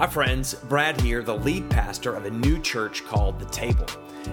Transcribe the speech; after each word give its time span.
Hi, 0.00 0.06
friends. 0.06 0.54
Brad 0.54 0.98
here, 1.02 1.22
the 1.22 1.36
lead 1.36 1.68
pastor 1.68 2.14
of 2.14 2.24
a 2.24 2.30
new 2.30 2.58
church 2.58 3.04
called 3.04 3.38
The 3.38 3.44
Table. 3.44 3.84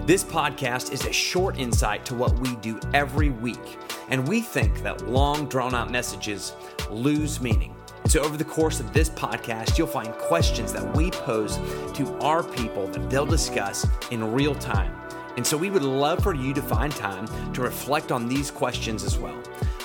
This 0.06 0.24
podcast 0.24 0.92
is 0.92 1.04
a 1.04 1.12
short 1.12 1.58
insight 1.58 2.06
to 2.06 2.14
what 2.14 2.32
we 2.38 2.56
do 2.56 2.80
every 2.94 3.28
week, 3.28 3.76
and 4.08 4.26
we 4.26 4.40
think 4.40 4.82
that 4.82 5.06
long, 5.06 5.46
drawn 5.46 5.74
out 5.74 5.90
messages 5.90 6.54
lose 6.88 7.42
meaning. 7.42 7.76
So, 8.06 8.22
over 8.22 8.38
the 8.38 8.46
course 8.46 8.80
of 8.80 8.94
this 8.94 9.10
podcast, 9.10 9.76
you'll 9.76 9.88
find 9.88 10.10
questions 10.14 10.72
that 10.72 10.96
we 10.96 11.10
pose 11.10 11.58
to 11.92 12.18
our 12.22 12.42
people 12.42 12.86
that 12.86 13.10
they'll 13.10 13.26
discuss 13.26 13.86
in 14.10 14.32
real 14.32 14.54
time. 14.54 14.98
And 15.36 15.46
so, 15.46 15.58
we 15.58 15.68
would 15.68 15.82
love 15.82 16.22
for 16.22 16.34
you 16.34 16.54
to 16.54 16.62
find 16.62 16.94
time 16.94 17.28
to 17.52 17.60
reflect 17.60 18.10
on 18.10 18.26
these 18.26 18.50
questions 18.50 19.04
as 19.04 19.18
well. 19.18 19.38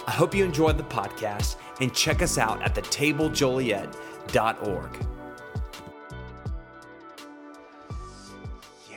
I 0.08 0.12
hope 0.12 0.34
you 0.34 0.46
enjoyed 0.46 0.78
the 0.78 0.86
podcast 0.86 1.58
and 1.82 1.94
check 1.94 2.22
us 2.22 2.38
out 2.38 2.62
at 2.62 2.74
thetablejoliet.org. 2.74 5.08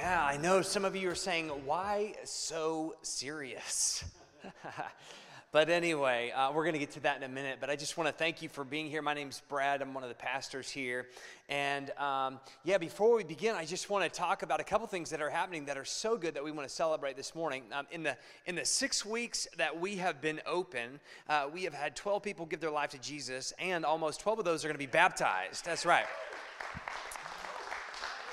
Yeah, 0.07 0.25
I 0.25 0.37
know 0.37 0.63
some 0.63 0.85
of 0.85 0.95
you 0.95 1.11
are 1.11 1.17
saying, 1.17 1.49
why 1.65 2.15
so 2.23 2.95
serious? 3.03 4.05
but 5.51 5.69
anyway, 5.69 6.31
uh, 6.31 6.53
we're 6.53 6.63
going 6.63 6.75
to 6.75 6.79
get 6.79 6.93
to 6.93 7.01
that 7.01 7.17
in 7.17 7.25
a 7.25 7.29
minute. 7.29 7.59
But 7.61 7.71
I 7.71 7.75
just 7.75 7.99
want 7.99 8.07
to 8.07 8.13
thank 8.13 8.41
you 8.41 8.49
for 8.49 8.63
being 8.63 8.89
here. 8.89 9.03
My 9.03 9.15
name's 9.15 9.43
Brad. 9.49 9.83
I'm 9.83 9.95
one 9.95 10.05
of 10.05 10.09
the 10.09 10.15
pastors 10.15 10.71
here. 10.71 11.09
And 11.49 11.91
um, 11.99 12.39
yeah, 12.63 12.79
before 12.79 13.17
we 13.17 13.25
begin, 13.25 13.57
I 13.57 13.65
just 13.65 13.91
want 13.91 14.05
to 14.05 14.09
talk 14.09 14.45
about 14.45 14.61
a 14.61 14.63
couple 14.63 14.87
things 14.87 15.11
that 15.11 15.21
are 15.21 15.29
happening 15.29 15.65
that 15.65 15.77
are 15.77 15.85
so 15.85 16.17
good 16.17 16.35
that 16.35 16.45
we 16.45 16.53
want 16.53 16.69
to 16.69 16.73
celebrate 16.73 17.17
this 17.17 17.35
morning. 17.35 17.65
Um, 17.73 17.89
in, 17.91 18.05
the, 18.05 18.17
in 18.45 18.55
the 18.55 18.65
six 18.65 19.05
weeks 19.05 19.49
that 19.57 19.81
we 19.81 19.97
have 19.97 20.21
been 20.21 20.41
open, 20.47 21.01
uh, 21.29 21.49
we 21.53 21.65
have 21.65 21.75
had 21.75 21.97
12 21.97 22.23
people 22.23 22.47
give 22.47 22.61
their 22.61 22.71
life 22.71 22.91
to 22.91 22.99
Jesus, 22.99 23.53
and 23.59 23.85
almost 23.85 24.21
12 24.21 24.39
of 24.39 24.45
those 24.45 24.65
are 24.65 24.69
going 24.69 24.77
to 24.77 24.79
be 24.79 24.87
baptized. 24.87 25.65
That's 25.65 25.85
right. 25.85 26.07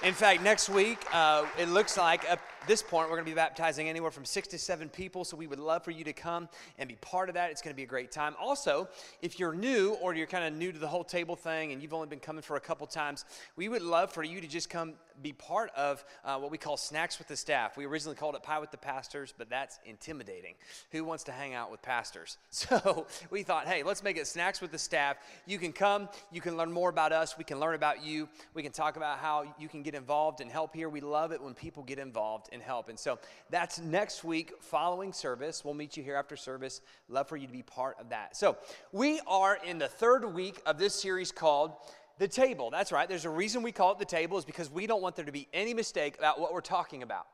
In 0.04 0.14
fact, 0.14 0.44
next 0.44 0.68
week, 0.68 0.98
uh, 1.14 1.46
it 1.58 1.70
looks 1.70 1.96
like 1.96 2.30
at 2.30 2.42
this 2.68 2.82
point, 2.82 3.08
we're 3.08 3.16
going 3.16 3.26
to 3.26 3.32
be 3.32 3.36
baptizing 3.36 3.88
anywhere 3.88 4.12
from 4.12 4.26
six 4.26 4.50
to 4.50 4.58
seven 4.58 4.90
people. 4.90 5.24
So 5.24 5.38
we 5.38 5.48
would 5.48 5.60
love 5.60 5.82
for 5.86 5.92
you 5.92 6.04
to 6.04 6.12
come 6.12 6.50
and 6.78 6.90
be 6.90 6.96
part 6.96 7.30
of 7.30 7.36
that. 7.36 7.52
It's 7.52 7.62
going 7.62 7.74
to 7.74 7.78
be 7.78 7.84
a 7.84 7.88
great 7.88 8.12
time. 8.12 8.36
Also, 8.38 8.90
if 9.22 9.40
you're 9.40 9.54
new 9.54 9.94
or 10.02 10.14
you're 10.14 10.28
kind 10.28 10.44
of 10.44 10.60
new 10.60 10.74
to 10.74 10.78
the 10.78 10.90
whole 10.90 11.06
table 11.06 11.38
thing 11.38 11.72
and 11.72 11.82
you've 11.82 11.94
only 11.94 12.08
been 12.08 12.20
coming 12.20 12.42
for 12.42 12.58
a 12.58 12.60
couple 12.60 12.86
times, 12.86 13.24
we 13.56 13.70
would 13.70 13.82
love 13.82 14.12
for 14.12 14.24
you 14.24 14.42
to 14.42 14.48
just 14.48 14.70
come 14.70 14.96
be 15.22 15.34
part 15.34 15.72
of 15.76 16.04
uh, 16.24 16.38
what 16.38 16.52
we 16.52 16.58
call 16.58 16.78
Snacks 16.78 17.18
with 17.18 17.28
the 17.28 17.36
Staff. 17.36 17.78
We 17.78 17.86
originally 17.86 18.16
called 18.16 18.36
it 18.36 18.44
Pie 18.44 18.60
with 18.60 18.72
the 18.72 18.78
Pastors, 18.78 19.34
but 19.38 19.50
that's 19.50 19.80
intimidating. 19.86 20.56
Who 20.92 21.04
wants 21.04 21.24
to 21.26 21.32
hang 21.32 21.54
out 21.54 21.72
with 21.72 21.82
pastors? 21.82 22.38
So 22.64 23.08
we 23.30 23.44
thought, 23.44 23.68
hey, 23.68 23.84
let's 23.84 24.04
make 24.04 24.18
it 24.18 24.26
Snacks 24.26 24.62
with 24.62 24.72
the 24.72 24.78
Staff. 24.78 25.18
You 25.46 25.60
can 25.60 25.74
come, 25.74 26.08
you 26.32 26.40
can 26.40 26.56
learn 26.56 26.72
more 26.72 26.90
about 26.90 27.12
us, 27.12 27.38
we 27.38 27.44
can 27.44 27.60
learn 27.60 27.76
about 27.76 28.04
you, 28.04 28.30
we 28.54 28.64
can 28.64 28.72
talk 28.72 28.96
about 28.96 29.20
how 29.20 29.54
you 29.60 29.68
can 29.68 29.84
get 29.84 29.96
involved 29.96 30.40
and 30.40 30.50
help 30.50 30.74
here. 30.74 30.88
We 30.88 31.02
love 31.02 31.34
it 31.34 31.42
when 31.42 31.54
people 31.54 31.84
get 31.84 32.00
involved 32.00 32.50
and 32.54 32.62
help. 32.62 32.88
And 32.88 32.98
so 32.98 33.20
that's 33.50 33.80
next 33.80 34.24
week 34.24 34.54
following 34.62 35.12
service. 35.12 35.66
We'll 35.66 35.74
meet 35.74 35.98
you 35.98 36.04
here 36.04 36.16
after 36.16 36.38
service. 36.38 36.82
Love 37.10 37.28
for 37.28 37.36
you 37.36 37.48
to 37.48 37.54
be 37.54 37.64
part 37.64 37.98
of 38.00 38.10
that. 38.10 38.38
So 38.38 38.58
we 38.92 39.20
are 39.28 39.60
in 39.66 39.78
the 39.78 39.88
third 39.88 40.26
week 40.34 40.62
of 40.66 40.78
this 40.78 40.96
series 40.96 41.32
called 41.32 41.74
the 42.20 42.28
table. 42.28 42.70
That's 42.70 42.92
right. 42.92 43.08
There's 43.08 43.26
a 43.26 43.30
reason 43.30 43.64
we 43.64 43.72
call 43.72 43.92
it 43.92 44.00
the 44.00 44.06
table, 44.06 44.38
is 44.38 44.46
because 44.46 44.70
we 44.70 44.88
don't 44.88 45.02
want 45.02 45.16
there 45.16 45.26
to 45.26 45.32
be 45.32 45.48
any 45.54 45.74
mistake 45.74 46.18
about 46.18 46.40
what 46.40 46.54
we're 46.54 46.62
talking 46.62 47.04
about. 47.04 47.28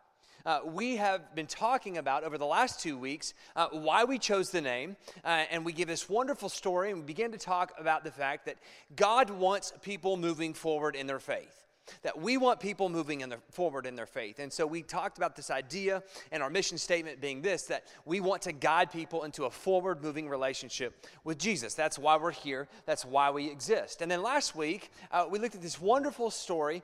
Uh, 0.46 0.62
we 0.66 0.96
have 0.96 1.36
been 1.36 1.48
talking 1.48 1.98
about 1.98 2.24
over 2.24 2.38
the 2.38 2.46
last 2.46 2.80
two 2.80 2.98
weeks 2.98 3.34
uh, 3.56 3.68
why 3.72 4.06
we 4.06 4.18
chose 4.18 4.52
the 4.52 4.62
name, 4.62 4.96
uh, 5.26 5.44
and 5.52 5.66
we 5.66 5.74
give 5.74 5.88
this 5.88 6.08
wonderful 6.08 6.48
story, 6.48 6.92
and 6.92 7.00
we 7.00 7.06
begin 7.06 7.32
to 7.32 7.38
talk 7.38 7.74
about 7.78 8.04
the 8.04 8.12
fact 8.12 8.46
that 8.46 8.56
God 8.96 9.30
wants 9.30 9.74
people 9.82 10.16
moving 10.16 10.54
forward 10.54 10.96
in 10.96 11.08
their 11.08 11.20
faith 11.20 11.66
that 12.02 12.20
we 12.20 12.38
want 12.38 12.60
people 12.60 12.90
moving 12.90 13.22
in 13.22 13.30
the 13.30 13.38
forward 13.52 13.86
in 13.86 13.96
their 13.96 14.06
faith. 14.06 14.40
And 14.40 14.52
so 14.52 14.66
we 14.66 14.82
talked 14.82 15.18
about 15.18 15.36
this 15.36 15.50
idea 15.50 16.04
and 16.32 16.44
our 16.44 16.50
mission 16.50 16.78
statement 16.78 17.22
being 17.22 17.42
this 17.42 17.64
that 17.64 17.86
we 18.06 18.20
want 18.20 18.42
to 18.44 18.52
guide 18.52 18.92
people 18.92 19.24
into 19.24 19.46
a 19.46 19.50
forward 19.50 20.02
moving 20.04 20.30
relationship 20.30 21.06
with 21.24 21.38
Jesus. 21.38 21.74
That's 21.74 22.00
why 22.00 22.18
we're 22.18 22.32
here, 22.32 22.68
that's 22.86 23.06
why 23.06 23.32
we 23.32 23.50
exist. 23.50 24.02
And 24.02 24.10
then 24.10 24.22
last 24.22 24.56
week, 24.56 24.92
uh, 25.12 25.26
we 25.30 25.40
looked 25.40 25.56
at 25.56 25.62
this 25.62 25.80
wonderful 25.80 26.32
story 26.32 26.84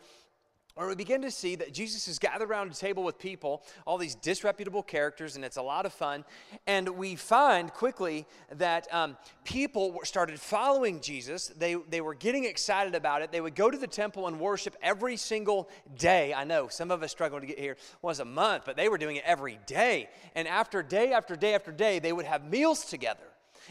where 0.76 0.90
we 0.90 0.96
begin 0.96 1.22
to 1.22 1.32
see 1.32 1.56
that 1.56 1.74
Jesus 1.74 2.10
is 2.10 2.20
gathered 2.20 2.50
around 2.50 2.70
a 2.70 2.76
table 2.76 3.02
with 3.02 3.18
people, 3.18 3.64
all 3.88 3.98
these 3.98 4.16
disreputable 4.16 4.84
characters, 4.84 5.38
and 5.38 5.46
it's 5.46 5.56
a 5.56 5.62
lot 5.62 5.86
of 5.86 5.94
fun. 5.94 6.26
And 6.68 6.90
we 6.90 7.16
find 7.16 7.72
quickly 7.72 8.26
that 8.52 8.86
um, 8.94 9.16
people 9.46 9.98
started 10.04 10.38
following 10.38 11.00
Jesus. 11.00 11.48
They, 11.48 11.76
they 11.90 12.02
were 12.02 12.14
getting 12.14 12.44
excited 12.44 12.94
about 12.94 13.22
it. 13.22 13.32
They 13.32 13.40
would 13.40 13.56
go 13.56 13.72
to 13.72 13.78
the 13.78 13.88
temple 13.88 14.28
and 14.28 14.38
worship 14.38 14.76
every 14.82 15.16
single 15.16 15.70
day. 15.98 16.34
I 16.34 16.44
know 16.44 16.68
some 16.68 16.92
of 16.92 17.02
us 17.04 17.12
struggle 17.12 17.40
to 17.40 17.46
get 17.46 17.58
here 17.58 17.78
once 18.02 18.20
a 18.20 18.26
month, 18.26 18.64
but 18.66 18.76
they 18.76 18.90
were 18.90 18.98
doing 18.98 19.16
it 19.16 19.24
every 19.26 19.60
day. 19.66 20.10
And 20.36 20.46
after 20.46 20.84
day 20.84 21.14
after 21.14 21.38
day 21.38 21.54
after 21.54 21.72
day, 21.72 22.00
they 22.00 22.12
would 22.12 22.26
have 22.26 22.44
meals 22.44 22.84
together. 22.84 23.24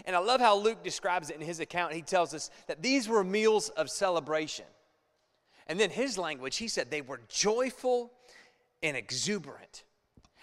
And 0.06 0.16
I 0.16 0.20
love 0.20 0.40
how 0.40 0.56
Luke 0.56 0.82
describes 0.82 1.28
it 1.28 1.36
in 1.36 1.42
his 1.42 1.60
account. 1.60 1.92
He 1.92 2.02
tells 2.02 2.32
us 2.32 2.50
that 2.66 2.82
these 2.82 3.08
were 3.08 3.22
meals 3.22 3.68
of 3.68 3.90
celebration. 3.90 4.64
And 5.66 5.80
then 5.80 5.90
his 5.90 6.18
language, 6.18 6.56
he 6.56 6.68
said 6.68 6.90
they 6.90 7.00
were 7.00 7.20
joyful 7.28 8.12
and 8.82 8.96
exuberant. 8.96 9.84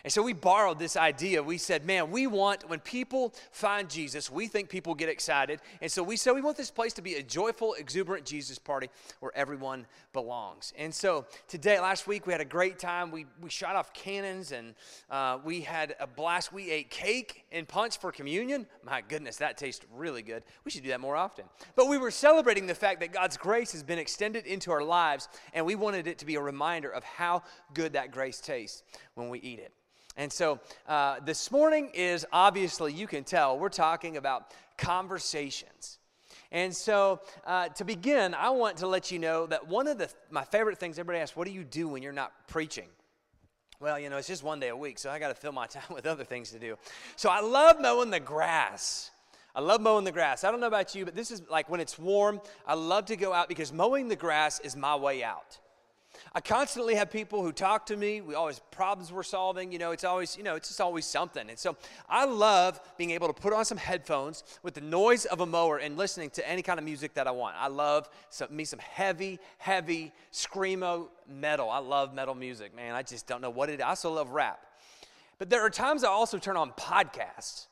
And 0.03 0.11
so 0.11 0.23
we 0.23 0.33
borrowed 0.33 0.79
this 0.79 0.97
idea. 0.97 1.43
We 1.43 1.57
said, 1.57 1.85
man, 1.85 2.11
we 2.11 2.27
want, 2.27 2.67
when 2.69 2.79
people 2.79 3.33
find 3.51 3.89
Jesus, 3.89 4.31
we 4.31 4.47
think 4.47 4.69
people 4.69 4.95
get 4.95 5.09
excited. 5.09 5.59
And 5.81 5.91
so 5.91 6.03
we 6.03 6.17
said, 6.17 6.31
we 6.31 6.41
want 6.41 6.57
this 6.57 6.71
place 6.71 6.93
to 6.93 7.01
be 7.01 7.15
a 7.15 7.23
joyful, 7.23 7.75
exuberant 7.75 8.25
Jesus 8.25 8.57
party 8.57 8.89
where 9.19 9.31
everyone 9.35 9.85
belongs. 10.13 10.73
And 10.77 10.93
so 10.93 11.25
today, 11.47 11.79
last 11.79 12.07
week, 12.07 12.25
we 12.25 12.33
had 12.33 12.41
a 12.41 12.45
great 12.45 12.79
time. 12.79 13.11
We, 13.11 13.25
we 13.41 13.49
shot 13.49 13.75
off 13.75 13.93
cannons 13.93 14.51
and 14.51 14.73
uh, 15.09 15.37
we 15.43 15.61
had 15.61 15.95
a 15.99 16.07
blast. 16.07 16.51
We 16.51 16.71
ate 16.71 16.89
cake 16.89 17.45
and 17.51 17.67
punch 17.67 17.97
for 17.97 18.11
communion. 18.11 18.67
My 18.83 19.01
goodness, 19.01 19.37
that 19.37 19.57
tastes 19.57 19.85
really 19.93 20.21
good. 20.21 20.43
We 20.65 20.71
should 20.71 20.83
do 20.83 20.89
that 20.89 21.01
more 21.01 21.15
often. 21.15 21.45
But 21.75 21.87
we 21.87 21.97
were 21.97 22.11
celebrating 22.11 22.67
the 22.67 22.75
fact 22.75 22.99
that 23.01 23.11
God's 23.11 23.37
grace 23.37 23.71
has 23.73 23.83
been 23.83 23.99
extended 23.99 24.45
into 24.45 24.71
our 24.71 24.83
lives, 24.83 25.27
and 25.53 25.65
we 25.65 25.75
wanted 25.75 26.07
it 26.07 26.17
to 26.19 26.25
be 26.25 26.35
a 26.35 26.41
reminder 26.41 26.89
of 26.89 27.03
how 27.03 27.43
good 27.73 27.93
that 27.93 28.11
grace 28.11 28.39
tastes 28.39 28.83
when 29.15 29.29
we 29.29 29.39
eat 29.39 29.59
it. 29.59 29.73
And 30.17 30.31
so 30.31 30.59
uh, 30.87 31.19
this 31.25 31.51
morning 31.51 31.89
is 31.93 32.25
obviously, 32.31 32.93
you 32.93 33.07
can 33.07 33.23
tell, 33.23 33.57
we're 33.57 33.69
talking 33.69 34.17
about 34.17 34.53
conversations. 34.77 35.99
And 36.51 36.75
so 36.75 37.21
uh, 37.45 37.69
to 37.69 37.85
begin, 37.85 38.33
I 38.33 38.49
want 38.49 38.77
to 38.77 38.87
let 38.87 39.09
you 39.09 39.19
know 39.19 39.45
that 39.47 39.67
one 39.67 39.87
of 39.87 39.97
the, 39.97 40.09
my 40.29 40.43
favorite 40.43 40.77
things, 40.77 40.99
everybody 40.99 41.21
asks, 41.21 41.35
what 41.35 41.47
do 41.47 41.53
you 41.53 41.63
do 41.63 41.87
when 41.87 42.03
you're 42.03 42.11
not 42.11 42.33
preaching? 42.47 42.87
Well, 43.79 43.97
you 43.97 44.09
know, 44.09 44.17
it's 44.17 44.27
just 44.27 44.43
one 44.43 44.59
day 44.59 44.67
a 44.67 44.75
week, 44.75 44.99
so 44.99 45.09
I 45.09 45.17
got 45.17 45.29
to 45.29 45.33
fill 45.33 45.53
my 45.53 45.65
time 45.67 45.83
with 45.93 46.05
other 46.05 46.23
things 46.23 46.51
to 46.51 46.59
do. 46.59 46.77
So 47.15 47.29
I 47.29 47.39
love 47.39 47.79
mowing 47.79 48.09
the 48.09 48.19
grass. 48.19 49.11
I 49.55 49.61
love 49.61 49.81
mowing 49.81 50.03
the 50.05 50.11
grass. 50.11 50.43
I 50.43 50.51
don't 50.51 50.59
know 50.59 50.67
about 50.67 50.93
you, 50.93 51.05
but 51.05 51.15
this 51.15 51.31
is 51.31 51.41
like 51.49 51.69
when 51.69 51.79
it's 51.79 51.97
warm, 51.97 52.41
I 52.65 52.73
love 52.73 53.05
to 53.05 53.15
go 53.15 53.33
out 53.33 53.49
because 53.49 53.73
mowing 53.73 54.07
the 54.07 54.15
grass 54.15 54.59
is 54.59 54.75
my 54.75 54.95
way 54.95 55.23
out. 55.23 55.57
I 56.33 56.39
constantly 56.39 56.95
have 56.95 57.11
people 57.11 57.41
who 57.41 57.51
talk 57.51 57.85
to 57.87 57.97
me. 57.97 58.21
We 58.21 58.35
always 58.35 58.59
problems 58.71 59.11
we're 59.11 59.21
solving. 59.21 59.69
You 59.73 59.79
know, 59.79 59.91
it's 59.91 60.05
always 60.05 60.37
you 60.37 60.43
know 60.43 60.55
it's 60.55 60.69
just 60.69 60.79
always 60.79 61.05
something. 61.05 61.49
And 61.49 61.59
so 61.59 61.75
I 62.09 62.23
love 62.23 62.79
being 62.97 63.11
able 63.11 63.27
to 63.27 63.33
put 63.33 63.51
on 63.51 63.65
some 63.65 63.77
headphones 63.77 64.45
with 64.63 64.73
the 64.73 64.81
noise 64.81 65.25
of 65.25 65.41
a 65.41 65.45
mower 65.45 65.77
and 65.77 65.97
listening 65.97 66.29
to 66.31 66.49
any 66.49 66.61
kind 66.61 66.79
of 66.79 66.85
music 66.85 67.13
that 67.15 67.27
I 67.27 67.31
want. 67.31 67.57
I 67.59 67.67
love 67.67 68.09
some, 68.29 68.55
me 68.55 68.63
some 68.63 68.79
heavy, 68.79 69.39
heavy 69.57 70.13
screamo 70.31 71.09
metal. 71.27 71.69
I 71.69 71.79
love 71.79 72.13
metal 72.13 72.35
music, 72.35 72.73
man. 72.73 72.95
I 72.95 73.03
just 73.03 73.27
don't 73.27 73.41
know 73.41 73.49
what 73.49 73.69
it. 73.69 73.81
I 73.81 73.89
also 73.89 74.13
love 74.13 74.29
rap. 74.29 74.65
But 75.37 75.49
there 75.49 75.61
are 75.65 75.69
times 75.69 76.05
I 76.05 76.09
also 76.09 76.37
turn 76.37 76.55
on 76.55 76.71
podcasts. 76.73 77.67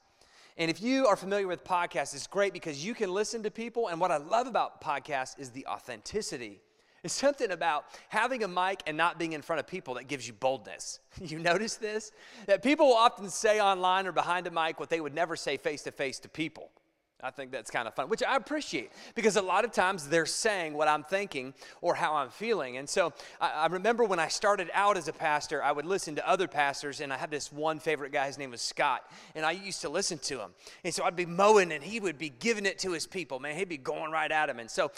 And 0.57 0.69
if 0.69 0.81
you 0.81 1.07
are 1.07 1.15
familiar 1.15 1.47
with 1.47 1.63
podcasts, 1.63 2.13
it's 2.13 2.27
great 2.27 2.51
because 2.51 2.83
you 2.83 2.93
can 2.93 3.13
listen 3.13 3.41
to 3.43 3.51
people. 3.51 3.87
And 3.87 4.01
what 4.01 4.11
I 4.11 4.17
love 4.17 4.47
about 4.47 4.81
podcasts 4.81 5.39
is 5.39 5.51
the 5.51 5.65
authenticity 5.67 6.59
it's 7.03 7.13
something 7.13 7.51
about 7.51 7.85
having 8.09 8.43
a 8.43 8.47
mic 8.47 8.81
and 8.87 8.97
not 8.97 9.17
being 9.17 9.33
in 9.33 9.41
front 9.41 9.59
of 9.59 9.67
people 9.67 9.95
that 9.95 10.07
gives 10.07 10.27
you 10.27 10.33
boldness. 10.33 10.99
You 11.21 11.37
notice 11.37 11.75
this? 11.75 12.11
That 12.47 12.63
people 12.63 12.87
will 12.87 12.95
often 12.95 13.29
say 13.29 13.59
online 13.59 14.07
or 14.07 14.11
behind 14.11 14.47
a 14.47 14.51
mic 14.51 14.79
what 14.79 14.89
they 14.89 15.01
would 15.01 15.13
never 15.13 15.35
say 15.35 15.57
face 15.57 15.83
to 15.83 15.91
face 15.91 16.17
to 16.19 16.29
people. 16.29 16.71
I 17.21 17.31
think 17.31 17.51
that's 17.51 17.69
kind 17.69 17.85
of 17.85 17.93
fun, 17.93 18.07
which 18.07 18.23
I 18.23 18.37
appreciate 18.37 18.91
because 19.13 19.35
a 19.35 19.41
lot 19.41 19.65
of 19.65 19.71
times 19.71 20.07
they're 20.07 20.25
saying 20.25 20.73
what 20.73 20.87
I'm 20.87 21.03
thinking 21.03 21.53
or 21.81 21.93
how 21.93 22.15
I'm 22.15 22.29
feeling. 22.29 22.77
And 22.77 22.87
so 22.87 23.11
I, 23.41 23.49
I, 23.49 23.65
remember 23.67 24.05
when 24.05 24.19
I 24.19 24.29
started 24.29 24.69
out 24.73 24.95
as 24.95 25.09
a 25.09 25.13
pastor, 25.13 25.61
I 25.61 25.73
would 25.73 25.85
listen 25.85 26.15
to 26.15 26.27
other 26.27 26.47
pastors, 26.47 27.01
and 27.01 27.11
I 27.11 27.17
had 27.17 27.29
this 27.29 27.51
one 27.51 27.79
favorite 27.79 28.13
guy, 28.13 28.27
his 28.27 28.37
name 28.37 28.51
was 28.51 28.61
Scott, 28.61 29.03
and 29.35 29.45
I 29.45 29.51
used 29.51 29.81
to 29.81 29.89
listen 29.89 30.17
to 30.19 30.39
him. 30.39 30.51
And 30.85 30.93
so 30.93 31.03
I'd 31.03 31.17
be 31.17 31.25
mowing, 31.25 31.73
and 31.73 31.83
he 31.83 31.99
would 31.99 32.17
be 32.17 32.29
giving 32.29 32.65
it 32.65 32.79
to 32.79 32.93
his 32.93 33.05
people, 33.05 33.41
man. 33.41 33.57
He'd 33.57 33.67
be 33.67 33.77
going 33.77 34.11
right 34.11 34.31
at 34.31 34.49
him. 34.49 34.59
And 34.59 34.71
so 34.71 34.89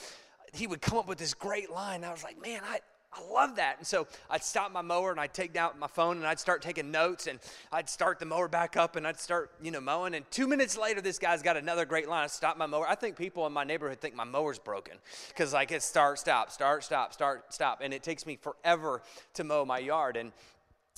he 0.53 0.67
would 0.67 0.81
come 0.81 0.97
up 0.97 1.07
with 1.07 1.17
this 1.17 1.33
great 1.33 1.71
line. 1.71 2.03
I 2.03 2.11
was 2.11 2.23
like, 2.23 2.41
man, 2.41 2.61
I, 2.63 2.79
I 3.13 3.21
love 3.29 3.57
that. 3.57 3.77
And 3.77 3.85
so 3.85 4.07
I'd 4.29 4.43
stop 4.43 4.71
my 4.71 4.81
mower 4.81 5.11
and 5.11 5.19
I'd 5.19 5.33
take 5.33 5.51
down 5.53 5.71
my 5.77 5.87
phone 5.87 6.17
and 6.17 6.25
I'd 6.25 6.39
start 6.39 6.61
taking 6.61 6.91
notes 6.91 7.27
and 7.27 7.39
I'd 7.71 7.89
start 7.89 8.19
the 8.19 8.25
mower 8.25 8.47
back 8.47 8.77
up 8.77 8.95
and 8.95 9.05
I'd 9.05 9.19
start, 9.19 9.51
you 9.61 9.71
know, 9.71 9.81
mowing. 9.81 10.15
And 10.15 10.29
two 10.31 10.47
minutes 10.47 10.77
later, 10.77 11.01
this 11.01 11.19
guy's 11.19 11.41
got 11.41 11.57
another 11.57 11.85
great 11.85 12.07
line. 12.07 12.23
I 12.23 12.27
stop 12.27 12.57
my 12.57 12.67
mower. 12.67 12.87
I 12.87 12.95
think 12.95 13.17
people 13.17 13.45
in 13.47 13.53
my 13.53 13.65
neighborhood 13.65 13.99
think 13.99 14.15
my 14.15 14.23
mower's 14.23 14.59
broken 14.59 14.93
because 15.27 15.53
like 15.53 15.71
it's 15.71 15.85
start, 15.85 16.19
stop, 16.19 16.51
start, 16.51 16.83
stop, 16.85 17.13
start, 17.13 17.53
stop. 17.53 17.81
And 17.81 17.93
it 17.93 18.01
takes 18.01 18.25
me 18.25 18.37
forever 18.37 19.01
to 19.33 19.43
mow 19.43 19.65
my 19.65 19.79
yard. 19.79 20.15
And 20.15 20.31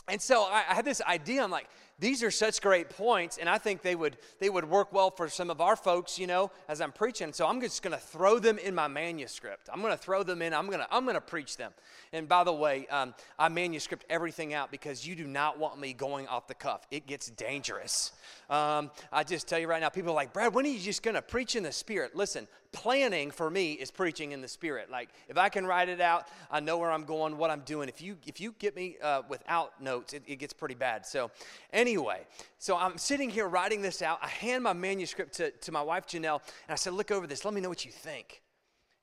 and 0.07 0.21
so 0.21 0.43
I, 0.43 0.63
I 0.69 0.73
had 0.73 0.85
this 0.85 1.01
idea. 1.01 1.43
I'm 1.43 1.51
like, 1.51 1.67
these 2.03 2.21
are 2.21 2.31
such 2.31 2.61
great 2.61 2.89
points, 2.89 3.37
and 3.37 3.47
I 3.47 3.57
think 3.57 3.81
they 3.81 3.95
would 3.95 4.17
they 4.39 4.49
would 4.49 4.69
work 4.69 4.91
well 4.91 5.09
for 5.09 5.29
some 5.29 5.49
of 5.49 5.61
our 5.61 5.77
folks, 5.77 6.19
you 6.19 6.27
know, 6.27 6.51
as 6.67 6.81
I'm 6.81 6.91
preaching. 6.91 7.31
So 7.31 7.47
I'm 7.47 7.61
just 7.61 7.81
going 7.81 7.93
to 7.93 7.99
throw 7.99 8.39
them 8.39 8.57
in 8.57 8.75
my 8.75 8.89
manuscript. 8.89 9.69
I'm 9.71 9.79
going 9.79 9.93
to 9.93 9.97
throw 9.97 10.21
them 10.21 10.41
in. 10.41 10.53
I'm 10.53 10.67
going 10.67 10.79
to 10.79 10.87
I'm 10.91 11.05
to 11.05 11.21
preach 11.21 11.55
them. 11.55 11.71
And 12.11 12.27
by 12.27 12.43
the 12.43 12.51
way, 12.51 12.87
um, 12.87 13.13
I 13.39 13.47
manuscript 13.47 14.03
everything 14.09 14.53
out 14.53 14.69
because 14.69 15.07
you 15.07 15.15
do 15.15 15.25
not 15.25 15.57
want 15.57 15.79
me 15.79 15.93
going 15.93 16.27
off 16.27 16.47
the 16.47 16.55
cuff. 16.55 16.85
It 16.91 17.07
gets 17.07 17.29
dangerous. 17.29 18.11
Um, 18.49 18.91
I 19.11 19.23
just 19.23 19.47
tell 19.47 19.59
you 19.59 19.67
right 19.67 19.79
now, 19.79 19.89
people 19.89 20.11
are 20.11 20.15
like, 20.15 20.33
Brad, 20.33 20.53
when 20.53 20.65
are 20.65 20.69
you 20.69 20.79
just 20.79 21.03
going 21.03 21.15
to 21.15 21.21
preach 21.21 21.55
in 21.55 21.63
the 21.63 21.71
Spirit? 21.71 22.17
Listen, 22.17 22.49
planning 22.73 23.31
for 23.31 23.49
me 23.49 23.73
is 23.73 23.89
preaching 23.89 24.33
in 24.33 24.41
the 24.41 24.47
Spirit. 24.47 24.91
Like 24.91 25.09
if 25.29 25.37
I 25.37 25.47
can 25.47 25.65
write 25.65 25.87
it 25.87 26.01
out, 26.01 26.27
I 26.51 26.59
know 26.59 26.77
where 26.77 26.91
I'm 26.91 27.05
going, 27.05 27.37
what 27.37 27.49
I'm 27.49 27.61
doing. 27.61 27.87
If 27.87 28.01
you 28.01 28.17
if 28.25 28.41
you 28.41 28.53
get 28.59 28.75
me 28.75 28.97
uh, 29.01 29.21
without 29.29 29.81
notes, 29.81 30.11
it, 30.11 30.23
it 30.27 30.35
gets 30.37 30.51
pretty 30.51 30.75
bad. 30.75 31.05
So 31.05 31.31
anyway, 31.71 32.21
so 32.57 32.75
I'm 32.75 32.97
sitting 32.97 33.29
here 33.29 33.47
writing 33.47 33.81
this 33.81 34.01
out. 34.01 34.19
I 34.21 34.27
hand 34.27 34.63
my 34.63 34.73
manuscript 34.73 35.35
to, 35.35 35.51
to 35.51 35.71
my 35.71 35.81
wife 35.81 36.05
Janelle, 36.05 36.41
and 36.67 36.73
I 36.73 36.75
said, 36.75 36.93
look 36.93 37.11
over 37.11 37.25
this. 37.25 37.45
Let 37.45 37.53
me 37.53 37.61
know 37.61 37.69
what 37.69 37.85
you 37.85 37.91
think. 37.91 38.41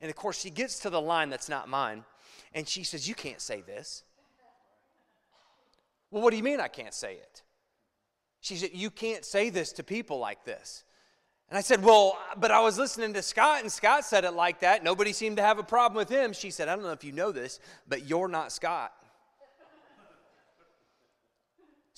And 0.03 0.11
of 0.11 0.17
course, 0.17 0.41
she 0.41 0.51
gets 0.51 0.81
to 0.81 0.91
the 0.91 1.01
line 1.01 1.31
that's 1.31 1.49
not 1.49 1.69
mine, 1.69 2.05
and 2.55 2.69
she 2.69 2.85
says, 2.85 3.09
you 3.09 3.15
can't 3.15 3.41
say 3.41 3.61
this. 3.61 4.03
Well, 6.11 6.23
what 6.23 6.31
do 6.31 6.37
you 6.37 6.43
mean 6.43 6.61
I 6.61 6.69
can't 6.69 6.95
say 6.95 7.15
it? 7.15 7.43
She 8.41 8.57
said, 8.57 8.71
You 8.73 8.91
can't 8.91 9.25
say 9.25 9.51
this 9.51 9.73
to 9.73 9.83
people 9.83 10.19
like 10.19 10.45
this. 10.45 10.85
And 11.51 11.59
I 11.59 11.63
said, 11.63 11.83
Well, 11.83 12.17
but 12.37 12.51
I 12.51 12.61
was 12.61 12.79
listening 12.79 13.13
to 13.15 13.23
Scott, 13.23 13.63
and 13.63 13.71
Scott 13.71 14.05
said 14.05 14.25
it 14.25 14.33
like 14.33 14.61
that. 14.61 14.85
Nobody 14.85 15.13
seemed 15.13 15.37
to 15.39 15.43
have 15.43 15.59
a 15.59 15.65
problem 15.65 15.97
with 15.97 16.09
him. 16.09 16.33
She 16.33 16.51
said, 16.51 16.69
I 16.69 16.77
don't 16.77 16.85
know 16.85 16.93
if 16.93 17.05
you 17.05 17.13
know 17.13 17.33
this, 17.33 17.59
but 17.89 18.09
you're 18.09 18.29
not 18.29 18.53
Scott. 18.53 18.93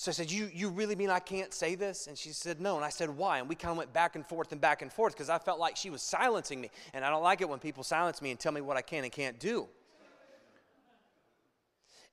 So 0.02 0.10
I 0.10 0.14
said, 0.14 0.32
you, 0.32 0.50
you 0.52 0.68
really 0.68 0.96
mean 0.96 1.10
I 1.10 1.20
can't 1.20 1.54
say 1.54 1.76
this? 1.76 2.08
And 2.08 2.18
she 2.18 2.30
said, 2.30 2.60
No. 2.60 2.76
And 2.76 2.84
I 2.84 2.88
said, 2.88 3.10
Why? 3.10 3.38
And 3.38 3.48
we 3.48 3.54
kind 3.54 3.70
of 3.70 3.76
went 3.76 3.92
back 3.92 4.16
and 4.16 4.26
forth 4.26 4.50
and 4.52 4.60
back 4.60 4.82
and 4.82 4.92
forth 4.92 5.12
because 5.12 5.28
I 5.28 5.38
felt 5.38 5.60
like 5.60 5.76
she 5.76 5.90
was 5.90 6.02
silencing 6.02 6.60
me. 6.60 6.70
And 6.94 7.04
I 7.04 7.10
don't 7.10 7.22
like 7.22 7.40
it 7.40 7.48
when 7.48 7.58
people 7.58 7.84
silence 7.84 8.20
me 8.22 8.30
and 8.30 8.40
tell 8.40 8.52
me 8.52 8.62
what 8.62 8.76
I 8.76 8.82
can 8.82 9.04
and 9.04 9.12
can't 9.12 9.38
do. 9.38 9.68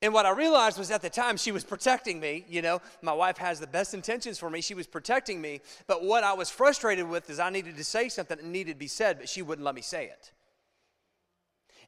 And 0.01 0.13
what 0.13 0.25
I 0.25 0.31
realized 0.31 0.78
was 0.78 0.92
at 0.92 1.01
the 1.01 1.10
time 1.10 1.36
she 1.36 1.51
was 1.51 1.66
protecting 1.66 2.19
me. 2.22 2.46
You 2.48 2.62
know, 2.62 2.81
my 3.01 3.12
wife 3.12 3.38
has 3.38 3.60
the 3.60 3.68
best 3.68 3.94
intentions 3.94 4.40
for 4.40 4.50
me. 4.50 4.62
She 4.62 4.74
was 4.74 4.88
protecting 4.88 5.42
me. 5.42 5.60
But 5.88 6.04
what 6.04 6.24
I 6.24 6.34
was 6.34 6.50
frustrated 6.50 7.07
with 7.07 7.30
is 7.30 7.40
I 7.40 7.50
needed 7.50 7.75
to 7.75 7.84
say 7.84 8.07
something 8.07 8.38
that 8.38 8.46
needed 8.46 8.74
to 8.74 8.80
be 8.80 8.88
said, 8.88 9.19
but 9.19 9.28
she 9.28 9.42
wouldn't 9.42 9.66
let 9.66 9.75
me 9.75 9.81
say 9.81 10.06
it. 10.06 10.31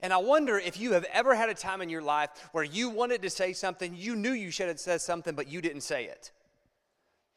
And 0.01 0.11
I 0.11 0.17
wonder 0.17 0.57
if 0.57 0.79
you 0.79 0.93
have 0.93 1.05
ever 1.13 1.35
had 1.35 1.49
a 1.49 1.53
time 1.53 1.81
in 1.81 1.87
your 1.87 2.01
life 2.01 2.31
where 2.51 2.63
you 2.63 2.89
wanted 2.89 3.21
to 3.21 3.29
say 3.29 3.53
something, 3.53 3.95
you 3.95 4.15
knew 4.15 4.31
you 4.31 4.51
should 4.51 4.67
have 4.67 4.79
said 4.79 4.99
something, 4.99 5.35
but 5.35 5.47
you 5.47 5.61
didn't 5.61 5.81
say 5.81 6.05
it. 6.05 6.31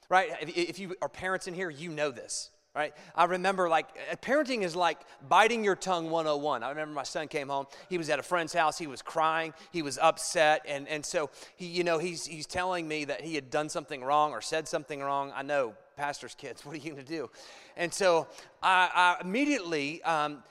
Right? 0.09 0.31
If 0.41 0.79
you 0.79 0.97
are 1.03 1.09
parents 1.09 1.47
in 1.47 1.55
here, 1.55 1.71
you 1.71 1.91
know 1.91 2.11
this 2.11 2.51
right? 2.75 2.93
I 3.15 3.25
remember 3.25 3.69
like 3.69 3.87
uh, 4.11 4.17
parenting 4.17 4.63
is 4.63 4.75
like 4.75 4.99
biting 5.29 5.63
your 5.63 5.77
tongue 5.77 6.11
101. 6.11 6.63
I 6.63 6.69
remember 6.71 6.93
my 6.93 7.05
son 7.05 7.29
came 7.29 7.49
home. 7.49 7.67
He 7.89 7.99
was 7.99 8.11
at 8.11 8.19
a 8.19 8.23
friend's 8.23 8.53
house. 8.53 8.79
He 8.79 8.87
was 8.87 9.01
crying. 9.01 9.55
He 9.71 9.83
was 9.83 9.99
upset. 9.99 10.63
And, 10.67 10.89
and 10.89 11.05
so 11.05 11.31
he, 11.57 11.67
you 11.67 11.85
know, 11.85 11.99
he's, 11.99 12.27
he's 12.27 12.47
telling 12.47 12.89
me 12.89 13.05
that 13.05 13.21
he 13.21 13.35
had 13.35 13.51
done 13.51 13.69
something 13.69 14.03
wrong 14.03 14.33
or 14.33 14.41
said 14.41 14.67
something 14.67 15.01
wrong. 15.01 15.33
I 15.35 15.43
know, 15.43 15.75
pastor's 15.97 16.35
kids, 16.35 16.67
what 16.67 16.75
are 16.75 16.79
you 16.79 16.91
going 16.93 17.05
to 17.05 17.09
do? 17.09 17.31
And 17.77 17.93
so 17.93 18.27
I, 18.63 19.17
I 19.21 19.25
immediately 19.25 20.03
um, 20.03 20.43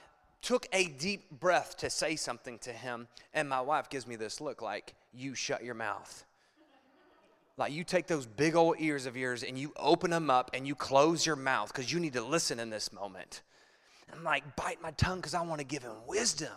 took 0.42 0.68
a 0.72 0.86
deep 0.86 1.30
breath 1.30 1.78
to 1.78 1.90
say 1.90 2.16
something 2.16 2.58
to 2.60 2.72
him. 2.72 3.08
And 3.34 3.50
my 3.50 3.62
wife 3.62 3.90
gives 3.90 4.08
me 4.08 4.16
this 4.16 4.40
look 4.40 4.62
like, 4.62 4.94
you 5.14 5.36
shut 5.36 5.64
your 5.64 5.76
mouth. 5.76 6.26
Like 7.58 7.72
you 7.72 7.84
take 7.84 8.08
those 8.08 8.26
big 8.26 8.56
old 8.56 8.78
ears 8.80 9.06
of 9.06 9.16
yours 9.16 9.44
and 9.44 9.58
you 9.58 9.74
open 9.78 10.10
them 10.10 10.30
up 10.30 10.52
and 10.54 10.66
you 10.66 10.74
close 10.74 11.26
your 11.26 11.36
mouth 11.36 11.72
because 11.72 11.92
you 11.92 12.00
need 12.00 12.14
to 12.14 12.24
listen 12.24 12.60
in 12.60 12.70
this 12.70 12.92
moment. 12.92 13.42
I'm 14.12 14.24
like, 14.24 14.56
bite 14.56 14.82
my 14.82 14.92
tongue 14.92 15.18
because 15.18 15.34
I 15.34 15.42
want 15.42 15.60
to 15.60 15.66
give 15.66 15.84
him 15.84 15.96
wisdom. 16.08 16.54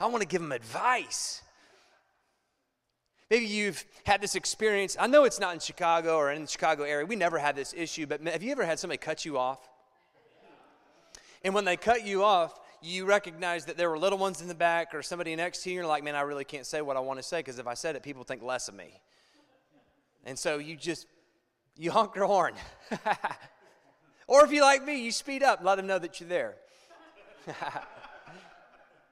I 0.00 0.06
want 0.06 0.22
to 0.22 0.28
give 0.28 0.42
him 0.42 0.52
advice. 0.52 1.42
Maybe 3.30 3.46
you've 3.46 3.84
had 4.04 4.20
this 4.20 4.34
experience. 4.34 4.96
I 4.98 5.06
know 5.06 5.24
it's 5.24 5.40
not 5.40 5.54
in 5.54 5.60
Chicago 5.60 6.16
or 6.16 6.32
in 6.32 6.42
the 6.42 6.48
Chicago 6.48 6.84
area. 6.84 7.06
We 7.06 7.16
never 7.16 7.38
had 7.38 7.56
this 7.56 7.74
issue, 7.76 8.06
but 8.06 8.20
have 8.22 8.42
you 8.42 8.52
ever 8.52 8.64
had 8.64 8.78
somebody 8.78 8.98
cut 8.98 9.24
you 9.24 9.38
off? 9.38 9.68
And 11.42 11.54
when 11.54 11.64
they 11.64 11.76
cut 11.76 12.06
you 12.06 12.22
off, 12.22 12.58
you 12.82 13.04
recognize 13.04 13.64
that 13.64 13.76
there 13.76 13.90
were 13.90 13.98
little 13.98 14.18
ones 14.18 14.40
in 14.40 14.48
the 14.48 14.54
back 14.54 14.94
or 14.94 15.02
somebody 15.02 15.34
next 15.34 15.62
to 15.64 15.70
you. 15.70 15.76
You're 15.76 15.86
like, 15.86 16.04
man, 16.04 16.14
I 16.14 16.20
really 16.22 16.44
can't 16.44 16.66
say 16.66 16.82
what 16.82 16.96
I 16.96 17.00
want 17.00 17.18
to 17.18 17.22
say 17.22 17.38
because 17.38 17.58
if 17.58 17.66
I 17.66 17.74
said 17.74 17.96
it, 17.96 18.02
people 18.02 18.22
think 18.22 18.42
less 18.42 18.68
of 18.68 18.74
me. 18.74 19.00
And 20.26 20.36
so 20.38 20.58
you 20.58 20.76
just, 20.76 21.06
you 21.76 21.90
honk 21.92 22.16
your 22.16 22.26
horn. 22.26 22.54
or 24.26 24.44
if 24.44 24.52
you 24.52 24.60
like 24.60 24.84
me, 24.84 25.02
you 25.02 25.12
speed 25.12 25.42
up, 25.42 25.60
let 25.62 25.76
them 25.76 25.86
know 25.86 25.98
that 25.98 26.20
you're 26.20 26.28
there. 26.28 26.56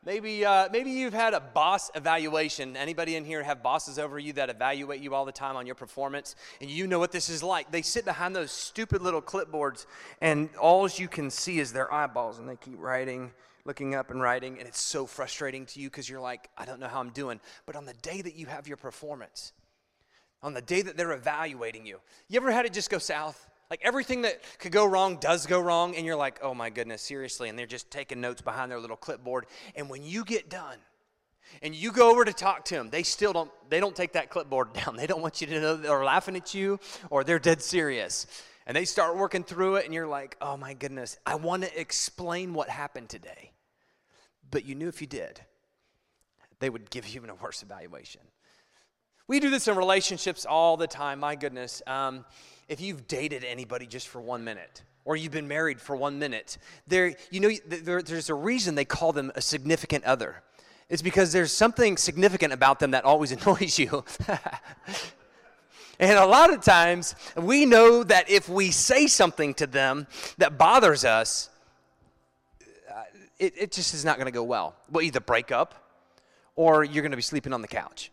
maybe, 0.05 0.45
uh, 0.45 0.69
maybe 0.73 0.91
you've 0.91 1.15
had 1.15 1.33
a 1.33 1.41
boss 1.41 1.89
evaluation. 1.95 2.77
Anybody 2.77 3.15
in 3.15 3.25
here 3.25 3.45
have 3.45 3.63
bosses 3.63 3.97
over 3.97 4.19
you 4.19 4.33
that 4.33 4.51
evaluate 4.51 5.01
you 5.01 5.15
all 5.15 5.25
the 5.25 5.33
time 5.33 5.55
on 5.55 5.67
your 5.67 5.77
performance? 5.77 6.35
And 6.61 6.69
you 6.69 6.89
know 6.89 6.99
what 6.99 7.13
this 7.13 7.31
is 7.31 7.45
like. 7.45 7.71
They 7.71 7.83
sit 7.83 8.05
behind 8.05 8.35
those 8.35 8.51
stupid 8.51 9.01
little 9.01 9.23
clipboards, 9.23 9.87
and 10.21 10.51
all 10.57 10.89
you 10.89 11.07
can 11.07 11.31
see 11.31 11.61
is 11.61 11.73
their 11.73 11.93
eyeballs, 11.95 12.41
and 12.41 12.49
they 12.49 12.57
keep 12.57 12.81
writing 12.81 13.31
looking 13.67 13.95
up 13.95 14.11
and 14.11 14.21
writing, 14.21 14.59
and 14.59 14.69
it's 14.69 14.81
so 14.81 15.07
frustrating 15.07 15.65
to 15.65 15.81
you 15.81 15.89
because 15.89 16.07
you're 16.09 16.21
like, 16.21 16.51
I 16.57 16.67
don't 16.67 16.81
know 16.81 16.89
how 16.89 17.01
I'm 17.01 17.11
doing. 17.11 17.41
But 17.65 17.77
on 17.77 17.87
the 17.87 17.95
day 17.95 18.21
that 18.21 18.35
you 18.35 18.47
have 18.47 18.69
your 18.69 18.77
performance, 18.77 19.53
on 20.45 20.53
the 20.53 20.61
day 20.61 20.83
that 20.83 20.97
they're 20.97 21.13
evaluating 21.13 21.87
you. 21.87 21.99
You 22.29 22.39
ever 22.39 22.53
had 22.53 22.67
it 22.67 22.75
just 22.75 22.91
go 22.91 22.99
south? 22.99 23.49
Like 23.71 23.81
everything 23.83 24.23
that 24.23 24.43
could 24.59 24.73
go 24.73 24.85
wrong 24.85 25.17
does 25.17 25.47
go 25.47 25.59
wrong, 25.59 25.97
and 25.97 26.05
you're 26.05 26.17
like, 26.17 26.39
oh 26.43 26.55
my 26.55 26.69
goodness, 26.69 27.01
seriously. 27.01 27.49
And 27.49 27.59
they're 27.59 27.67
just 27.67 27.91
taking 27.91 28.21
notes 28.21 28.43
behind 28.43 28.71
their 28.71 28.79
little 28.79 28.97
clipboard. 28.97 29.47
And 29.75 29.89
when 29.89 30.05
you 30.05 30.23
get 30.23 30.51
done, 30.51 30.77
and 31.63 31.75
you 31.75 31.93
go 31.93 32.11
over 32.11 32.25
to 32.25 32.33
talk 32.33 32.65
to 32.67 32.75
them, 32.75 32.91
they 32.91 33.03
still 33.03 33.33
don't, 33.33 33.51
they 33.71 33.81
don't 33.81 33.97
take 33.97 34.13
that 34.13 34.29
clipboard 34.29 34.73
down. 34.85 34.97
They 34.97 35.07
don't 35.07 35.23
want 35.23 35.41
you 35.41 35.47
to 35.47 35.61
know 35.61 35.77
they're 35.77 36.05
laughing 36.05 36.37
at 36.37 36.53
you 36.55 36.79
or 37.11 37.25
they're 37.25 37.39
dead 37.39 37.63
serious. 37.63 38.27
And 38.67 38.77
they 38.77 38.85
start 38.85 39.17
working 39.17 39.45
through 39.45 39.77
it, 39.77 39.87
and 39.87 39.95
you're 39.95 40.07
like, 40.07 40.37
oh 40.41 40.57
my 40.57 40.75
goodness, 40.75 41.19
I 41.27 41.37
want 41.37 41.63
to 41.65 41.81
explain 41.81 42.53
what 42.55 42.69
happened 42.69 43.09
today. 43.09 43.53
But 44.51 44.67
you 44.67 44.75
knew 44.75 44.89
if 44.89 45.01
you 45.01 45.07
did, 45.07 45.41
they 46.61 46.71
would 46.71 46.91
give 46.91 47.07
you 47.07 47.17
even 47.17 47.31
a 47.31 47.35
worse 47.35 47.63
evaluation. 47.63 48.21
We 49.27 49.41
do 49.41 49.49
this 49.49 49.69
in 49.69 49.77
relationships 49.77 50.45
all 50.45 50.77
the 50.77 50.87
time. 50.87 51.21
My 51.21 51.35
goodness. 51.35 51.81
Um, 51.87 52.27
if 52.69 52.83
you've 52.83 53.09
dated 53.09 53.43
anybody 53.43 53.87
just 53.87 54.09
for 54.09 54.21
one 54.21 54.45
minute, 54.45 54.83
or 55.07 55.17
you've 55.17 55.33
been 55.33 55.49
married 55.49 55.81
for 55.81 55.97
one 55.97 56.19
minute, 56.19 56.59
there, 56.87 57.15
you 57.31 57.41
know, 57.41 57.51
there, 57.67 58.03
there's 58.03 58.29
a 58.29 58.35
reason 58.35 58.75
they 58.75 58.85
call 58.85 59.13
them 59.15 59.33
a 59.35 59.41
significant 59.41 60.05
other. 60.05 60.43
It's 60.91 61.01
because 61.01 61.33
there's 61.33 61.53
something 61.53 61.97
significant 61.97 62.53
about 62.53 62.81
them 62.81 62.91
that 62.91 63.05
always 63.05 63.33
annoys 63.47 63.79
you. 63.79 64.05
and 65.99 66.19
a 66.19 66.27
lot 66.27 66.53
of 66.53 66.63
times, 66.63 67.15
we 67.35 67.65
know 67.65 68.05
that 68.05 68.29
if 68.29 68.51
we 68.51 68.71
say 68.71 69.07
something 69.07 69.55
to 69.55 69.67
them 69.67 70.07
that 70.37 70.59
bothers 70.59 71.03
us, 71.03 71.49
uh, 72.91 73.05
it, 73.39 73.55
it 73.57 73.73
just 73.73 73.95
is 73.95 74.05
not 74.05 74.17
going 74.19 74.27
to 74.27 74.33
go 74.33 74.45
well. 74.45 74.77
We'll 74.91 75.03
either 75.03 75.21
break 75.21 75.51
up 75.51 75.75
or 76.57 76.85
you're 76.85 77.03
going 77.03 77.13
to 77.13 77.17
be 77.17 77.23
sleeping 77.23 77.55
on 77.55 77.63
the 77.63 77.69
couch. 77.69 78.11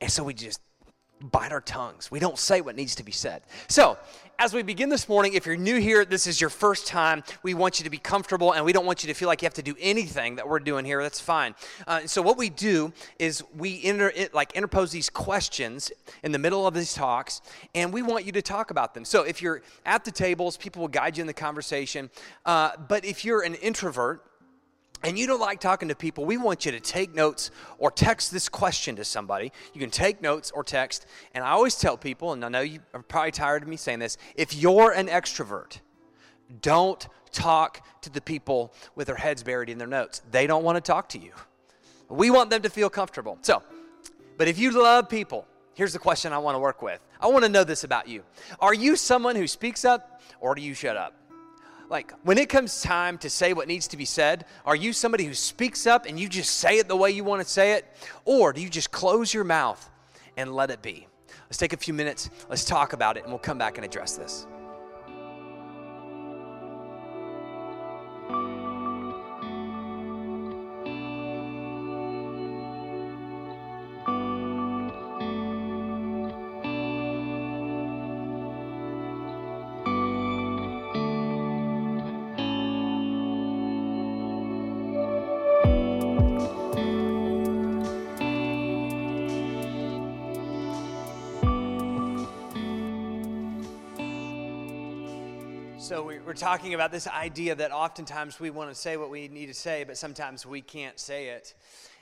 And 0.00 0.10
so 0.10 0.24
we 0.24 0.34
just 0.34 0.60
bite 1.30 1.52
our 1.52 1.60
tongues. 1.60 2.10
We 2.10 2.18
don't 2.18 2.38
say 2.38 2.60
what 2.60 2.76
needs 2.76 2.94
to 2.96 3.02
be 3.02 3.12
said. 3.12 3.42
So, 3.68 3.98
as 4.38 4.52
we 4.52 4.62
begin 4.62 4.88
this 4.88 5.08
morning, 5.08 5.34
if 5.34 5.46
you're 5.46 5.56
new 5.56 5.78
here, 5.78 6.04
this 6.04 6.26
is 6.26 6.40
your 6.40 6.50
first 6.50 6.88
time, 6.88 7.22
we 7.44 7.54
want 7.54 7.78
you 7.78 7.84
to 7.84 7.90
be 7.90 7.98
comfortable 7.98 8.52
and 8.52 8.64
we 8.64 8.72
don't 8.72 8.84
want 8.84 9.04
you 9.04 9.08
to 9.08 9.14
feel 9.14 9.28
like 9.28 9.40
you 9.40 9.46
have 9.46 9.54
to 9.54 9.62
do 9.62 9.76
anything 9.78 10.36
that 10.36 10.48
we're 10.48 10.58
doing 10.58 10.84
here. 10.84 11.00
That's 11.02 11.20
fine. 11.20 11.54
Uh, 11.86 12.00
so, 12.06 12.20
what 12.20 12.36
we 12.36 12.50
do 12.50 12.92
is 13.18 13.42
we 13.56 13.82
inter, 13.84 14.12
like 14.32 14.52
interpose 14.52 14.90
these 14.90 15.08
questions 15.08 15.90
in 16.22 16.32
the 16.32 16.38
middle 16.38 16.66
of 16.66 16.74
these 16.74 16.94
talks 16.94 17.40
and 17.74 17.92
we 17.92 18.02
want 18.02 18.26
you 18.26 18.32
to 18.32 18.42
talk 18.42 18.70
about 18.70 18.92
them. 18.92 19.04
So, 19.04 19.22
if 19.22 19.40
you're 19.40 19.62
at 19.86 20.04
the 20.04 20.10
tables, 20.10 20.56
people 20.56 20.80
will 20.80 20.88
guide 20.88 21.16
you 21.16 21.22
in 21.22 21.26
the 21.26 21.32
conversation. 21.32 22.10
Uh, 22.44 22.72
but 22.88 23.04
if 23.04 23.24
you're 23.24 23.42
an 23.42 23.54
introvert, 23.54 24.22
and 25.04 25.18
you 25.18 25.26
don't 25.26 25.40
like 25.40 25.60
talking 25.60 25.88
to 25.88 25.94
people, 25.94 26.24
we 26.24 26.38
want 26.38 26.64
you 26.64 26.72
to 26.72 26.80
take 26.80 27.14
notes 27.14 27.50
or 27.78 27.90
text 27.90 28.32
this 28.32 28.48
question 28.48 28.96
to 28.96 29.04
somebody. 29.04 29.52
You 29.74 29.80
can 29.80 29.90
take 29.90 30.22
notes 30.22 30.50
or 30.50 30.64
text. 30.64 31.06
And 31.34 31.44
I 31.44 31.50
always 31.50 31.76
tell 31.76 31.98
people, 31.98 32.32
and 32.32 32.42
I 32.42 32.48
know 32.48 32.62
you 32.62 32.80
are 32.94 33.02
probably 33.02 33.30
tired 33.30 33.62
of 33.62 33.68
me 33.68 33.76
saying 33.76 33.98
this 33.98 34.16
if 34.34 34.54
you're 34.54 34.92
an 34.92 35.08
extrovert, 35.08 35.80
don't 36.62 37.06
talk 37.32 37.84
to 38.02 38.10
the 38.10 38.20
people 38.20 38.72
with 38.94 39.08
their 39.08 39.16
heads 39.16 39.42
buried 39.42 39.68
in 39.68 39.76
their 39.76 39.86
notes. 39.86 40.22
They 40.30 40.46
don't 40.46 40.64
want 40.64 40.76
to 40.76 40.80
talk 40.80 41.10
to 41.10 41.18
you. 41.18 41.32
We 42.08 42.30
want 42.30 42.48
them 42.48 42.62
to 42.62 42.70
feel 42.70 42.88
comfortable. 42.88 43.38
So 43.42 43.62
But 44.38 44.48
if 44.48 44.58
you 44.58 44.70
love 44.70 45.08
people, 45.08 45.46
here's 45.74 45.92
the 45.92 45.98
question 45.98 46.32
I 46.32 46.38
want 46.38 46.54
to 46.54 46.60
work 46.60 46.80
with. 46.80 47.00
I 47.20 47.26
want 47.26 47.44
to 47.44 47.50
know 47.50 47.64
this 47.64 47.84
about 47.84 48.08
you. 48.08 48.22
Are 48.58 48.74
you 48.74 48.96
someone 48.96 49.36
who 49.36 49.46
speaks 49.46 49.84
up 49.84 50.22
or 50.40 50.54
do 50.54 50.62
you 50.62 50.72
shut 50.72 50.96
up? 50.96 51.14
Like, 51.90 52.12
when 52.22 52.38
it 52.38 52.48
comes 52.48 52.82
time 52.82 53.18
to 53.18 53.30
say 53.30 53.52
what 53.52 53.68
needs 53.68 53.88
to 53.88 53.96
be 53.96 54.04
said, 54.04 54.46
are 54.64 54.76
you 54.76 54.92
somebody 54.92 55.24
who 55.24 55.34
speaks 55.34 55.86
up 55.86 56.06
and 56.06 56.18
you 56.18 56.28
just 56.28 56.56
say 56.56 56.78
it 56.78 56.88
the 56.88 56.96
way 56.96 57.10
you 57.10 57.24
want 57.24 57.42
to 57.42 57.48
say 57.48 57.72
it? 57.72 57.86
Or 58.24 58.52
do 58.52 58.60
you 58.60 58.70
just 58.70 58.90
close 58.90 59.34
your 59.34 59.44
mouth 59.44 59.90
and 60.36 60.54
let 60.54 60.70
it 60.70 60.82
be? 60.82 61.06
Let's 61.44 61.58
take 61.58 61.72
a 61.72 61.76
few 61.76 61.94
minutes, 61.94 62.30
let's 62.48 62.64
talk 62.64 62.94
about 62.94 63.16
it, 63.16 63.24
and 63.24 63.32
we'll 63.32 63.38
come 63.38 63.58
back 63.58 63.76
and 63.76 63.84
address 63.84 64.16
this. 64.16 64.46
So 95.84 96.02
we're 96.02 96.32
talking 96.32 96.72
about 96.72 96.92
this 96.92 97.06
idea 97.06 97.54
that 97.56 97.70
oftentimes 97.70 98.40
we 98.40 98.48
want 98.48 98.70
to 98.70 98.74
say 98.74 98.96
what 98.96 99.10
we 99.10 99.28
need 99.28 99.48
to 99.48 99.54
say, 99.54 99.84
but 99.84 99.98
sometimes 99.98 100.46
we 100.46 100.62
can't 100.62 100.98
say 100.98 101.26
it. 101.28 101.52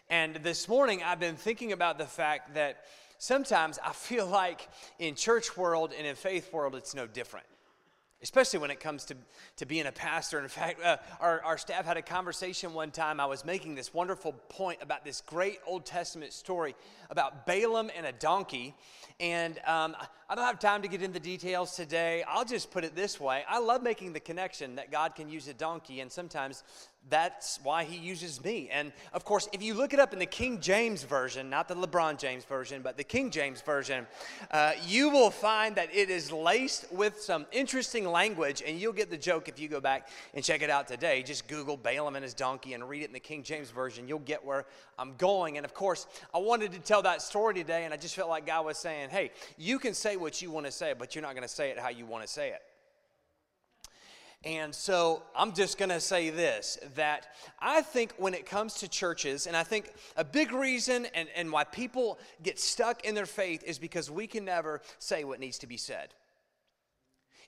And 0.08 0.36
this 0.36 0.68
morning 0.68 1.02
I've 1.04 1.18
been 1.18 1.34
thinking 1.34 1.72
about 1.72 1.98
the 1.98 2.06
fact 2.06 2.54
that 2.54 2.84
sometimes 3.18 3.80
I 3.84 3.90
feel 3.90 4.24
like 4.24 4.68
in 5.00 5.16
church 5.16 5.56
world 5.56 5.92
and 5.98 6.06
in 6.06 6.14
faith 6.14 6.52
world 6.52 6.76
it's 6.76 6.94
no 6.94 7.08
different 7.08 7.44
especially 8.22 8.58
when 8.58 8.70
it 8.70 8.80
comes 8.80 9.04
to, 9.06 9.16
to 9.56 9.66
being 9.66 9.86
a 9.86 9.92
pastor. 9.92 10.38
In 10.40 10.48
fact, 10.48 10.82
uh, 10.82 10.96
our, 11.20 11.42
our 11.42 11.58
staff 11.58 11.84
had 11.84 11.96
a 11.96 12.02
conversation 12.02 12.72
one 12.72 12.90
time. 12.90 13.20
I 13.20 13.26
was 13.26 13.44
making 13.44 13.74
this 13.74 13.92
wonderful 13.92 14.32
point 14.48 14.78
about 14.82 15.04
this 15.04 15.20
great 15.20 15.58
Old 15.66 15.84
Testament 15.84 16.32
story 16.32 16.74
about 17.10 17.46
Balaam 17.46 17.90
and 17.96 18.06
a 18.06 18.12
donkey. 18.12 18.74
And 19.20 19.58
um, 19.66 19.94
I 20.28 20.34
don't 20.34 20.44
have 20.44 20.58
time 20.58 20.82
to 20.82 20.88
get 20.88 21.02
into 21.02 21.14
the 21.14 21.20
details 21.20 21.76
today. 21.76 22.24
I'll 22.26 22.44
just 22.44 22.70
put 22.70 22.84
it 22.84 22.96
this 22.96 23.20
way 23.20 23.44
I 23.48 23.58
love 23.58 23.82
making 23.82 24.12
the 24.12 24.20
connection 24.20 24.76
that 24.76 24.90
God 24.90 25.14
can 25.14 25.28
use 25.28 25.48
a 25.48 25.54
donkey, 25.54 26.00
and 26.00 26.10
sometimes 26.10 26.64
that's 27.10 27.58
why 27.62 27.84
he 27.84 27.96
uses 27.96 28.42
me. 28.42 28.68
And 28.72 28.92
of 29.12 29.24
course, 29.24 29.48
if 29.52 29.62
you 29.62 29.74
look 29.74 29.92
it 29.92 30.00
up 30.00 30.12
in 30.12 30.18
the 30.18 30.26
King 30.26 30.60
James 30.60 31.02
Version, 31.02 31.50
not 31.50 31.68
the 31.68 31.74
LeBron 31.74 32.18
James 32.18 32.44
Version, 32.44 32.80
but 32.80 32.96
the 32.96 33.04
King 33.04 33.30
James 33.30 33.60
Version, 33.60 34.06
uh, 34.50 34.72
you 34.86 35.10
will 35.10 35.30
find 35.30 35.74
that 35.76 35.94
it 35.94 36.10
is 36.10 36.30
laced 36.30 36.90
with 36.92 37.20
some 37.20 37.44
interesting 37.52 38.06
language, 38.06 38.62
and 38.66 38.78
you'll 38.78 38.92
get 38.92 39.10
the 39.10 39.16
joke 39.16 39.48
if 39.48 39.58
you 39.58 39.68
go 39.68 39.80
back 39.80 40.08
and 40.32 40.44
check 40.44 40.62
it 40.62 40.70
out 40.70 40.88
today. 40.88 41.22
Just 41.22 41.48
Google 41.48 41.76
Balaam 41.76 42.16
and 42.16 42.22
his 42.22 42.34
donkey 42.34 42.74
and 42.74 42.88
read 42.88 43.02
it 43.02 43.06
in 43.06 43.12
the 43.12 43.20
King 43.20 43.42
James 43.42 43.70
Version. 43.70 44.08
You'll 44.08 44.20
get 44.20 44.44
where 44.44 44.64
I'm 44.98 45.14
going. 45.16 45.56
And 45.56 45.66
of 45.66 45.74
course, 45.74 46.06
I 46.32 46.38
wanted 46.38 46.72
to 46.72 46.78
tell 46.78 47.02
that 47.02 47.20
story 47.20 47.54
today, 47.54 47.84
and 47.84 47.92
I 47.92 47.96
just 47.96 48.14
felt 48.14 48.28
like 48.28 48.46
God 48.46 48.64
was 48.64 48.78
saying, 48.78 49.10
hey, 49.10 49.32
you 49.58 49.78
can 49.78 49.92
say 49.92 50.16
what 50.16 50.40
you 50.40 50.50
want 50.50 50.66
to 50.66 50.72
say, 50.72 50.94
but 50.98 51.14
you're 51.14 51.22
not 51.22 51.34
going 51.34 51.46
to 51.46 51.54
say 51.54 51.70
it 51.70 51.78
how 51.78 51.88
you 51.88 52.06
want 52.06 52.24
to 52.24 52.28
say 52.28 52.50
it. 52.50 52.62
And 54.44 54.74
so 54.74 55.22
I'm 55.36 55.52
just 55.52 55.78
going 55.78 55.90
to 55.90 56.00
say 56.00 56.30
this 56.30 56.78
that 56.96 57.28
I 57.60 57.82
think 57.82 58.14
when 58.16 58.34
it 58.34 58.44
comes 58.44 58.74
to 58.74 58.88
churches, 58.88 59.46
and 59.46 59.56
I 59.56 59.62
think 59.62 59.92
a 60.16 60.24
big 60.24 60.52
reason 60.52 61.06
and, 61.14 61.28
and 61.36 61.52
why 61.52 61.64
people 61.64 62.18
get 62.42 62.58
stuck 62.58 63.04
in 63.04 63.14
their 63.14 63.26
faith 63.26 63.62
is 63.64 63.78
because 63.78 64.10
we 64.10 64.26
can 64.26 64.44
never 64.44 64.80
say 64.98 65.24
what 65.24 65.38
needs 65.38 65.58
to 65.58 65.66
be 65.66 65.76
said. 65.76 66.08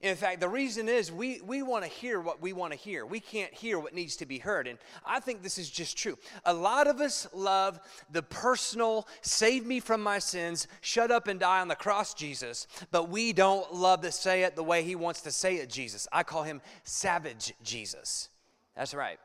In 0.01 0.17
fact, 0.17 0.41
the 0.41 0.49
reason 0.49 0.89
is 0.89 1.11
we, 1.11 1.41
we 1.41 1.63
want 1.63 1.85
to 1.85 1.91
hear 1.91 2.21
what 2.21 2.43
we 2.43 2.53
want 2.53 2.73
to 2.73 2.79
hear. 2.79 3.07
We 3.07 3.21
can't 3.21 3.53
hear 3.53 3.79
what 3.79 3.95
needs 3.95 4.17
to 4.17 4.27
be 4.27 4.39
heard. 4.39 4.67
And 4.67 4.79
I 5.05 5.21
think 5.21 5.43
this 5.43 5.59
is 5.59 5.71
just 5.71 5.97
true. 5.97 6.19
A 6.45 6.53
lot 6.53 6.87
of 6.87 7.01
us 7.01 7.27
love 7.33 7.81
the 8.11 8.23
personal, 8.23 9.09
save 9.23 9.65
me 9.65 9.81
from 9.81 10.03
my 10.03 10.19
sins, 10.19 10.69
shut 10.81 11.11
up 11.11 11.29
and 11.29 11.41
die 11.41 11.61
on 11.61 11.69
the 11.69 11.75
cross 11.75 12.15
Jesus, 12.15 12.67
but 12.91 13.09
we 13.09 13.33
don't 13.33 13.73
love 13.75 14.03
to 14.03 14.13
say 14.13 14.43
it 14.43 14.57
the 14.57 14.63
way 14.63 14.83
he 14.83 14.97
wants 14.97 15.23
to 15.23 15.31
say 15.31 15.57
it, 15.57 15.71
Jesus. 15.71 16.07
I 16.13 16.23
call 16.23 16.43
him 16.43 16.61
savage 16.83 17.55
Jesus. 17.63 18.29
That's 18.77 18.95
right. 18.95 19.19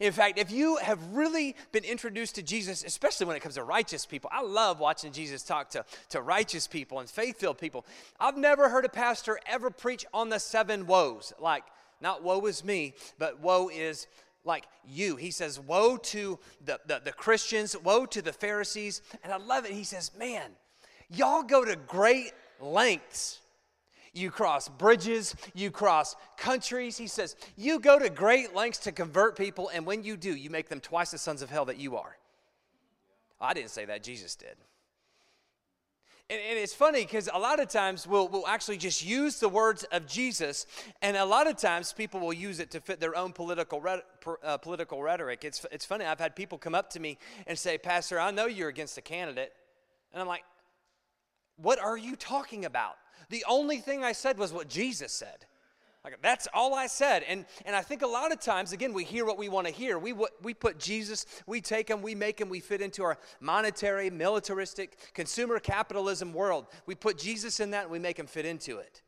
In 0.00 0.12
fact, 0.12 0.38
if 0.38 0.50
you 0.50 0.76
have 0.78 0.98
really 1.12 1.54
been 1.72 1.84
introduced 1.84 2.34
to 2.36 2.42
Jesus, 2.42 2.82
especially 2.84 3.26
when 3.26 3.36
it 3.36 3.40
comes 3.40 3.56
to 3.56 3.62
righteous 3.62 4.06
people, 4.06 4.30
I 4.32 4.40
love 4.42 4.80
watching 4.80 5.12
Jesus 5.12 5.42
talk 5.42 5.68
to, 5.70 5.84
to 6.08 6.22
righteous 6.22 6.66
people 6.66 7.00
and 7.00 7.08
faith 7.08 7.38
filled 7.38 7.58
people. 7.58 7.84
I've 8.18 8.38
never 8.38 8.70
heard 8.70 8.86
a 8.86 8.88
pastor 8.88 9.38
ever 9.46 9.70
preach 9.70 10.06
on 10.14 10.30
the 10.30 10.38
seven 10.38 10.86
woes. 10.86 11.34
Like, 11.38 11.64
not 12.00 12.22
woe 12.22 12.46
is 12.46 12.64
me, 12.64 12.94
but 13.18 13.40
woe 13.40 13.68
is 13.68 14.06
like 14.42 14.64
you. 14.88 15.16
He 15.16 15.30
says, 15.30 15.60
Woe 15.60 15.98
to 15.98 16.38
the, 16.64 16.80
the, 16.86 17.02
the 17.04 17.12
Christians, 17.12 17.76
woe 17.76 18.06
to 18.06 18.22
the 18.22 18.32
Pharisees. 18.32 19.02
And 19.22 19.32
I 19.32 19.36
love 19.36 19.66
it. 19.66 19.72
He 19.72 19.84
says, 19.84 20.12
Man, 20.18 20.50
y'all 21.10 21.42
go 21.42 21.62
to 21.62 21.76
great 21.76 22.32
lengths 22.58 23.39
you 24.12 24.30
cross 24.30 24.68
bridges, 24.68 25.34
you 25.54 25.70
cross 25.70 26.16
countries. 26.36 26.96
He 26.96 27.06
says, 27.06 27.36
You 27.56 27.78
go 27.78 27.98
to 27.98 28.10
great 28.10 28.54
lengths 28.54 28.80
to 28.80 28.92
convert 28.92 29.36
people, 29.36 29.70
and 29.72 29.86
when 29.86 30.02
you 30.02 30.16
do, 30.16 30.34
you 30.34 30.50
make 30.50 30.68
them 30.68 30.80
twice 30.80 31.10
the 31.10 31.18
sons 31.18 31.42
of 31.42 31.50
hell 31.50 31.64
that 31.66 31.78
you 31.78 31.96
are. 31.96 32.16
I 33.40 33.54
didn't 33.54 33.70
say 33.70 33.84
that, 33.86 34.02
Jesus 34.02 34.34
did. 34.34 34.56
And, 36.28 36.40
and 36.48 36.58
it's 36.58 36.74
funny 36.74 37.02
because 37.02 37.28
a 37.32 37.38
lot 37.38 37.58
of 37.58 37.68
times 37.68 38.06
we'll, 38.06 38.28
we'll 38.28 38.46
actually 38.46 38.76
just 38.76 39.04
use 39.04 39.40
the 39.40 39.48
words 39.48 39.84
of 39.84 40.06
Jesus, 40.06 40.66
and 41.02 41.16
a 41.16 41.24
lot 41.24 41.46
of 41.46 41.56
times 41.56 41.92
people 41.92 42.20
will 42.20 42.32
use 42.32 42.60
it 42.60 42.70
to 42.72 42.80
fit 42.80 43.00
their 43.00 43.16
own 43.16 43.32
political, 43.32 43.82
uh, 44.42 44.56
political 44.58 45.02
rhetoric. 45.02 45.44
It's, 45.44 45.64
it's 45.72 45.84
funny, 45.84 46.04
I've 46.04 46.20
had 46.20 46.36
people 46.36 46.58
come 46.58 46.74
up 46.74 46.90
to 46.90 47.00
me 47.00 47.18
and 47.46 47.58
say, 47.58 47.78
Pastor, 47.78 48.20
I 48.20 48.30
know 48.30 48.46
you're 48.46 48.68
against 48.68 48.98
a 48.98 49.02
candidate. 49.02 49.52
And 50.12 50.20
I'm 50.20 50.28
like, 50.28 50.44
What 51.62 51.78
are 51.78 51.96
you 51.96 52.16
talking 52.16 52.64
about? 52.64 52.96
The 53.28 53.44
only 53.48 53.78
thing 53.78 54.02
I 54.04 54.12
said 54.12 54.38
was 54.38 54.52
what 54.52 54.68
Jesus 54.68 55.12
said. 55.12 55.46
Like, 56.02 56.22
that's 56.22 56.48
all 56.54 56.74
I 56.74 56.86
said. 56.86 57.24
And, 57.28 57.44
and 57.66 57.76
I 57.76 57.82
think 57.82 58.00
a 58.00 58.06
lot 58.06 58.32
of 58.32 58.40
times, 58.40 58.72
again, 58.72 58.94
we 58.94 59.04
hear 59.04 59.26
what 59.26 59.36
we 59.36 59.50
want 59.50 59.66
to 59.66 59.72
hear. 59.72 59.98
We, 59.98 60.14
we 60.42 60.54
put 60.54 60.78
Jesus, 60.78 61.26
we 61.46 61.60
take 61.60 61.88
him, 61.88 62.00
we 62.00 62.14
make 62.14 62.40
him, 62.40 62.48
we 62.48 62.60
fit 62.60 62.80
into 62.80 63.02
our 63.02 63.18
monetary, 63.38 64.08
militaristic, 64.08 64.96
consumer 65.12 65.58
capitalism 65.58 66.32
world. 66.32 66.66
We 66.86 66.94
put 66.94 67.18
Jesus 67.18 67.60
in 67.60 67.72
that 67.72 67.84
and 67.84 67.92
we 67.92 67.98
make 67.98 68.18
him 68.18 68.26
fit 68.26 68.46
into 68.46 68.78
it. 68.78 69.02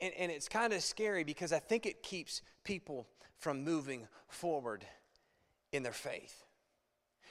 And, 0.00 0.12
and 0.18 0.30
it's 0.30 0.50
kind 0.50 0.74
of 0.74 0.82
scary 0.82 1.24
because 1.24 1.52
I 1.52 1.58
think 1.58 1.86
it 1.86 2.02
keeps 2.02 2.42
people 2.62 3.06
from 3.38 3.64
moving 3.64 4.06
forward 4.28 4.84
in 5.72 5.82
their 5.82 5.92
faith. 5.92 6.43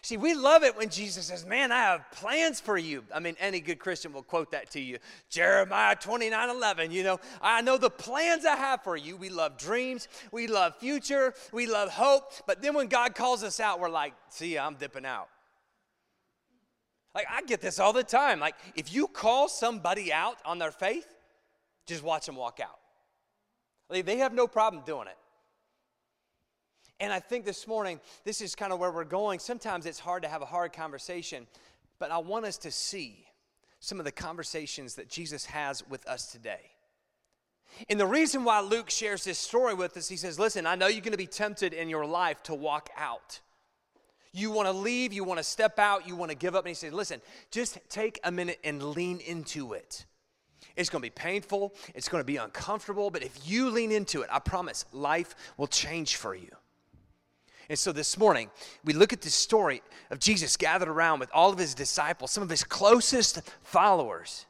See, 0.04 0.18
we 0.18 0.34
love 0.34 0.64
it 0.64 0.76
when 0.76 0.90
Jesus 0.90 1.28
says, 1.28 1.46
Man, 1.46 1.72
I 1.72 1.80
have 1.80 2.12
plans 2.12 2.60
for 2.60 2.78
you. 2.78 3.06
I 3.16 3.22
mean, 3.22 3.38
any 3.40 3.62
good 3.62 3.80
Christian 3.80 4.12
will 4.12 4.22
quote 4.22 4.52
that 4.52 4.70
to 4.72 4.82
you. 4.82 4.98
Jeremiah 5.30 5.96
29 5.96 6.50
11, 6.50 6.92
you 6.92 7.04
know, 7.04 7.22
I 7.42 7.62
know 7.62 7.78
the 7.78 7.90
plans 7.90 8.46
I 8.46 8.58
have 8.58 8.84
for 8.84 8.98
you. 8.98 9.16
We 9.16 9.30
love 9.30 9.58
dreams, 9.58 10.10
we 10.34 10.48
love 10.48 10.76
future, 10.76 11.34
we 11.54 11.68
love 11.68 11.90
hope. 11.90 12.34
But 12.46 12.62
then 12.62 12.76
when 12.76 12.88
God 12.88 13.16
calls 13.16 13.46
us 13.46 13.62
out, 13.62 13.80
we're 13.80 13.90
like, 13.90 14.14
See, 14.28 14.60
I'm 14.60 14.76
dipping 14.76 15.06
out. 15.06 15.30
Like, 17.16 17.28
I 17.32 17.42
get 17.44 17.62
this 17.62 17.80
all 17.80 17.94
the 17.94 18.04
time. 18.04 18.42
Like, 18.42 18.56
if 18.76 18.94
you 18.94 19.08
call 19.08 19.48
somebody 19.48 20.12
out 20.12 20.38
on 20.44 20.60
their 20.60 20.72
faith, 20.72 21.08
just 21.86 22.04
watch 22.04 22.26
them 22.26 22.36
walk 22.36 22.60
out. 22.62 22.80
Like, 23.90 24.06
they 24.06 24.18
have 24.18 24.34
no 24.34 24.48
problem 24.48 24.84
doing 24.86 25.08
it. 25.08 25.18
And 27.04 27.12
I 27.12 27.20
think 27.20 27.44
this 27.44 27.68
morning, 27.68 28.00
this 28.24 28.40
is 28.40 28.56
kind 28.56 28.72
of 28.72 28.80
where 28.80 28.90
we're 28.90 29.04
going. 29.04 29.40
Sometimes 29.40 29.86
it's 29.86 30.00
hard 30.00 30.24
to 30.24 30.30
have 30.30 30.42
a 30.42 30.46
hard 30.46 30.72
conversation, 30.72 31.48
but 32.00 32.12
I 32.12 32.20
want 32.20 32.46
us 32.46 32.56
to 32.60 32.72
see 32.72 33.26
some 33.82 34.00
of 34.00 34.06
the 34.06 34.12
conversations 34.14 34.96
that 34.96 35.10
Jesus 35.10 35.46
has 35.48 35.86
with 35.90 36.08
us 36.08 36.32
today. 36.32 36.62
And 37.90 38.00
the 38.00 38.06
reason 38.06 38.46
why 38.46 38.62
Luke 38.62 38.90
shares 38.90 39.26
this 39.26 39.38
story 39.38 39.74
with 39.74 39.98
us, 39.98 40.08
he 40.08 40.16
says, 40.16 40.40
Listen, 40.40 40.66
I 40.66 40.76
know 40.76 40.88
you're 40.88 41.02
going 41.02 41.12
to 41.12 41.18
be 41.18 41.28
tempted 41.28 41.74
in 41.74 41.90
your 41.90 42.06
life 42.06 42.42
to 42.44 42.56
walk 42.56 42.90
out. 42.98 43.42
You 44.32 44.52
want 44.52 44.70
to 44.70 44.72
leave, 44.74 45.12
you 45.12 45.26
want 45.26 45.40
to 45.40 45.44
step 45.44 45.80
out, 45.80 46.08
you 46.08 46.16
want 46.16 46.32
to 46.32 46.38
give 46.38 46.56
up. 46.56 46.64
And 46.64 46.70
he 46.70 46.74
says, 46.74 46.94
Listen, 46.94 47.20
just 47.52 47.80
take 47.90 48.18
a 48.24 48.32
minute 48.32 48.60
and 48.64 48.82
lean 48.82 49.20
into 49.20 49.74
it. 49.74 50.06
It's 50.78 50.90
going 50.90 51.02
to 51.02 51.06
be 51.06 51.14
painful, 51.14 51.74
it's 51.96 52.08
going 52.08 52.22
to 52.22 52.26
be 52.26 52.38
uncomfortable, 52.38 53.12
but 53.12 53.24
if 53.24 53.46
you 53.46 53.72
lean 53.72 53.92
into 53.92 54.22
it, 54.22 54.30
I 54.32 54.40
promise 54.40 54.86
life 54.94 55.36
will 55.58 55.68
change 55.68 56.16
for 56.16 56.34
you. 56.34 56.48
And 57.70 57.80
so 57.80 57.92
this 57.92 58.18
morning, 58.18 58.50
we 58.84 58.94
look 58.94 59.14
at 59.14 59.22
this 59.22 59.36
story 59.36 59.82
of 60.12 60.20
Jesus 60.20 60.58
gathered 60.58 60.90
around 60.90 61.20
with 61.20 61.30
all 61.34 61.52
of 61.52 61.58
his 61.58 61.74
disciples, 61.74 62.32
some 62.32 62.44
of 62.44 62.50
his 62.50 62.64
closest 62.64 63.42
followers. 63.64 64.46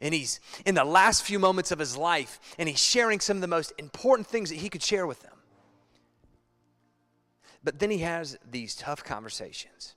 And 0.00 0.12
he's 0.12 0.40
in 0.66 0.74
the 0.74 0.84
last 0.84 1.22
few 1.22 1.38
moments 1.38 1.70
of 1.70 1.78
his 1.78 1.96
life, 1.96 2.40
and 2.58 2.68
he's 2.68 2.82
sharing 2.82 3.20
some 3.20 3.36
of 3.36 3.40
the 3.40 3.48
most 3.48 3.72
important 3.78 4.26
things 4.26 4.50
that 4.50 4.56
he 4.56 4.68
could 4.68 4.82
share 4.82 5.06
with 5.06 5.20
them. 5.22 5.32
But 7.62 7.78
then 7.78 7.90
he 7.90 7.98
has 7.98 8.36
these 8.50 8.74
tough 8.74 9.02
conversations. 9.04 9.94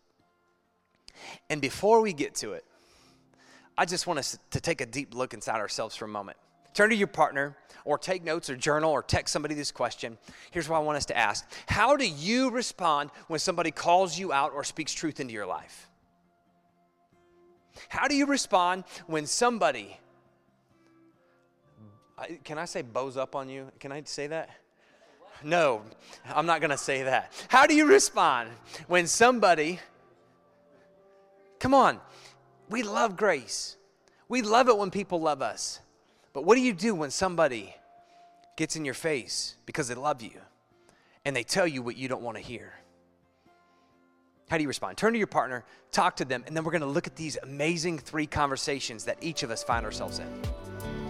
And 1.50 1.62
before 1.62 2.02
we 2.02 2.14
get 2.14 2.36
to 2.36 2.54
it, 2.54 2.64
I 3.78 3.86
just 3.86 4.08
want 4.08 4.20
us 4.20 4.38
to 4.52 4.62
take 4.62 4.82
a 4.82 4.86
deep 4.86 5.14
look 5.14 5.34
inside 5.34 5.58
ourselves 5.58 5.96
for 5.96 6.06
a 6.06 6.10
moment. 6.10 6.38
Turn 6.78 6.92
to 6.92 6.96
your 6.96 7.08
partner 7.08 7.58
or 7.86 7.98
take 7.98 8.24
notes 8.24 8.52
or 8.52 8.56
journal 8.56 8.92
or 8.92 9.02
text 9.02 9.34
somebody 9.34 9.56
this 9.56 9.72
question. 9.72 10.16
Here's 10.52 10.70
what 10.70 10.78
I 10.78 10.82
want 10.82 10.98
us 10.98 11.08
to 11.08 11.18
ask 11.18 11.44
How 11.66 11.98
do 11.98 12.08
you 12.08 12.52
respond 12.52 13.10
when 13.26 13.40
somebody 13.40 13.72
calls 13.72 14.20
you 14.20 14.32
out 14.32 14.54
or 14.54 14.64
speaks 14.64 14.94
truth 14.94 15.20
into 15.20 15.34
your 15.34 15.48
life? 15.48 15.90
How 17.90 18.08
do 18.08 18.14
you 18.14 18.28
respond 18.28 18.84
when 19.08 19.26
somebody, 19.26 19.98
can 22.44 22.60
I 22.60 22.66
say 22.66 22.84
bows 22.84 23.18
up 23.18 23.36
on 23.36 23.50
you? 23.50 23.72
Can 23.80 23.92
I 23.92 24.04
say 24.04 24.28
that? 24.28 24.52
No, 25.44 25.82
I'm 26.32 26.46
not 26.46 26.62
going 26.62 26.70
to 26.70 26.78
say 26.78 27.02
that. 27.02 27.34
How 27.48 27.66
do 27.66 27.74
you 27.74 27.88
respond 27.88 28.52
when 28.88 29.08
somebody, 29.08 29.80
come 31.58 31.74
on, 31.74 32.00
we 32.70 32.84
love 32.84 33.18
grace. 33.18 33.78
We 34.30 34.44
love 34.44 34.70
it 34.70 34.78
when 34.78 34.92
people 34.92 35.20
love 35.20 35.42
us. 35.42 35.80
But 36.38 36.46
what 36.46 36.54
do 36.54 36.62
you 36.62 36.74
do 36.74 36.94
when 36.94 37.10
somebody 37.10 37.74
gets 38.58 38.76
in 38.76 38.86
your 38.86 38.94
face 38.94 39.56
because 39.66 39.88
they 39.88 39.96
love 39.96 40.22
you 40.22 40.40
and 41.26 41.36
they 41.36 41.42
tell 41.42 41.66
you 41.66 41.82
what 41.82 41.98
you 41.98 42.08
don't 42.08 42.22
want 42.22 42.38
to 42.38 42.44
hear? 42.44 42.76
How 44.48 44.58
do 44.58 44.62
you 44.62 44.68
respond? 44.68 44.98
Turn 44.98 45.14
to 45.14 45.18
your 45.18 45.26
partner, 45.26 45.66
talk 45.92 46.18
to 46.18 46.26
them, 46.26 46.44
and 46.46 46.56
then 46.56 46.64
we're 46.64 46.74
going 46.74 46.82
to 46.82 46.88
look 46.88 47.08
at 47.08 47.16
these 47.16 47.40
amazing 47.42 47.98
three 47.98 48.28
conversations 48.28 49.06
that 49.06 49.18
each 49.20 49.42
of 49.42 49.50
us 49.50 49.64
find 49.64 49.84
ourselves 49.84 50.20
in. 50.20 51.07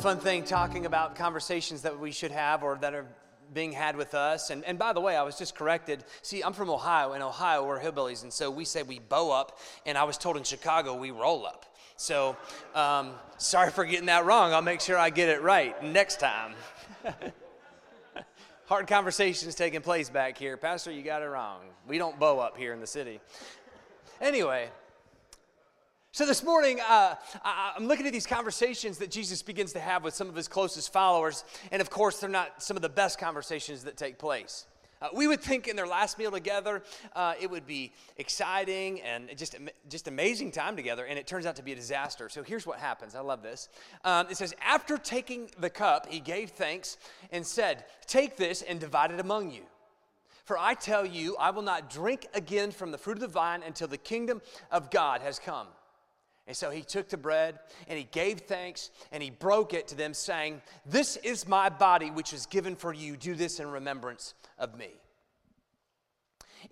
Fun 0.00 0.18
thing 0.18 0.44
talking 0.44 0.86
about 0.86 1.14
conversations 1.14 1.82
that 1.82 2.00
we 2.00 2.10
should 2.10 2.30
have 2.30 2.62
or 2.62 2.78
that 2.80 2.94
are 2.94 3.04
being 3.52 3.70
had 3.70 3.96
with 3.96 4.14
us. 4.14 4.48
And, 4.48 4.64
and 4.64 4.78
by 4.78 4.94
the 4.94 5.00
way, 5.00 5.14
I 5.14 5.22
was 5.22 5.36
just 5.36 5.54
corrected. 5.54 6.04
See, 6.22 6.42
I'm 6.42 6.54
from 6.54 6.70
Ohio. 6.70 7.12
and 7.12 7.22
Ohio, 7.22 7.66
we're 7.66 7.78
hillbillies. 7.78 8.22
And 8.22 8.32
so 8.32 8.50
we 8.50 8.64
say 8.64 8.82
we 8.82 8.98
bow 8.98 9.30
up. 9.30 9.58
And 9.84 9.98
I 9.98 10.04
was 10.04 10.16
told 10.16 10.38
in 10.38 10.42
Chicago, 10.42 10.94
we 10.94 11.10
roll 11.10 11.46
up. 11.46 11.66
So, 11.96 12.34
um, 12.74 13.10
sorry 13.36 13.70
for 13.70 13.84
getting 13.84 14.06
that 14.06 14.24
wrong. 14.24 14.54
I'll 14.54 14.62
make 14.62 14.80
sure 14.80 14.96
I 14.96 15.10
get 15.10 15.28
it 15.28 15.42
right 15.42 15.82
next 15.84 16.18
time. 16.18 16.54
Hard 18.64 18.86
conversations 18.86 19.54
taking 19.54 19.82
place 19.82 20.08
back 20.08 20.38
here. 20.38 20.56
Pastor, 20.56 20.92
you 20.92 21.02
got 21.02 21.20
it 21.20 21.26
wrong. 21.26 21.60
We 21.86 21.98
don't 21.98 22.18
bow 22.18 22.38
up 22.38 22.56
here 22.56 22.72
in 22.72 22.80
the 22.80 22.86
city. 22.86 23.20
Anyway, 24.18 24.70
so 26.12 26.26
this 26.26 26.42
morning, 26.42 26.80
uh, 26.80 27.14
I'm 27.44 27.86
looking 27.86 28.04
at 28.04 28.12
these 28.12 28.26
conversations 28.26 28.98
that 28.98 29.12
Jesus 29.12 29.42
begins 29.42 29.72
to 29.74 29.80
have 29.80 30.02
with 30.02 30.12
some 30.12 30.28
of 30.28 30.34
his 30.34 30.48
closest 30.48 30.92
followers, 30.92 31.44
and 31.70 31.80
of 31.80 31.88
course, 31.88 32.18
they're 32.18 32.28
not 32.28 32.62
some 32.62 32.76
of 32.76 32.82
the 32.82 32.88
best 32.88 33.20
conversations 33.20 33.84
that 33.84 33.96
take 33.96 34.18
place. 34.18 34.66
Uh, 35.00 35.06
we 35.14 35.28
would 35.28 35.40
think 35.40 35.68
in 35.68 35.76
their 35.76 35.86
last 35.86 36.18
meal 36.18 36.32
together, 36.32 36.82
uh, 37.14 37.34
it 37.40 37.48
would 37.48 37.64
be 37.64 37.92
exciting 38.16 39.00
and 39.02 39.30
just, 39.36 39.54
just 39.88 40.08
amazing 40.08 40.50
time 40.50 40.74
together, 40.74 41.06
and 41.06 41.16
it 41.16 41.28
turns 41.28 41.46
out 41.46 41.54
to 41.56 41.62
be 41.62 41.72
a 41.72 41.76
disaster. 41.76 42.28
So 42.28 42.42
here's 42.42 42.66
what 42.66 42.80
happens. 42.80 43.14
I 43.14 43.20
love 43.20 43.42
this. 43.42 43.68
Um, 44.04 44.26
it 44.28 44.36
says, 44.36 44.52
After 44.60 44.98
taking 44.98 45.48
the 45.60 45.70
cup, 45.70 46.06
he 46.10 46.18
gave 46.18 46.50
thanks 46.50 46.98
and 47.30 47.46
said, 47.46 47.84
Take 48.06 48.36
this 48.36 48.62
and 48.62 48.80
divide 48.80 49.12
it 49.12 49.20
among 49.20 49.52
you. 49.52 49.62
For 50.44 50.58
I 50.58 50.74
tell 50.74 51.06
you, 51.06 51.36
I 51.38 51.50
will 51.50 51.62
not 51.62 51.88
drink 51.88 52.26
again 52.34 52.72
from 52.72 52.90
the 52.90 52.98
fruit 52.98 53.16
of 53.16 53.20
the 53.20 53.28
vine 53.28 53.62
until 53.62 53.86
the 53.86 53.96
kingdom 53.96 54.42
of 54.72 54.90
God 54.90 55.20
has 55.20 55.38
come. 55.38 55.68
And 56.50 56.56
so 56.56 56.68
he 56.68 56.82
took 56.82 57.08
the 57.08 57.16
bread 57.16 57.60
and 57.86 57.96
he 57.96 58.08
gave 58.10 58.40
thanks 58.40 58.90
and 59.12 59.22
he 59.22 59.30
broke 59.30 59.72
it 59.72 59.86
to 59.86 59.94
them, 59.94 60.12
saying, 60.12 60.60
This 60.84 61.16
is 61.18 61.46
my 61.46 61.68
body, 61.68 62.10
which 62.10 62.32
is 62.32 62.46
given 62.46 62.74
for 62.74 62.92
you. 62.92 63.16
Do 63.16 63.36
this 63.36 63.60
in 63.60 63.70
remembrance 63.70 64.34
of 64.58 64.76
me. 64.76 64.88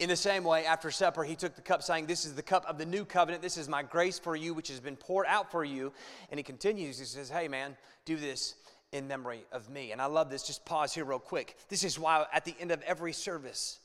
In 0.01 0.09
the 0.09 0.17
same 0.17 0.43
way, 0.43 0.67
after 0.67 0.91
supper, 0.91 1.23
he 1.23 1.37
took 1.37 1.55
the 1.55 1.63
cup, 1.63 1.85
saying, 1.85 2.07
This 2.07 2.25
is 2.25 2.35
the 2.35 2.43
cup 2.43 2.67
of 2.67 2.77
the 2.77 2.87
new 2.87 3.05
covenant. 3.05 3.41
This 3.41 3.57
is 3.57 3.69
my 3.69 3.85
grace 3.85 4.19
for 4.19 4.35
you, 4.35 4.53
which 4.53 4.67
has 4.67 4.81
been 4.81 4.97
poured 4.97 5.27
out 5.29 5.53
for 5.53 5.65
you. 5.65 5.93
And 6.33 6.41
he 6.41 6.43
continues, 6.43 6.99
he 6.99 7.05
says, 7.05 7.31
Hey, 7.31 7.47
man, 7.47 7.77
do 8.05 8.17
this 8.17 8.57
in 8.91 9.07
memory 9.07 9.45
of 9.53 9.71
me. 9.71 9.93
And 9.93 10.03
I 10.03 10.07
love 10.07 10.29
this. 10.29 10.43
Just 10.43 10.65
pause 10.65 10.93
here, 10.93 11.05
real 11.05 11.21
quick. 11.21 11.57
This 11.69 11.85
is 11.85 12.01
why 12.01 12.27
at 12.33 12.45
the 12.45 12.57
end 12.59 12.73
of 12.73 12.83
every 12.83 13.13
service, 13.13 13.79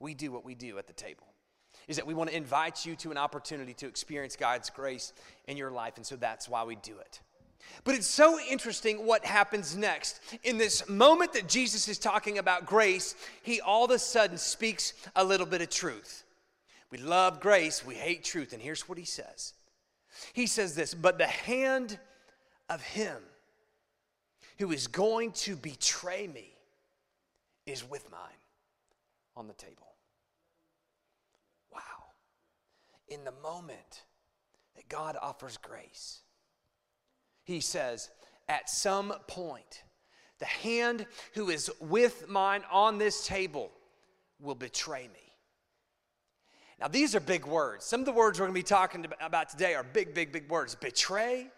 we 0.00 0.12
do 0.12 0.32
what 0.32 0.44
we 0.44 0.56
do 0.56 0.76
at 0.78 0.88
the 0.88 0.92
table 0.92 1.28
is 1.88 1.96
that 1.96 2.06
we 2.06 2.14
want 2.14 2.30
to 2.30 2.36
invite 2.36 2.84
you 2.84 2.96
to 2.96 3.10
an 3.10 3.16
opportunity 3.16 3.74
to 3.74 3.86
experience 3.86 4.36
God's 4.36 4.70
grace 4.70 5.12
in 5.46 5.56
your 5.56 5.70
life. 5.70 5.96
And 5.96 6.06
so 6.06 6.16
that's 6.16 6.48
why 6.48 6.64
we 6.64 6.76
do 6.76 6.98
it. 6.98 7.20
But 7.84 7.94
it's 7.94 8.06
so 8.06 8.38
interesting 8.40 9.06
what 9.06 9.24
happens 9.24 9.76
next. 9.76 10.20
In 10.42 10.58
this 10.58 10.88
moment 10.88 11.32
that 11.34 11.48
Jesus 11.48 11.88
is 11.88 11.98
talking 11.98 12.38
about 12.38 12.66
grace, 12.66 13.14
he 13.42 13.60
all 13.60 13.84
of 13.84 13.90
a 13.90 13.98
sudden 13.98 14.38
speaks 14.38 14.92
a 15.14 15.24
little 15.24 15.46
bit 15.46 15.62
of 15.62 15.70
truth. 15.70 16.24
We 16.90 16.98
love 16.98 17.40
grace, 17.40 17.84
we 17.84 17.94
hate 17.94 18.24
truth. 18.24 18.52
And 18.52 18.62
here's 18.62 18.88
what 18.88 18.98
he 18.98 19.04
says 19.04 19.54
He 20.32 20.46
says 20.46 20.74
this, 20.74 20.94
but 20.94 21.18
the 21.18 21.26
hand 21.26 21.98
of 22.68 22.82
him 22.82 23.18
who 24.58 24.72
is 24.72 24.86
going 24.86 25.32
to 25.32 25.56
betray 25.56 26.26
me 26.26 26.52
is 27.66 27.88
with 27.88 28.10
mine 28.10 28.20
on 29.36 29.48
the 29.48 29.54
table. 29.54 29.95
In 33.08 33.24
the 33.24 33.32
moment 33.42 34.04
that 34.74 34.88
God 34.88 35.16
offers 35.20 35.56
grace. 35.56 36.20
He 37.44 37.60
says, 37.60 38.10
at 38.48 38.68
some 38.68 39.14
point, 39.26 39.82
the 40.38 40.46
hand 40.46 41.06
who 41.34 41.50
is 41.50 41.70
with 41.80 42.28
mine 42.28 42.62
on 42.70 42.98
this 42.98 43.26
table 43.26 43.70
will 44.40 44.54
betray 44.54 45.08
me. 45.08 45.32
Now, 46.78 46.88
these 46.88 47.14
are 47.14 47.20
big 47.20 47.46
words. 47.46 47.86
Some 47.86 48.00
of 48.00 48.06
the 48.06 48.12
words 48.12 48.38
we're 48.38 48.46
going 48.46 48.54
to 48.54 48.58
be 48.60 48.62
talking 48.62 49.06
about 49.20 49.48
today 49.48 49.74
are 49.74 49.82
big, 49.82 50.12
big, 50.12 50.30
big 50.30 50.50
words 50.50 50.74
betray. 50.74 51.48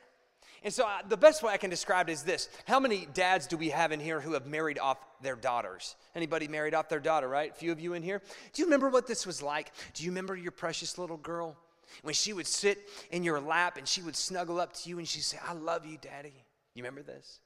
And 0.64 0.72
so, 0.72 0.86
uh, 0.86 0.98
the 1.08 1.16
best 1.16 1.42
way 1.42 1.52
I 1.52 1.56
can 1.56 1.70
describe 1.70 2.08
it 2.08 2.12
is 2.12 2.22
this 2.22 2.48
How 2.66 2.80
many 2.80 3.06
dads 3.14 3.46
do 3.46 3.56
we 3.56 3.70
have 3.70 3.92
in 3.92 4.00
here 4.00 4.20
who 4.20 4.32
have 4.32 4.46
married 4.46 4.78
off 4.78 4.98
their 5.22 5.36
daughters? 5.36 5.96
Anybody 6.14 6.48
married 6.48 6.74
off 6.74 6.88
their 6.88 7.00
daughter, 7.00 7.28
right? 7.28 7.50
A 7.50 7.54
few 7.54 7.72
of 7.72 7.80
you 7.80 7.94
in 7.94 8.02
here. 8.02 8.22
Do 8.52 8.62
you 8.62 8.66
remember 8.66 8.88
what 8.88 9.06
this 9.06 9.26
was 9.26 9.42
like? 9.42 9.72
Do 9.94 10.04
you 10.04 10.10
remember 10.10 10.36
your 10.36 10.52
precious 10.52 10.98
little 10.98 11.16
girl? 11.16 11.56
When 12.02 12.14
she 12.14 12.34
would 12.34 12.46
sit 12.46 12.88
in 13.10 13.24
your 13.24 13.40
lap 13.40 13.78
and 13.78 13.88
she 13.88 14.02
would 14.02 14.14
snuggle 14.14 14.60
up 14.60 14.74
to 14.74 14.90
you 14.90 14.98
and 14.98 15.08
she'd 15.08 15.22
say, 15.22 15.38
I 15.42 15.54
love 15.54 15.86
you, 15.86 15.96
daddy. 15.96 16.34
You 16.74 16.82
remember 16.82 17.02
this? 17.02 17.40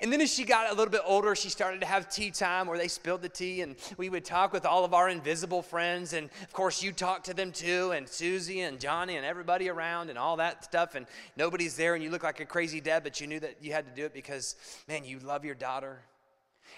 And 0.00 0.12
then 0.12 0.20
as 0.20 0.32
she 0.32 0.44
got 0.44 0.70
a 0.70 0.74
little 0.74 0.90
bit 0.90 1.02
older, 1.04 1.34
she 1.34 1.50
started 1.50 1.80
to 1.80 1.86
have 1.86 2.08
tea 2.08 2.30
time 2.30 2.66
where 2.66 2.78
they 2.78 2.88
spilled 2.88 3.22
the 3.22 3.28
tea, 3.28 3.60
and 3.60 3.76
we 3.96 4.08
would 4.08 4.24
talk 4.24 4.52
with 4.52 4.64
all 4.64 4.84
of 4.84 4.94
our 4.94 5.08
invisible 5.08 5.62
friends. 5.62 6.12
And 6.12 6.30
of 6.42 6.52
course, 6.52 6.82
you 6.82 6.92
talked 6.92 7.26
to 7.26 7.34
them 7.34 7.52
too, 7.52 7.92
and 7.92 8.08
Susie 8.08 8.60
and 8.60 8.80
Johnny 8.80 9.16
and 9.16 9.26
everybody 9.26 9.68
around, 9.68 10.08
and 10.08 10.18
all 10.18 10.36
that 10.36 10.64
stuff. 10.64 10.94
And 10.94 11.06
nobody's 11.36 11.76
there, 11.76 11.94
and 11.94 12.02
you 12.02 12.10
look 12.10 12.22
like 12.22 12.40
a 12.40 12.46
crazy 12.46 12.80
dad, 12.80 13.02
but 13.02 13.20
you 13.20 13.26
knew 13.26 13.40
that 13.40 13.56
you 13.60 13.72
had 13.72 13.86
to 13.86 13.92
do 13.92 14.06
it 14.06 14.14
because, 14.14 14.56
man, 14.88 15.04
you 15.04 15.18
love 15.18 15.44
your 15.44 15.54
daughter. 15.54 16.00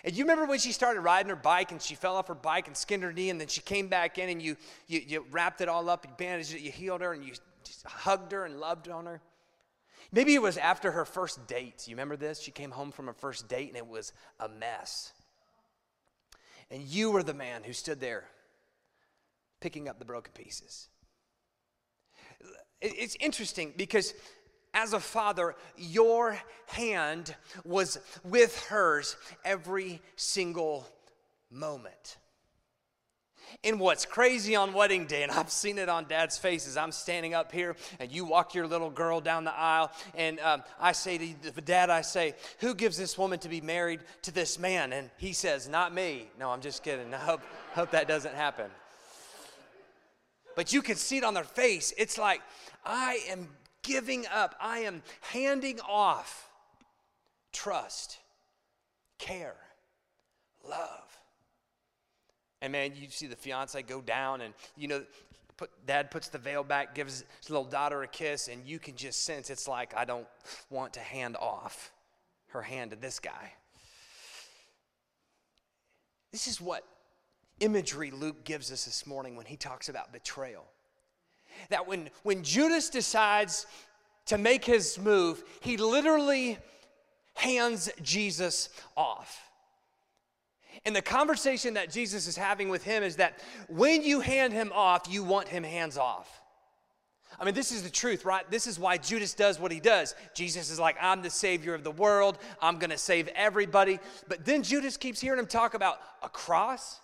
And 0.05 0.15
you 0.15 0.25
remember 0.25 0.47
when 0.47 0.59
she 0.59 0.73
started 0.73 1.01
riding 1.01 1.31
her 1.31 1.37
bike 1.37 1.71
and 1.71 1.81
she 1.81 1.95
fell 1.95 2.17
off 2.17 2.29
her 2.29 2.35
bike 2.35 2.67
and 2.67 2.77
skinned 2.77 3.03
her 3.05 3.13
knee, 3.13 3.31
and 3.31 3.41
then 3.41 3.49
she 3.49 3.61
came 3.61 3.89
back 3.89 4.19
in 4.19 4.29
and 4.29 4.43
you, 4.43 4.57
you, 4.89 5.01
you 5.07 5.27
wrapped 5.31 5.61
it 5.61 5.69
all 5.69 5.89
up, 5.89 6.05
you 6.05 6.11
bandaged 6.19 6.55
it, 6.55 6.61
you 6.61 6.73
healed 6.73 7.01
her, 7.01 7.13
and 7.13 7.25
you 7.25 7.33
hugged 7.85 8.33
her 8.33 8.45
and 8.45 8.59
loved 8.59 8.89
on 8.89 9.07
her? 9.07 9.21
Maybe 10.13 10.35
it 10.35 10.43
was 10.43 10.57
after 10.57 10.93
her 10.93 11.05
first 11.05 11.47
date. 11.47 11.87
You 11.87 11.95
remember 11.95 12.17
this? 12.17 12.41
She 12.41 12.51
came 12.51 12.71
home 12.71 12.93
from 12.93 13.07
her 13.07 13.13
first 13.13 13.49
date 13.49 13.69
and 13.69 13.77
it 13.77 13.87
was 13.87 14.13
a 14.39 14.49
mess. 14.49 15.13
And 16.71 16.83
you 16.83 17.11
were 17.11 17.23
the 17.23 17.35
man 17.35 17.63
who 17.63 17.73
stood 17.73 18.01
there 18.01 18.25
picking 19.61 19.89
up 19.89 19.99
the 19.99 20.05
broken 20.05 20.33
pieces. 20.33 20.89
It's 22.81 23.17
interesting 23.21 23.73
because 23.77 24.13
as 24.75 24.93
a 24.93 25.01
father, 25.01 25.55
your 25.77 26.37
hand 26.67 27.35
was 27.65 27.99
with 28.25 28.67
hers 28.67 29.17
every 29.45 30.03
single 30.17 30.87
moment. 31.51 32.19
And 33.63 33.81
what's 33.81 34.05
crazy 34.05 34.57
on 34.57 34.73
wedding 34.73 35.07
day, 35.07 35.23
and 35.23 35.33
I've 35.33 35.51
seen 35.51 35.79
it 35.79 35.89
on 35.89 36.07
dad's 36.07 36.37
faces, 36.37 36.77
I'm 36.77 36.93
standing 36.93 37.35
up 37.35 37.53
here 37.53 37.77
and 37.99 38.11
you 38.11 38.25
walk 38.25 38.55
your 38.55 38.67
little 38.67 38.91
girl 38.91 39.21
down 39.21 39.45
the 39.45 39.55
aisle, 39.55 39.91
and 40.15 40.39
um, 40.41 40.63
I 40.81 40.93
say 40.93 41.19
to 41.19 41.55
the 41.55 41.61
dad, 41.61 41.91
I 41.91 42.03
say, 42.03 42.35
Who 42.61 42.75
gives 42.75 42.97
this 42.97 43.17
woman 43.17 43.39
to 43.41 43.49
be 43.49 43.61
married 43.61 44.01
to 44.23 44.33
this 44.33 44.59
man? 44.59 44.93
And 44.93 45.11
he 45.17 45.33
says, 45.33 45.69
Not 45.69 45.95
me. 45.95 46.29
No, 46.39 46.51
I'm 46.51 46.61
just 46.61 46.83
kidding. 46.83 47.13
I 47.15 47.19
hope, 47.19 47.41
hope 47.75 47.91
that 47.93 48.09
doesn't 48.09 48.35
happen. 48.35 48.71
but 50.57 50.73
you 50.73 50.83
can 50.83 50.97
see 50.97 51.17
it 51.17 51.25
on 51.25 51.35
their 51.35 51.45
face. 51.45 51.93
It's 51.97 52.19
like, 52.19 52.41
I 52.85 53.21
am 53.29 53.49
giving 53.83 54.27
up, 54.33 54.55
I 54.61 54.81
am 54.81 55.03
handing 55.21 55.81
off 55.81 56.49
trust, 57.53 58.19
care, 59.19 59.57
love. 60.69 61.19
And 62.65 62.73
man, 62.73 62.93
you 62.97 63.09
see 63.11 63.27
the 63.27 63.37
fiance 63.37 63.83
go 63.83 64.01
down, 64.01 64.41
and 64.41 64.55
you 64.75 64.89
know, 64.89 65.03
put, 65.59 65.69
dad 65.87 66.11
puts 66.11 66.29
the 66.29 66.39
veil 66.39 66.65
back, 66.65 66.95
gives 66.95 67.23
his 67.43 67.51
little 67.51 67.67
daughter 67.67 68.03
a 68.03 68.07
kiss, 68.07 68.49
and 68.49 68.65
you 68.65 68.79
can 68.79 68.97
just 68.97 69.27
sense 69.27 69.51
it's 69.51 69.69
like, 69.69 69.95
I 69.95 70.07
don't 70.07 70.27
want 70.71 70.95
to 70.95 71.01
hand 71.01 71.37
off 71.37 71.93
her 72.49 72.63
hand 72.63 72.93
to 72.93 72.97
this 72.97 73.19
guy. 73.19 73.53
This 76.33 76.47
is 76.47 76.59
what 76.59 76.87
imagery 77.61 78.11
Luke 78.11 78.45
gives 78.45 78.73
us 78.73 78.87
this 78.87 79.07
morning 79.07 79.37
when 79.37 79.45
he 79.45 79.59
talks 79.59 79.91
about 79.91 80.11
betrayal. 80.11 80.65
That 81.69 81.87
when, 81.87 82.09
when 82.23 82.43
Judas 82.43 82.89
decides 82.89 83.67
to 84.25 84.39
make 84.39 84.65
his 84.65 84.99
move, 84.99 85.45
he 85.61 85.77
literally 85.77 86.57
hands 87.35 87.91
Jesus 88.01 88.71
off. 88.97 89.51
And 90.87 90.95
the 90.95 91.03
conversation 91.03 91.75
that 91.75 91.91
Jesus 91.91 92.27
is 92.27 92.37
having 92.37 92.69
with 92.69 92.85
him 92.85 93.03
is 93.03 93.17
that 93.17 93.39
when 93.69 94.03
you 94.03 94.21
hand 94.21 94.53
him 94.53 94.71
off, 94.75 95.07
you 95.09 95.25
want 95.25 95.49
him 95.49 95.63
hands 95.63 95.97
off. 95.97 96.43
I 97.41 97.45
mean, 97.45 97.55
this 97.55 97.73
is 97.73 97.83
the 97.83 97.91
truth, 97.91 98.25
right? 98.25 98.49
This 98.51 98.67
is 98.67 98.79
why 98.79 98.97
Judas 98.97 99.35
does 99.35 99.59
what 99.59 99.73
he 99.73 99.81
does. 99.81 100.15
Jesus 100.35 100.71
is 100.71 100.79
like, 100.79 100.97
I'm 101.01 101.23
the 101.23 101.31
savior 101.31 101.75
of 101.75 101.83
the 101.83 101.91
world. 101.91 102.39
I'm 102.61 102.79
going 102.79 102.91
to 102.91 102.99
save 102.99 103.29
everybody. 103.29 103.99
But 104.29 104.45
then 104.45 104.63
Judas 104.63 104.97
keeps 104.97 105.21
hearing 105.21 105.41
him 105.41 105.47
talk 105.47 105.75
about 105.75 105.99
a 106.23 106.29
cross 106.29 107.01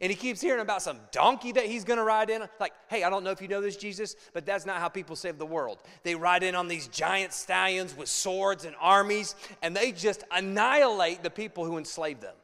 and 0.00 0.10
he 0.10 0.16
keeps 0.16 0.40
hearing 0.40 0.60
about 0.60 0.82
some 0.82 0.98
donkey 1.12 1.52
that 1.52 1.64
he's 1.64 1.84
going 1.84 1.96
to 1.96 2.04
ride 2.04 2.30
in. 2.30 2.42
Like, 2.60 2.72
hey, 2.88 3.04
I 3.04 3.10
don't 3.10 3.24
know 3.24 3.30
if 3.30 3.40
you 3.40 3.48
know 3.48 3.60
this, 3.60 3.76
Jesus, 3.76 4.16
but 4.32 4.44
that's 4.44 4.66
not 4.66 4.80
how 4.80 4.88
people 4.88 5.16
save 5.16 5.38
the 5.38 5.46
world. 5.46 5.82
They 6.02 6.14
ride 6.14 6.42
in 6.42 6.54
on 6.54 6.68
these 6.68 6.88
giant 6.88 7.32
stallions 7.32 7.96
with 7.96 8.08
swords 8.08 8.64
and 8.64 8.76
armies, 8.80 9.34
and 9.62 9.74
they 9.74 9.92
just 9.92 10.24
annihilate 10.30 11.22
the 11.22 11.30
people 11.30 11.64
who 11.64 11.78
enslave 11.78 12.20
them. 12.20 12.34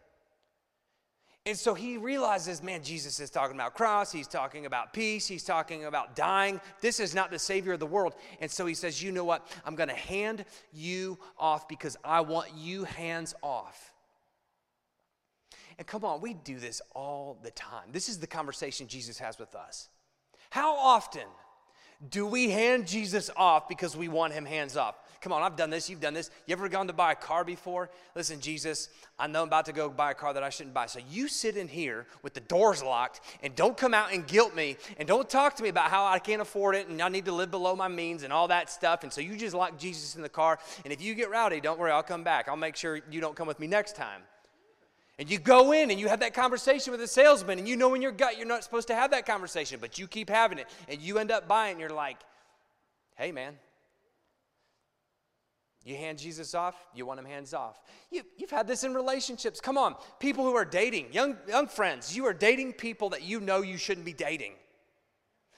And 1.46 1.58
so 1.58 1.74
he 1.74 1.98
realizes, 1.98 2.62
man, 2.62 2.82
Jesus 2.82 3.20
is 3.20 3.28
talking 3.28 3.54
about 3.54 3.74
cross, 3.74 4.10
he's 4.10 4.26
talking 4.26 4.64
about 4.64 4.94
peace, 4.94 5.26
he's 5.26 5.44
talking 5.44 5.84
about 5.84 6.16
dying. 6.16 6.58
This 6.80 7.00
is 7.00 7.14
not 7.14 7.30
the 7.30 7.38
savior 7.38 7.74
of 7.74 7.80
the 7.80 7.86
world. 7.86 8.14
And 8.40 8.50
so 8.50 8.64
he 8.64 8.72
says, 8.72 9.02
you 9.02 9.12
know 9.12 9.24
what? 9.24 9.46
I'm 9.66 9.74
going 9.74 9.90
to 9.90 9.94
hand 9.94 10.46
you 10.72 11.18
off 11.38 11.68
because 11.68 11.98
I 12.02 12.22
want 12.22 12.48
you 12.56 12.84
hands 12.84 13.34
off. 13.42 13.92
And 15.76 15.86
come 15.86 16.04
on, 16.04 16.22
we 16.22 16.32
do 16.32 16.58
this 16.58 16.80
all 16.94 17.38
the 17.42 17.50
time. 17.50 17.90
This 17.92 18.08
is 18.08 18.18
the 18.18 18.26
conversation 18.26 18.86
Jesus 18.86 19.18
has 19.18 19.38
with 19.38 19.54
us. 19.54 19.88
How 20.48 20.74
often 20.76 21.26
do 22.08 22.26
we 22.26 22.48
hand 22.48 22.86
Jesus 22.86 23.28
off 23.36 23.68
because 23.68 23.96
we 23.96 24.08
want 24.08 24.32
him 24.32 24.46
hands 24.46 24.78
off? 24.78 24.94
Come 25.24 25.32
on, 25.32 25.40
I've 25.40 25.56
done 25.56 25.70
this, 25.70 25.88
you've 25.88 26.02
done 26.02 26.12
this. 26.12 26.30
You 26.46 26.52
ever 26.52 26.68
gone 26.68 26.86
to 26.86 26.92
buy 26.92 27.12
a 27.12 27.14
car 27.14 27.44
before? 27.44 27.88
Listen, 28.14 28.40
Jesus, 28.40 28.90
I 29.18 29.26
know 29.26 29.40
I'm 29.40 29.48
about 29.48 29.64
to 29.64 29.72
go 29.72 29.88
buy 29.88 30.10
a 30.10 30.14
car 30.14 30.34
that 30.34 30.42
I 30.42 30.50
shouldn't 30.50 30.74
buy. 30.74 30.84
So 30.84 31.00
you 31.10 31.28
sit 31.28 31.56
in 31.56 31.66
here 31.66 32.06
with 32.20 32.34
the 32.34 32.40
doors 32.40 32.82
locked 32.82 33.22
and 33.42 33.56
don't 33.56 33.74
come 33.74 33.94
out 33.94 34.12
and 34.12 34.26
guilt 34.26 34.54
me 34.54 34.76
and 34.98 35.08
don't 35.08 35.26
talk 35.26 35.56
to 35.56 35.62
me 35.62 35.70
about 35.70 35.88
how 35.88 36.04
I 36.04 36.18
can't 36.18 36.42
afford 36.42 36.74
it 36.74 36.88
and 36.88 37.00
I 37.00 37.08
need 37.08 37.24
to 37.24 37.32
live 37.32 37.50
below 37.50 37.74
my 37.74 37.88
means 37.88 38.22
and 38.22 38.34
all 38.34 38.48
that 38.48 38.68
stuff. 38.68 39.02
And 39.02 39.10
so 39.10 39.22
you 39.22 39.34
just 39.34 39.54
lock 39.54 39.78
Jesus 39.78 40.14
in 40.14 40.20
the 40.20 40.28
car. 40.28 40.58
And 40.84 40.92
if 40.92 41.00
you 41.00 41.14
get 41.14 41.30
rowdy, 41.30 41.58
don't 41.58 41.78
worry, 41.78 41.90
I'll 41.90 42.02
come 42.02 42.22
back. 42.22 42.46
I'll 42.46 42.56
make 42.56 42.76
sure 42.76 43.00
you 43.10 43.22
don't 43.22 43.34
come 43.34 43.48
with 43.48 43.58
me 43.58 43.66
next 43.66 43.96
time. 43.96 44.20
And 45.18 45.30
you 45.30 45.38
go 45.38 45.72
in 45.72 45.90
and 45.90 45.98
you 45.98 46.08
have 46.08 46.20
that 46.20 46.34
conversation 46.34 46.90
with 46.90 47.00
the 47.00 47.08
salesman, 47.08 47.58
and 47.58 47.66
you 47.66 47.76
know 47.76 47.94
in 47.94 48.02
your 48.02 48.12
gut 48.12 48.36
you're 48.36 48.46
not 48.46 48.62
supposed 48.62 48.88
to 48.88 48.94
have 48.94 49.12
that 49.12 49.24
conversation, 49.24 49.78
but 49.80 49.98
you 49.98 50.06
keep 50.06 50.28
having 50.28 50.58
it, 50.58 50.66
and 50.86 51.00
you 51.00 51.16
end 51.16 51.30
up 51.30 51.48
buying, 51.48 51.70
and 51.70 51.80
you're 51.80 51.88
like, 51.88 52.18
hey, 53.16 53.32
man. 53.32 53.54
You 55.84 55.96
hand 55.96 56.18
Jesus 56.18 56.54
off, 56.54 56.74
you 56.94 57.04
want 57.04 57.20
him 57.20 57.26
hands 57.26 57.52
off. 57.52 57.82
You, 58.10 58.22
you've 58.38 58.50
had 58.50 58.66
this 58.66 58.84
in 58.84 58.94
relationships. 58.94 59.60
Come 59.60 59.76
on, 59.76 59.96
people 60.18 60.44
who 60.44 60.54
are 60.54 60.64
dating, 60.64 61.12
young, 61.12 61.36
young 61.46 61.66
friends, 61.66 62.16
you 62.16 62.24
are 62.24 62.32
dating 62.32 62.72
people 62.72 63.10
that 63.10 63.22
you 63.22 63.38
know 63.38 63.60
you 63.60 63.76
shouldn't 63.76 64.06
be 64.06 64.14
dating. 64.14 64.52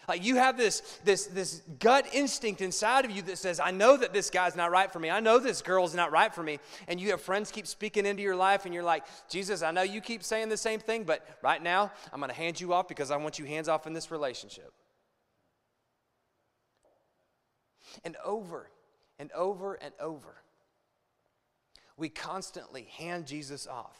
Like 0.08 0.24
you 0.24 0.36
have 0.36 0.56
this, 0.56 0.98
this, 1.04 1.26
this 1.26 1.62
gut 1.78 2.06
instinct 2.12 2.60
inside 2.60 3.04
of 3.04 3.10
you 3.10 3.22
that 3.22 3.38
says, 3.38 3.58
I 3.58 3.70
know 3.70 3.96
that 3.96 4.12
this 4.12 4.30
guy's 4.30 4.56
not 4.56 4.70
right 4.70 4.92
for 4.92 4.98
me. 4.98 5.10
I 5.10 5.20
know 5.20 5.38
this 5.38 5.62
girl's 5.62 5.94
not 5.94 6.12
right 6.12 6.32
for 6.32 6.42
me. 6.42 6.58
And 6.86 7.00
you 7.00 7.10
have 7.10 7.20
friends 7.20 7.50
keep 7.50 7.66
speaking 7.66 8.06
into 8.06 8.22
your 8.22 8.36
life, 8.36 8.64
and 8.64 8.74
you're 8.74 8.84
like, 8.84 9.04
Jesus, 9.28 9.62
I 9.62 9.72
know 9.72 9.82
you 9.82 10.00
keep 10.00 10.22
saying 10.22 10.48
the 10.48 10.56
same 10.56 10.78
thing, 10.80 11.04
but 11.04 11.26
right 11.42 11.62
now 11.62 11.90
I'm 12.12 12.20
going 12.20 12.30
to 12.30 12.36
hand 12.36 12.60
you 12.60 12.72
off 12.72 12.88
because 12.88 13.10
I 13.10 13.16
want 13.16 13.38
you 13.38 13.46
hands 13.46 13.68
off 13.68 13.86
in 13.86 13.92
this 13.92 14.10
relationship. 14.10 14.72
And 18.04 18.16
over 18.24 18.70
and 19.18 19.30
over 19.32 19.74
and 19.74 19.92
over, 20.00 20.36
we 21.96 22.08
constantly 22.08 22.88
hand 22.96 23.26
Jesus 23.26 23.66
off 23.66 23.98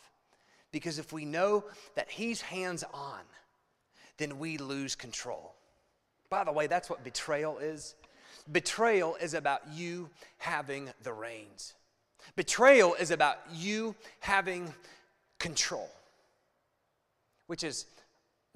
because 0.73 0.99
if 0.99 1.13
we 1.13 1.25
know 1.25 1.65
that 1.95 2.11
he's 2.11 2.41
hands 2.41 2.85
on, 2.93 3.21
then 4.19 4.39
we 4.39 4.59
lose 4.59 4.95
control. 4.95 5.55
By 6.29 6.45
the 6.45 6.53
way, 6.53 6.67
that's 6.67 6.91
what 6.91 7.05
betrayal 7.05 7.59
is. 7.59 7.95
Betrayal 8.51 9.17
is 9.17 9.35
about 9.35 9.63
you 9.73 10.11
having 10.39 10.91
the 11.03 11.13
reins. 11.13 11.75
Betrayal 12.35 12.95
is 12.95 13.11
about 13.11 13.39
you 13.53 13.95
having 14.21 14.73
control, 15.39 15.89
which 17.47 17.65
is 17.65 17.87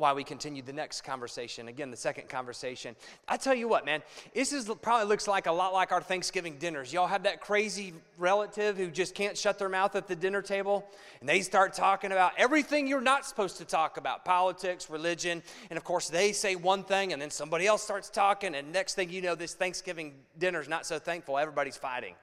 why 0.00 0.14
we 0.14 0.24
continued 0.24 0.64
the 0.64 0.72
next 0.72 1.02
conversation. 1.02 1.68
Again, 1.68 1.90
the 1.90 1.96
second 1.96 2.28
conversation. 2.28 2.96
I 3.28 3.36
tell 3.36 3.54
you 3.54 3.68
what, 3.68 3.84
man, 3.84 4.02
this 4.34 4.52
is 4.52 4.70
probably 4.80 5.06
looks 5.06 5.28
like 5.28 5.46
a 5.46 5.52
lot 5.52 5.74
like 5.74 5.92
our 5.92 6.00
Thanksgiving 6.00 6.56
dinners. 6.56 6.92
Y'all 6.92 7.06
have 7.06 7.24
that 7.24 7.40
crazy 7.40 7.92
relative 8.18 8.78
who 8.78 8.88
just 8.88 9.14
can't 9.14 9.36
shut 9.36 9.58
their 9.58 9.68
mouth 9.68 9.94
at 9.94 10.08
the 10.08 10.16
dinner 10.16 10.40
table, 10.42 10.86
and 11.20 11.28
they 11.28 11.42
start 11.42 11.74
talking 11.74 12.12
about 12.12 12.32
everything 12.38 12.86
you're 12.86 13.00
not 13.00 13.26
supposed 13.26 13.58
to 13.58 13.64
talk 13.64 13.98
about 13.98 14.24
politics, 14.24 14.88
religion, 14.88 15.42
and 15.68 15.76
of 15.76 15.84
course, 15.84 16.08
they 16.08 16.32
say 16.32 16.56
one 16.56 16.82
thing, 16.82 17.12
and 17.12 17.20
then 17.20 17.30
somebody 17.30 17.66
else 17.66 17.82
starts 17.82 18.08
talking, 18.08 18.54
and 18.54 18.72
next 18.72 18.94
thing 18.94 19.10
you 19.10 19.20
know, 19.20 19.34
this 19.34 19.54
Thanksgiving 19.54 20.14
dinner's 20.38 20.68
not 20.68 20.86
so 20.86 20.98
thankful. 20.98 21.38
Everybody's 21.38 21.76
fighting. 21.76 22.14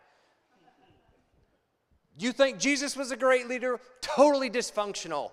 You 2.18 2.32
think 2.32 2.58
Jesus 2.58 2.98
was 2.98 3.12
a 3.12 3.16
great 3.16 3.48
leader? 3.48 3.80
Totally 4.02 4.50
dysfunctional 4.50 5.30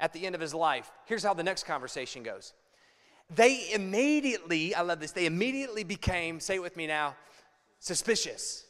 at 0.00 0.12
the 0.12 0.26
end 0.26 0.34
of 0.34 0.40
his 0.40 0.54
life. 0.54 0.90
Here's 1.06 1.22
how 1.22 1.34
the 1.34 1.42
next 1.42 1.64
conversation 1.64 2.22
goes. 2.22 2.54
They 3.34 3.70
immediately, 3.72 4.74
I 4.74 4.80
love 4.80 4.98
this, 4.98 5.12
they 5.12 5.26
immediately 5.26 5.84
became, 5.84 6.40
say 6.40 6.56
it 6.56 6.62
with 6.62 6.76
me 6.76 6.86
now, 6.86 7.14
suspicious. 7.78 8.64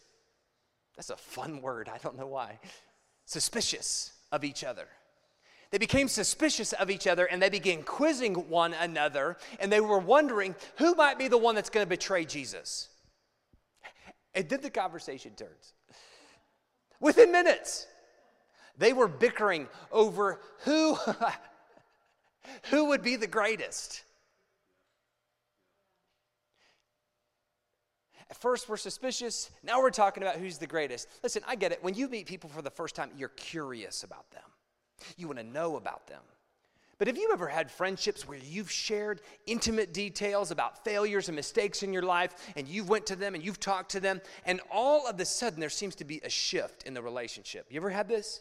That's 0.96 1.10
a 1.10 1.16
fun 1.16 1.62
word, 1.62 1.88
I 1.88 1.96
don't 1.98 2.18
know 2.18 2.26
why. 2.26 2.58
Suspicious 3.24 4.12
of 4.30 4.44
each 4.44 4.64
other. 4.64 4.86
They 5.70 5.78
became 5.78 6.08
suspicious 6.08 6.72
of 6.72 6.90
each 6.90 7.06
other 7.06 7.26
and 7.26 7.40
they 7.40 7.48
began 7.48 7.84
quizzing 7.84 8.34
one 8.34 8.74
another 8.74 9.36
and 9.60 9.72
they 9.72 9.80
were 9.80 10.00
wondering 10.00 10.56
who 10.76 10.94
might 10.94 11.18
be 11.18 11.28
the 11.28 11.38
one 11.38 11.54
that's 11.54 11.70
going 11.70 11.86
to 11.86 11.88
betray 11.88 12.24
Jesus. 12.24 12.88
And 14.34 14.48
then 14.48 14.60
the 14.60 14.70
conversation 14.70 15.32
turns. 15.36 15.74
Within 17.00 17.32
minutes, 17.32 17.86
they 18.80 18.94
were 18.94 19.08
bickering 19.08 19.68
over 19.92 20.40
who, 20.64 20.96
who 22.70 22.86
would 22.86 23.02
be 23.02 23.16
the 23.16 23.26
greatest. 23.26 24.02
At 28.30 28.36
first, 28.38 28.70
we're 28.70 28.78
suspicious. 28.78 29.50
Now 29.62 29.82
we're 29.82 29.90
talking 29.90 30.22
about 30.22 30.36
who's 30.36 30.56
the 30.56 30.66
greatest. 30.66 31.08
Listen, 31.22 31.42
I 31.46 31.56
get 31.56 31.72
it. 31.72 31.84
When 31.84 31.94
you 31.94 32.08
meet 32.08 32.26
people 32.26 32.48
for 32.48 32.62
the 32.62 32.70
first 32.70 32.94
time, 32.94 33.10
you're 33.16 33.28
curious 33.28 34.02
about 34.02 34.30
them, 34.30 34.42
you 35.18 35.26
want 35.26 35.38
to 35.38 35.44
know 35.44 35.76
about 35.76 36.06
them. 36.06 36.22
But 36.96 37.06
have 37.06 37.18
you 37.18 37.30
ever 37.32 37.48
had 37.48 37.70
friendships 37.70 38.26
where 38.26 38.38
you've 38.38 38.70
shared 38.70 39.20
intimate 39.46 39.92
details 39.92 40.50
about 40.50 40.84
failures 40.84 41.28
and 41.28 41.36
mistakes 41.36 41.82
in 41.82 41.92
your 41.92 42.02
life, 42.02 42.34
and 42.56 42.66
you've 42.66 42.88
went 42.88 43.06
to 43.06 43.16
them 43.16 43.34
and 43.34 43.44
you've 43.44 43.60
talked 43.60 43.90
to 43.92 44.00
them, 44.00 44.22
and 44.46 44.60
all 44.70 45.06
of 45.06 45.18
a 45.20 45.24
sudden 45.24 45.60
there 45.60 45.70
seems 45.70 45.94
to 45.96 46.04
be 46.04 46.20
a 46.24 46.30
shift 46.30 46.84
in 46.84 46.94
the 46.94 47.02
relationship? 47.02 47.66
You 47.70 47.78
ever 47.78 47.90
had 47.90 48.08
this? 48.08 48.40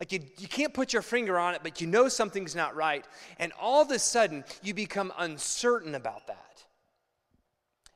Like 0.00 0.12
you, 0.12 0.20
you 0.38 0.48
can't 0.48 0.74
put 0.74 0.92
your 0.92 1.02
finger 1.02 1.38
on 1.38 1.54
it, 1.54 1.60
but 1.62 1.80
you 1.80 1.86
know 1.86 2.08
something's 2.08 2.54
not 2.54 2.76
right. 2.76 3.04
And 3.38 3.52
all 3.60 3.82
of 3.82 3.90
a 3.90 3.98
sudden, 3.98 4.44
you 4.62 4.74
become 4.74 5.12
uncertain 5.18 5.94
about 5.94 6.26
that. 6.26 6.64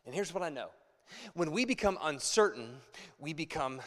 And 0.07 0.15
here's 0.15 0.33
what 0.33 0.43
I 0.43 0.49
know 0.49 0.69
when 1.35 1.51
we 1.51 1.65
become 1.65 1.99
uncertain, 2.03 2.69
we 3.19 3.33
become 3.33 3.81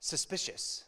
suspicious. 0.00 0.84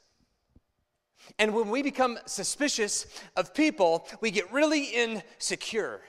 And 1.39 1.55
when 1.55 1.71
we 1.71 1.83
become 1.83 2.19
suspicious 2.27 3.07
of 3.37 3.55
people, 3.55 4.07
we 4.21 4.31
get 4.31 4.53
really 4.53 4.85
insecure. 4.85 6.01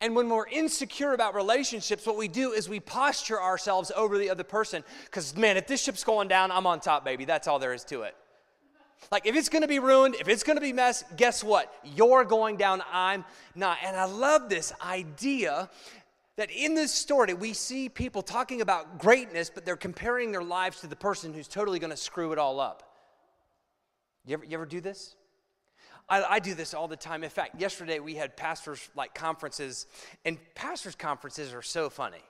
And 0.00 0.14
when 0.14 0.28
we're 0.28 0.48
insecure 0.48 1.12
about 1.12 1.34
relationships, 1.34 2.06
what 2.06 2.16
we 2.16 2.28
do 2.28 2.52
is 2.52 2.68
we 2.68 2.80
posture 2.80 3.40
ourselves 3.40 3.90
over 3.94 4.18
the 4.18 4.30
other 4.30 4.44
person 4.44 4.84
because, 5.04 5.36
man, 5.36 5.56
if 5.56 5.66
this 5.66 5.82
ship's 5.82 6.04
going 6.04 6.28
down, 6.28 6.50
I'm 6.50 6.66
on 6.66 6.80
top, 6.80 7.04
baby. 7.04 7.24
That's 7.24 7.48
all 7.48 7.58
there 7.58 7.72
is 7.72 7.84
to 7.84 8.02
it. 8.02 8.14
Like, 9.10 9.26
if 9.26 9.36
it's 9.36 9.48
gonna 9.48 9.68
be 9.68 9.78
ruined, 9.78 10.16
if 10.16 10.28
it's 10.28 10.42
gonna 10.42 10.60
be 10.60 10.72
mess, 10.72 11.04
guess 11.16 11.44
what? 11.44 11.72
You're 11.84 12.24
going 12.24 12.56
down, 12.56 12.82
I'm 12.90 13.24
not. 13.54 13.78
And 13.82 13.96
I 13.96 14.04
love 14.04 14.48
this 14.48 14.72
idea 14.82 15.68
that 16.36 16.50
in 16.50 16.74
this 16.74 16.92
story, 16.92 17.32
we 17.34 17.52
see 17.52 17.88
people 17.88 18.22
talking 18.22 18.60
about 18.60 18.98
greatness, 18.98 19.50
but 19.50 19.64
they're 19.64 19.76
comparing 19.76 20.32
their 20.32 20.42
lives 20.42 20.80
to 20.80 20.86
the 20.86 20.96
person 20.96 21.32
who's 21.32 21.48
totally 21.48 21.78
gonna 21.78 21.96
screw 21.96 22.32
it 22.32 22.38
all 22.38 22.60
up. 22.60 22.82
You 24.26 24.34
ever, 24.34 24.44
you 24.44 24.54
ever 24.54 24.66
do 24.66 24.80
this? 24.80 25.16
I, 26.08 26.22
I, 26.22 26.38
do 26.38 26.54
this 26.54 26.74
all 26.74 26.88
the 26.88 26.96
time. 26.96 27.24
In 27.24 27.30
fact, 27.30 27.60
yesterday 27.60 27.98
we 27.98 28.14
had 28.14 28.36
pastors 28.36 28.88
like 28.94 29.14
conferences, 29.14 29.86
and 30.24 30.38
pastors' 30.54 30.94
conferences 30.94 31.54
are 31.54 31.62
so 31.62 31.88
funny. 31.88 32.22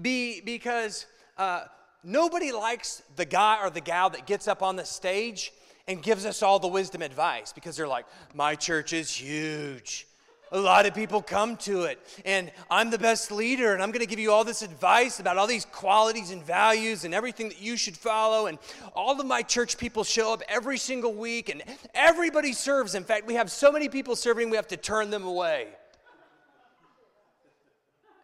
Be, 0.00 0.40
because 0.40 1.06
uh, 1.36 1.64
nobody 2.04 2.52
likes 2.52 3.02
the 3.16 3.24
guy 3.24 3.58
or 3.62 3.70
the 3.70 3.80
gal 3.80 4.10
that 4.10 4.26
gets 4.26 4.48
up 4.48 4.62
on 4.62 4.76
the 4.76 4.84
stage 4.84 5.52
and 5.88 6.02
gives 6.02 6.24
us 6.24 6.42
all 6.42 6.58
the 6.58 6.68
wisdom 6.68 7.02
advice 7.02 7.52
because 7.52 7.76
they're 7.76 7.88
like, 7.88 8.06
my 8.34 8.54
church 8.54 8.92
is 8.92 9.10
huge. 9.10 10.06
A 10.52 10.58
lot 10.58 10.84
of 10.84 10.94
people 10.94 11.22
come 11.22 11.56
to 11.58 11.82
it, 11.84 12.00
and 12.24 12.50
I'm 12.68 12.90
the 12.90 12.98
best 12.98 13.30
leader, 13.30 13.72
and 13.72 13.80
I'm 13.80 13.92
going 13.92 14.00
to 14.00 14.06
give 14.06 14.18
you 14.18 14.32
all 14.32 14.42
this 14.42 14.62
advice 14.62 15.20
about 15.20 15.36
all 15.36 15.46
these 15.46 15.64
qualities 15.64 16.32
and 16.32 16.42
values 16.42 17.04
and 17.04 17.14
everything 17.14 17.50
that 17.50 17.62
you 17.62 17.76
should 17.76 17.96
follow. 17.96 18.46
And 18.46 18.58
all 18.96 19.20
of 19.20 19.26
my 19.26 19.42
church 19.42 19.78
people 19.78 20.02
show 20.02 20.32
up 20.32 20.42
every 20.48 20.76
single 20.76 21.14
week, 21.14 21.50
and 21.50 21.62
everybody 21.94 22.52
serves. 22.52 22.96
In 22.96 23.04
fact, 23.04 23.28
we 23.28 23.34
have 23.34 23.48
so 23.48 23.70
many 23.70 23.88
people 23.88 24.16
serving, 24.16 24.50
we 24.50 24.56
have 24.56 24.66
to 24.68 24.76
turn 24.76 25.10
them 25.10 25.24
away. 25.24 25.68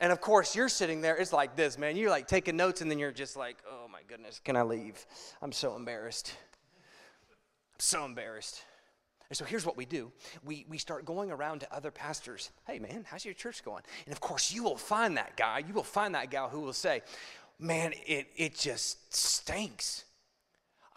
And 0.00 0.12
of 0.12 0.20
course, 0.20 0.54
you're 0.54 0.68
sitting 0.68 1.00
there, 1.00 1.16
it's 1.16 1.32
like 1.32 1.56
this, 1.56 1.78
man. 1.78 1.96
You're 1.96 2.10
like 2.10 2.28
taking 2.28 2.56
notes, 2.56 2.80
and 2.80 2.90
then 2.90 2.98
you're 2.98 3.12
just 3.12 3.36
like, 3.36 3.56
oh 3.70 3.88
my 3.90 4.00
goodness, 4.06 4.40
can 4.44 4.56
I 4.56 4.62
leave? 4.62 5.06
I'm 5.40 5.52
so 5.52 5.76
embarrassed. 5.76 6.34
I'm 7.74 7.80
so 7.80 8.04
embarrassed. 8.04 8.62
And 9.28 9.36
so 9.36 9.44
here's 9.44 9.66
what 9.66 9.76
we 9.76 9.84
do 9.84 10.12
we, 10.44 10.66
we 10.68 10.78
start 10.78 11.04
going 11.04 11.30
around 11.30 11.60
to 11.60 11.74
other 11.74 11.90
pastors. 11.90 12.50
Hey, 12.66 12.78
man, 12.78 13.04
how's 13.08 13.24
your 13.24 13.34
church 13.34 13.64
going? 13.64 13.82
And 14.04 14.12
of 14.12 14.20
course, 14.20 14.52
you 14.52 14.62
will 14.62 14.76
find 14.76 15.16
that 15.16 15.36
guy, 15.36 15.62
you 15.66 15.74
will 15.74 15.82
find 15.82 16.14
that 16.14 16.30
gal 16.30 16.48
who 16.48 16.60
will 16.60 16.72
say, 16.72 17.02
man, 17.58 17.92
it, 18.06 18.28
it 18.36 18.54
just 18.54 19.14
stinks. 19.14 20.04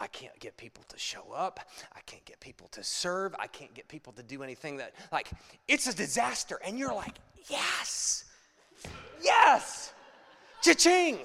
I 0.02 0.06
can't 0.06 0.38
get 0.40 0.56
people 0.56 0.84
to 0.88 0.98
show 0.98 1.32
up. 1.34 1.60
I 1.94 2.00
can't 2.06 2.24
get 2.24 2.40
people 2.40 2.68
to 2.68 2.82
serve. 2.82 3.34
I 3.38 3.46
can't 3.46 3.74
get 3.74 3.86
people 3.86 4.14
to 4.14 4.22
do 4.22 4.42
anything 4.42 4.78
that, 4.78 4.94
like, 5.12 5.28
it's 5.68 5.86
a 5.88 5.94
disaster. 5.94 6.58
And 6.64 6.78
you're 6.78 6.94
like, 6.94 7.16
yes, 7.50 8.24
yes, 9.22 9.92
cha-ching. 10.62 11.18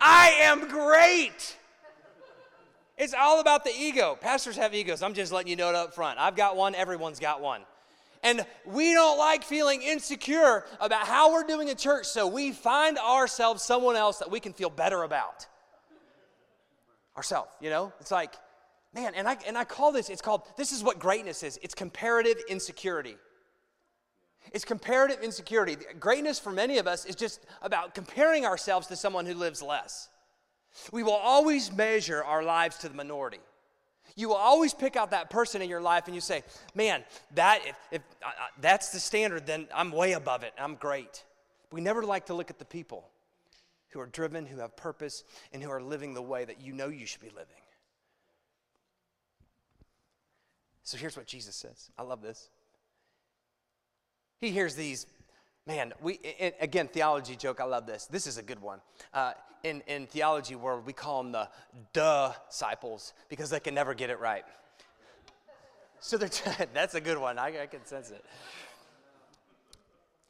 I 0.00 0.30
am 0.42 0.68
great. 0.68 1.56
It's 2.96 3.14
all 3.14 3.40
about 3.40 3.64
the 3.64 3.72
ego. 3.76 4.16
Pastors 4.20 4.56
have 4.56 4.74
egos. 4.74 5.02
I'm 5.02 5.14
just 5.14 5.32
letting 5.32 5.48
you 5.48 5.56
know 5.56 5.70
it 5.70 5.74
up 5.74 5.94
front. 5.94 6.18
I've 6.18 6.36
got 6.36 6.56
one, 6.56 6.74
everyone's 6.74 7.18
got 7.18 7.40
one. 7.40 7.62
And 8.22 8.44
we 8.66 8.92
don't 8.92 9.18
like 9.18 9.42
feeling 9.44 9.80
insecure 9.80 10.64
about 10.78 11.06
how 11.06 11.32
we're 11.32 11.44
doing 11.44 11.68
in 11.68 11.76
church, 11.76 12.06
so 12.06 12.26
we 12.26 12.52
find 12.52 12.98
ourselves 12.98 13.62
someone 13.62 13.96
else 13.96 14.18
that 14.18 14.30
we 14.30 14.40
can 14.40 14.52
feel 14.52 14.68
better 14.68 15.02
about. 15.02 15.46
Ourself, 17.16 17.48
you 17.60 17.70
know? 17.70 17.92
It's 18.00 18.10
like, 18.10 18.34
man, 18.94 19.14
and 19.14 19.26
I, 19.26 19.38
and 19.46 19.56
I 19.56 19.64
call 19.64 19.92
this, 19.92 20.10
it's 20.10 20.20
called, 20.20 20.42
this 20.58 20.70
is 20.72 20.82
what 20.82 20.98
greatness 20.98 21.42
is 21.42 21.58
it's 21.62 21.74
comparative 21.74 22.36
insecurity. 22.48 23.16
It's 24.52 24.64
comparative 24.64 25.22
insecurity. 25.22 25.76
Greatness 25.98 26.38
for 26.38 26.50
many 26.50 26.78
of 26.78 26.86
us 26.86 27.04
is 27.04 27.14
just 27.14 27.40
about 27.62 27.94
comparing 27.94 28.44
ourselves 28.44 28.86
to 28.88 28.96
someone 28.96 29.26
who 29.26 29.34
lives 29.34 29.62
less. 29.62 30.08
We 30.92 31.02
will 31.02 31.12
always 31.12 31.72
measure 31.72 32.22
our 32.24 32.42
lives 32.42 32.78
to 32.78 32.88
the 32.88 32.94
minority. 32.94 33.40
You 34.16 34.28
will 34.28 34.36
always 34.36 34.74
pick 34.74 34.96
out 34.96 35.12
that 35.12 35.30
person 35.30 35.62
in 35.62 35.68
your 35.68 35.80
life 35.80 36.06
and 36.06 36.14
you 36.14 36.20
say, 36.20 36.42
man, 36.74 37.04
that, 37.34 37.60
if, 37.64 37.76
if 37.92 38.02
that's 38.60 38.90
the 38.90 39.00
standard, 39.00 39.46
then 39.46 39.68
I'm 39.74 39.92
way 39.92 40.12
above 40.12 40.42
it. 40.42 40.52
I'm 40.58 40.74
great. 40.74 41.24
We 41.70 41.80
never 41.80 42.02
like 42.02 42.26
to 42.26 42.34
look 42.34 42.50
at 42.50 42.58
the 42.58 42.64
people 42.64 43.08
who 43.90 44.00
are 44.00 44.06
driven, 44.06 44.46
who 44.46 44.58
have 44.58 44.76
purpose, 44.76 45.24
and 45.52 45.62
who 45.62 45.70
are 45.70 45.82
living 45.82 46.14
the 46.14 46.22
way 46.22 46.44
that 46.44 46.60
you 46.60 46.72
know 46.72 46.88
you 46.88 47.06
should 47.06 47.20
be 47.20 47.30
living. 47.30 47.46
So 50.82 50.96
here's 50.96 51.16
what 51.16 51.26
Jesus 51.26 51.54
says. 51.54 51.90
I 51.96 52.02
love 52.02 52.20
this. 52.20 52.50
He 54.40 54.50
hears 54.50 54.74
these 54.74 55.06
Man, 55.66 55.92
we 56.00 56.18
again 56.60 56.88
theology 56.88 57.36
joke. 57.36 57.60
I 57.60 57.64
love 57.64 57.86
this. 57.86 58.06
This 58.06 58.26
is 58.26 58.38
a 58.38 58.42
good 58.42 58.60
one. 58.60 58.80
Uh, 59.12 59.34
in 59.62 59.82
in 59.86 60.06
theology 60.06 60.54
world, 60.54 60.86
we 60.86 60.92
call 60.92 61.22
them 61.22 61.32
the 61.92 62.34
disciples 62.48 63.12
because 63.28 63.50
they 63.50 63.60
can 63.60 63.74
never 63.74 63.94
get 63.94 64.10
it 64.10 64.18
right. 64.18 64.44
So 66.00 66.16
they're 66.16 66.30
that's 66.74 66.94
a 66.94 67.00
good 67.00 67.18
one. 67.18 67.38
I, 67.38 67.62
I 67.62 67.66
can 67.66 67.84
sense 67.84 68.10
it. 68.10 68.24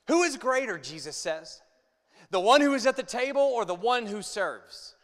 Who 0.09 0.25
is 0.25 0.37
greater? 0.37 0.79
Jesus 0.79 1.17
says, 1.17 1.63
the 2.31 2.41
one 2.41 2.61
who 2.61 2.75
is 2.75 2.87
at 2.87 2.97
the 2.97 3.03
table 3.03 3.41
or 3.41 3.65
the 3.65 3.75
one 3.75 4.07
who 4.07 4.23
serves. 4.23 4.97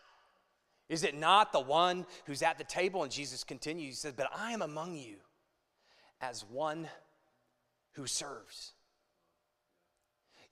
Is 0.88 1.02
it 1.02 1.16
not 1.16 1.52
the 1.52 1.60
one 1.60 2.04
who's 2.26 2.42
at 2.42 2.58
the 2.58 2.64
table? 2.64 3.04
And 3.04 3.10
Jesus 3.10 3.42
continues. 3.42 3.86
He 3.86 3.92
says, 3.94 4.12
"But 4.12 4.28
I 4.34 4.52
am 4.52 4.60
among 4.60 4.96
you 4.96 5.16
as 6.20 6.44
one 6.44 6.88
who 7.92 8.06
serves." 8.06 8.74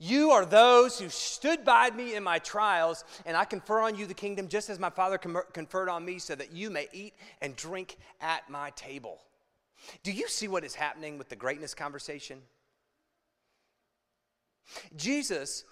You 0.04 0.32
are 0.32 0.44
those 0.44 0.98
who 0.98 1.08
stood 1.08 1.64
by 1.64 1.88
me 1.88 2.14
in 2.14 2.22
my 2.22 2.38
trials, 2.38 3.06
and 3.24 3.38
I 3.38 3.46
confer 3.46 3.80
on 3.80 3.96
you 3.96 4.04
the 4.04 4.12
kingdom 4.12 4.48
just 4.48 4.68
as 4.68 4.78
my 4.78 4.90
Father 4.90 5.16
conferred 5.16 5.88
on 5.88 6.04
me, 6.04 6.18
so 6.18 6.34
that 6.34 6.52
you 6.52 6.68
may 6.68 6.88
eat 6.92 7.14
and 7.40 7.56
drink 7.56 7.96
at 8.20 8.50
my 8.50 8.68
table. 8.76 9.22
Do 10.02 10.12
you 10.12 10.28
see 10.28 10.46
what 10.46 10.62
is 10.62 10.74
happening 10.74 11.16
with 11.16 11.30
the 11.30 11.36
greatness 11.36 11.74
conversation? 11.74 12.42
Jesus 14.94 15.64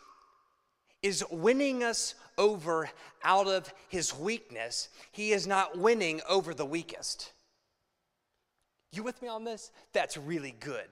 is 1.03 1.23
winning 1.31 1.85
us 1.85 2.15
over 2.39 2.89
out 3.25 3.49
of 3.49 3.71
his 3.91 4.17
weakness. 4.19 4.89
He 5.11 5.33
is 5.33 5.47
not 5.47 5.77
winning 5.77 6.23
over 6.27 6.55
the 6.55 6.65
weakest. 6.65 7.33
You 8.93 9.03
with 9.03 9.21
me 9.21 9.29
on 9.29 9.45
this? 9.45 9.73
That's 9.93 10.17
really 10.17 10.55
good. 10.59 10.89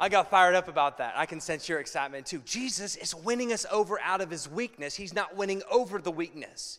I 0.00 0.08
got 0.08 0.30
fired 0.30 0.54
up 0.54 0.66
about 0.66 0.96
that. 0.98 1.12
I 1.14 1.26
can 1.26 1.40
sense 1.40 1.68
your 1.68 1.78
excitement 1.78 2.24
too. 2.24 2.40
Jesus 2.46 2.96
is 2.96 3.14
winning 3.14 3.52
us 3.52 3.66
over 3.70 4.00
out 4.00 4.22
of 4.22 4.30
his 4.30 4.50
weakness, 4.50 4.96
he's 4.96 5.14
not 5.14 5.36
winning 5.36 5.62
over 5.70 5.98
the 5.98 6.10
weakness. 6.10 6.78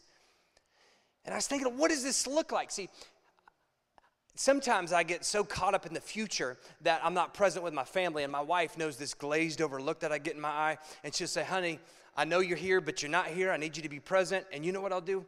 And 1.24 1.34
I 1.34 1.38
was 1.38 1.46
thinking, 1.46 1.78
what 1.78 1.92
does 1.92 2.02
this 2.02 2.26
look 2.26 2.52
like? 2.52 2.72
See, 2.72 2.90
sometimes 4.34 4.92
I 4.92 5.04
get 5.04 5.24
so 5.24 5.44
caught 5.44 5.76
up 5.76 5.86
in 5.86 5.94
the 5.94 6.02
future 6.02 6.58
that 6.82 7.00
I'm 7.04 7.14
not 7.14 7.36
present 7.36 7.64
with 7.64 7.76
my 7.76 7.84
family, 7.84 8.24
and 8.24 8.32
my 8.32 8.42
wife 8.42 8.76
knows 8.76 8.98
this 8.98 9.14
glazed 9.14 9.62
over 9.62 9.80
look 9.80 10.00
that 10.00 10.12
I 10.12 10.18
get 10.18 10.34
in 10.34 10.42
my 10.42 10.50
eye, 10.50 10.78
and 11.04 11.14
she'll 11.14 11.28
say, 11.28 11.44
honey, 11.44 11.78
I 12.18 12.26
know 12.26 12.40
you're 12.40 12.58
here, 12.58 12.82
but 12.82 13.04
you're 13.04 13.12
not 13.12 13.28
here. 13.28 13.52
I 13.52 13.58
need 13.58 13.78
you 13.78 13.84
to 13.84 13.90
be 13.90 14.00
present. 14.00 14.48
And 14.52 14.66
you 14.66 14.72
know 14.72 14.82
what 14.82 14.92
I'll 14.92 15.00
do? 15.00 15.24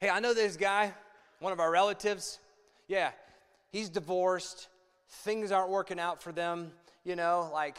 Hey, 0.00 0.10
I 0.10 0.20
know 0.20 0.32
this 0.32 0.56
guy, 0.56 0.94
one 1.40 1.52
of 1.52 1.58
our 1.58 1.72
relatives. 1.72 2.38
Yeah, 2.86 3.10
he's 3.72 3.88
divorced 3.88 4.68
things 5.08 5.52
aren't 5.52 5.70
working 5.70 5.98
out 5.98 6.22
for 6.22 6.32
them, 6.32 6.72
you 7.04 7.16
know, 7.16 7.50
like 7.52 7.78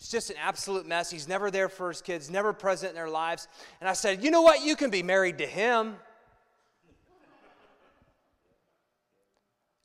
it's 0.00 0.10
just 0.10 0.30
an 0.30 0.36
absolute 0.42 0.86
mess. 0.86 1.10
He's 1.10 1.28
never 1.28 1.50
there 1.50 1.68
for 1.68 1.88
his 1.88 2.00
kids, 2.00 2.30
never 2.30 2.54
present 2.54 2.90
in 2.90 2.96
their 2.96 3.10
lives. 3.10 3.48
And 3.80 3.88
I 3.88 3.92
said, 3.92 4.24
You 4.24 4.30
know 4.30 4.40
what? 4.40 4.64
You 4.64 4.74
can 4.74 4.90
be 4.90 5.02
married 5.02 5.38
to 5.38 5.46
him. 5.46 5.96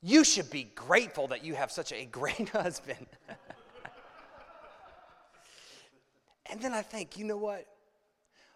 You 0.02 0.24
should 0.24 0.50
be 0.50 0.64
grateful 0.74 1.26
that 1.28 1.44
you 1.44 1.54
have 1.54 1.70
such 1.70 1.92
a 1.92 2.04
great 2.06 2.48
husband. 2.52 3.06
and 6.50 6.62
then 6.62 6.72
I 6.72 6.82
think, 6.82 7.18
you 7.18 7.24
know 7.24 7.36
what? 7.36 7.66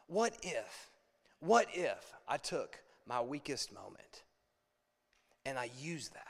What 0.06 0.34
if, 0.42 0.90
what 1.40 1.66
if 1.72 2.14
I 2.26 2.36
took 2.36 2.78
my 3.06 3.20
weakest 3.20 3.72
moment 3.72 4.22
and 5.44 5.58
I 5.58 5.70
used 5.78 6.14
that? 6.14 6.29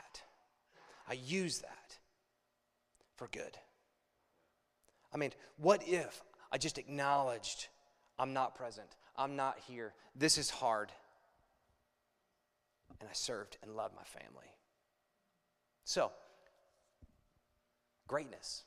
I 1.11 1.15
use 1.15 1.59
that 1.59 1.97
for 3.17 3.27
good. 3.27 3.57
I 5.13 5.17
mean, 5.17 5.31
what 5.57 5.83
if 5.85 6.23
I 6.53 6.57
just 6.57 6.77
acknowledged 6.77 7.67
I'm 8.17 8.31
not 8.31 8.55
present, 8.55 8.87
I'm 9.17 9.35
not 9.35 9.59
here, 9.67 9.93
this 10.15 10.37
is 10.37 10.49
hard, 10.49 10.89
and 13.01 13.09
I 13.09 13.13
served 13.13 13.57
and 13.61 13.75
loved 13.75 13.93
my 13.93 14.03
family? 14.03 14.55
So, 15.83 16.13
greatness. 18.07 18.63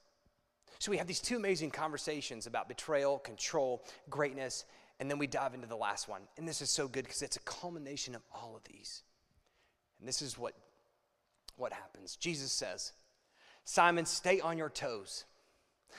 So, 0.80 0.90
we 0.90 0.98
have 0.98 1.06
these 1.06 1.20
two 1.20 1.36
amazing 1.36 1.70
conversations 1.70 2.46
about 2.46 2.68
betrayal, 2.68 3.20
control, 3.20 3.86
greatness, 4.10 4.66
and 5.00 5.10
then 5.10 5.16
we 5.16 5.26
dive 5.26 5.54
into 5.54 5.66
the 5.66 5.76
last 5.76 6.10
one. 6.10 6.20
And 6.36 6.46
this 6.46 6.60
is 6.60 6.68
so 6.68 6.88
good 6.88 7.04
because 7.04 7.22
it's 7.22 7.36
a 7.36 7.40
culmination 7.40 8.14
of 8.14 8.20
all 8.34 8.54
of 8.54 8.64
these. 8.64 9.02
And 9.98 10.06
this 10.06 10.20
is 10.20 10.36
what 10.36 10.52
what 11.56 11.72
happens. 11.72 12.16
Jesus 12.16 12.52
says, 12.52 12.92
Simon, 13.64 14.06
stay 14.06 14.40
on 14.40 14.58
your 14.58 14.70
toes. 14.70 15.24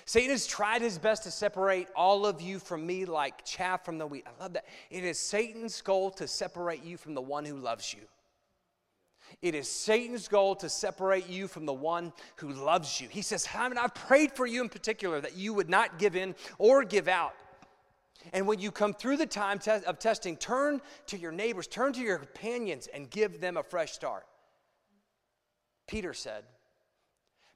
Satan 0.06 0.32
has 0.32 0.46
tried 0.46 0.82
his 0.82 0.98
best 0.98 1.24
to 1.24 1.32
separate 1.32 1.88
all 1.96 2.26
of 2.26 2.42
you 2.42 2.60
from 2.60 2.86
me 2.86 3.06
like 3.06 3.46
chaff 3.46 3.86
from 3.86 3.98
the 3.98 4.06
wheat. 4.06 4.26
I 4.28 4.44
love 4.44 4.54
that. 4.54 4.66
It 4.90 5.04
is 5.04 5.18
Satan's 5.18 5.82
goal 5.82 6.12
to 6.12 6.28
separate 6.28 6.84
you 6.84 6.98
from 6.98 7.14
the 7.14 7.22
one 7.22 7.46
who 7.46 7.56
loves 7.56 7.94
you. 7.94 8.02
It 9.42 9.56
is 9.56 9.70
Satan's 9.70 10.28
goal 10.28 10.56
to 10.58 10.70
separate 10.70 11.28
you 11.28 11.48
from 11.48 11.66
the 11.66 11.74
one 11.74 12.14
who 12.36 12.52
loves 12.52 13.02
you. 13.02 13.08
He 13.10 13.22
says, 13.22 13.44
Simon, 13.44 13.78
I've 13.78 13.96
prayed 13.96 14.32
for 14.34 14.46
you 14.46 14.62
in 14.62 14.70
particular 14.70 15.20
that 15.22 15.36
you 15.36 15.54
would 15.54 15.70
not 15.70 15.98
give 15.98 16.16
in 16.16 16.36
or 16.58 16.84
give 16.84 17.08
out. 17.08 17.34
And 18.34 18.48
when 18.48 18.60
you 18.60 18.72
come 18.72 18.94
through 18.94 19.18
the 19.18 19.26
time 19.26 19.60
of 19.86 20.00
testing, 20.00 20.38
turn 20.38 20.82
to 21.08 21.18
your 21.18 21.32
neighbors, 21.32 21.68
turn 21.68 21.94
to 21.94 22.02
your 22.02 22.18
companions, 22.18 22.88
and 22.94 23.10
give 23.10 23.40
them 23.40 23.58
a 23.58 23.64
fresh 23.64 23.94
start. 23.94 24.26
Peter 25.88 26.14
said, 26.14 26.44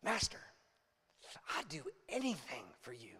Master, 0.03 0.39
I'd 1.57 1.67
do 1.69 1.81
anything 2.07 2.63
for 2.81 2.93
you. 2.93 3.19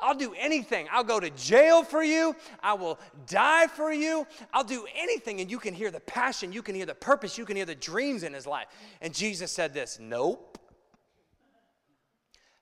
I'll 0.00 0.14
do 0.14 0.32
anything. 0.38 0.86
I'll 0.92 1.04
go 1.04 1.18
to 1.18 1.30
jail 1.30 1.82
for 1.82 2.04
you. 2.04 2.36
I 2.62 2.74
will 2.74 3.00
die 3.26 3.66
for 3.66 3.92
you. 3.92 4.26
I'll 4.52 4.64
do 4.64 4.86
anything. 4.96 5.40
And 5.40 5.50
you 5.50 5.58
can 5.58 5.74
hear 5.74 5.90
the 5.90 6.00
passion, 6.00 6.52
you 6.52 6.62
can 6.62 6.74
hear 6.74 6.86
the 6.86 6.94
purpose, 6.94 7.36
you 7.36 7.44
can 7.44 7.56
hear 7.56 7.64
the 7.64 7.74
dreams 7.74 8.22
in 8.22 8.32
his 8.32 8.46
life. 8.46 8.68
And 9.00 9.12
Jesus 9.12 9.50
said 9.50 9.74
this 9.74 9.98
Nope. 10.00 10.58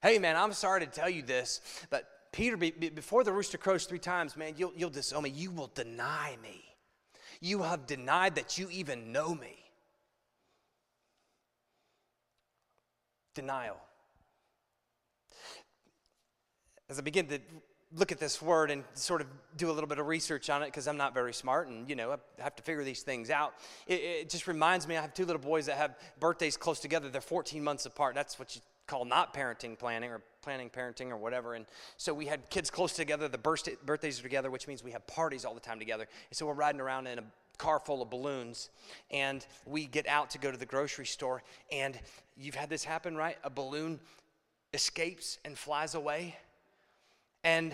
Hey, 0.03 0.19
man, 0.19 0.37
I'm 0.37 0.53
sorry 0.53 0.81
to 0.81 0.87
tell 0.87 1.11
you 1.11 1.23
this, 1.23 1.61
but 1.91 2.09
Peter, 2.33 2.57
before 2.57 3.25
the 3.25 3.33
rooster 3.33 3.59
crows 3.59 3.87
three 3.87 3.99
times, 3.99 4.37
man, 4.37 4.55
you'll, 4.57 4.73
you'll 4.77 4.91
disown 4.91 5.23
me. 5.23 5.31
You 5.31 5.51
will 5.51 5.71
deny 5.75 6.37
me. 6.43 6.63
You 7.41 7.63
have 7.63 7.87
denied 7.87 8.35
that 8.37 8.59
you 8.59 8.69
even 8.71 9.11
know 9.11 9.35
me. 9.35 9.66
Denial. 13.37 13.77
As 16.89 16.99
I 16.99 17.03
begin 17.03 17.27
to 17.27 17.39
look 17.95 18.11
at 18.11 18.19
this 18.19 18.41
word 18.41 18.71
and 18.71 18.83
sort 18.95 19.21
of 19.21 19.27
do 19.59 19.71
a 19.71 19.73
little 19.73 19.89
bit 19.89 19.99
of 19.99 20.07
research 20.07 20.49
on 20.49 20.63
it 20.63 20.67
because 20.67 20.89
I'm 20.89 20.97
not 20.97 21.13
very 21.13 21.35
smart 21.35 21.69
and, 21.69 21.89
you 21.89 21.97
know, 21.97 22.13
I 22.13 22.43
have 22.43 22.57
to 22.57 22.63
figure 22.63 22.83
these 22.83 23.03
things 23.03 23.29
out. 23.29 23.53
It, 23.87 24.01
it, 24.01 24.31
just 24.31 24.47
reminds 24.47 24.89
me 24.89 24.97
I 24.97 25.03
have 25.03 25.13
two 25.13 25.27
little 25.27 25.43
boys 25.43 25.67
that 25.67 25.77
have 25.77 25.97
birthdays 26.19 26.57
close 26.57 26.81
together. 26.81 27.11
They're 27.11 27.21
14 27.21 27.63
months 27.63 27.85
apart. 27.85 28.15
That's 28.15 28.39
what 28.39 28.57
you 28.57 28.63
call 28.87 29.05
not 29.05 29.35
parenting 29.35 29.79
planning 29.79 30.11
or 30.11 30.23
planning 30.41 30.71
parenting 30.71 31.11
or 31.11 31.19
whatever. 31.19 31.55
And 31.55 31.67
so 31.99 32.15
we 32.15 32.25
had 32.25 32.49
kids 32.49 32.71
close 32.71 32.95
together. 32.95 33.29
The 33.29 33.37
birthdays 33.37 34.19
are 34.19 34.23
together, 34.23 34.51
which 34.51 34.67
means 34.67 34.83
we 34.83 34.93
have 34.93 35.07
parties 35.07 35.45
all 35.45 35.55
the 35.55 35.61
time 35.61 35.79
together. 35.79 36.09
And 36.31 36.37
so 36.37 36.47
we're 36.47 36.55
riding 36.55 36.81
around 36.81 37.07
in 37.07 37.19
a 37.19 37.25
car 37.59 37.79
full 37.79 38.03
of 38.03 38.11
balloons 38.11 38.71
and 39.11 39.47
we 39.65 39.87
get 39.87 40.07
out 40.07 40.31
to 40.31 40.39
go 40.39 40.51
to 40.51 40.59
the 40.59 40.67
grocery 40.67 41.07
store 41.07 41.43
and 41.73 41.99
you've 42.37 42.55
had 42.55 42.69
this 42.69 42.85
happen 42.85 43.17
right 43.17 43.37
a 43.45 43.51
balloon 43.51 43.99
escapes 44.75 45.39
and 45.45 45.57
flies 45.57 45.95
away 45.95 46.37
and 47.45 47.73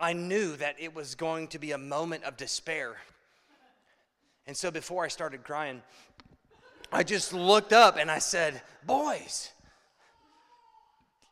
i 0.00 0.12
knew 0.12 0.56
that 0.56 0.76
it 0.78 0.94
was 0.94 1.14
going 1.14 1.46
to 1.46 1.58
be 1.58 1.72
a 1.72 1.78
moment 1.78 2.24
of 2.24 2.36
despair 2.36 2.96
and 4.46 4.56
so 4.56 4.70
before 4.70 5.04
i 5.04 5.08
started 5.08 5.44
crying 5.44 5.82
i 6.92 7.02
just 7.02 7.32
looked 7.32 7.72
up 7.72 7.96
and 7.96 8.10
i 8.10 8.18
said 8.18 8.60
boys 8.86 9.50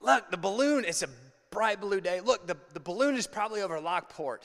Look, 0.01 0.31
the 0.31 0.37
balloon, 0.37 0.85
it's 0.85 1.03
a 1.03 1.09
bright 1.51 1.81
blue 1.81 2.01
day. 2.01 2.21
Look, 2.21 2.47
the, 2.47 2.57
the 2.73 2.81
balloon 2.81 3.17
is 3.17 3.27
probably 3.27 3.63
over 3.63 3.81
Lockport. 3.81 4.45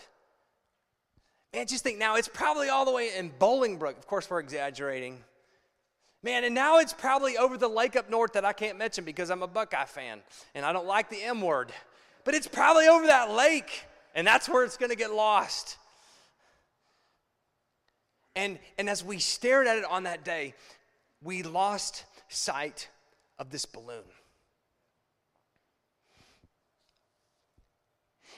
Man, 1.54 1.68
just 1.68 1.84
think 1.84 2.00
now, 2.00 2.16
it's 2.16 2.28
probably 2.28 2.70
all 2.70 2.84
the 2.84 2.92
way 2.92 3.16
in 3.16 3.30
Bolingbrook. 3.30 3.98
Of 3.98 4.08
course, 4.08 4.28
we're 4.30 4.40
exaggerating. 4.40 5.24
Man, 6.24 6.44
and 6.46 6.56
now 6.56 6.80
it's 6.80 6.94
probably 6.94 7.38
over 7.38 7.58
the 7.58 7.68
lake 7.68 7.96
up 7.96 8.10
north 8.10 8.34
that 8.34 8.44
I 8.44 8.54
can't 8.54 8.78
mention 8.78 9.04
because 9.04 9.30
I'm 9.30 9.44
a 9.44 9.48
Buckeye 9.48 9.86
fan 9.86 10.22
and 10.56 10.66
I 10.66 10.74
don't 10.74 10.88
like 10.88 11.10
the 11.10 11.22
M 11.22 11.42
word. 11.42 11.72
But 12.24 12.34
it's 12.34 12.48
probably 12.48 12.88
over 12.88 13.06
that 13.08 13.32
lake, 13.32 13.84
and 14.16 14.26
that's 14.26 14.48
where 14.48 14.64
it's 14.64 14.78
going 14.78 14.90
to 14.90 14.96
get 14.96 15.14
lost. 15.14 15.78
And, 18.36 18.58
and 18.80 18.90
as 18.90 19.04
we 19.04 19.20
stared 19.20 19.68
at 19.68 19.78
it 19.78 19.86
on 19.86 20.04
that 20.04 20.24
day, 20.24 20.56
we 21.22 21.44
lost 21.44 22.06
sight 22.30 22.88
of 23.38 23.52
this 23.52 23.66
balloon. 23.66 24.04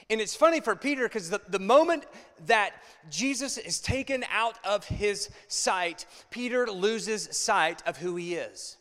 And 0.08 0.20
it's 0.20 0.36
funny 0.36 0.60
for 0.60 0.76
Peter 0.76 1.02
because 1.04 1.30
the, 1.30 1.40
the 1.48 1.58
moment 1.58 2.04
that 2.46 2.74
Jesus 3.10 3.58
is 3.58 3.80
taken 3.80 4.24
out 4.30 4.56
of 4.64 4.84
his 4.84 5.30
sight, 5.48 6.06
Peter 6.30 6.66
loses 6.66 7.28
sight 7.36 7.82
of 7.86 7.96
who 7.96 8.14
he 8.14 8.34
is. 8.34 8.76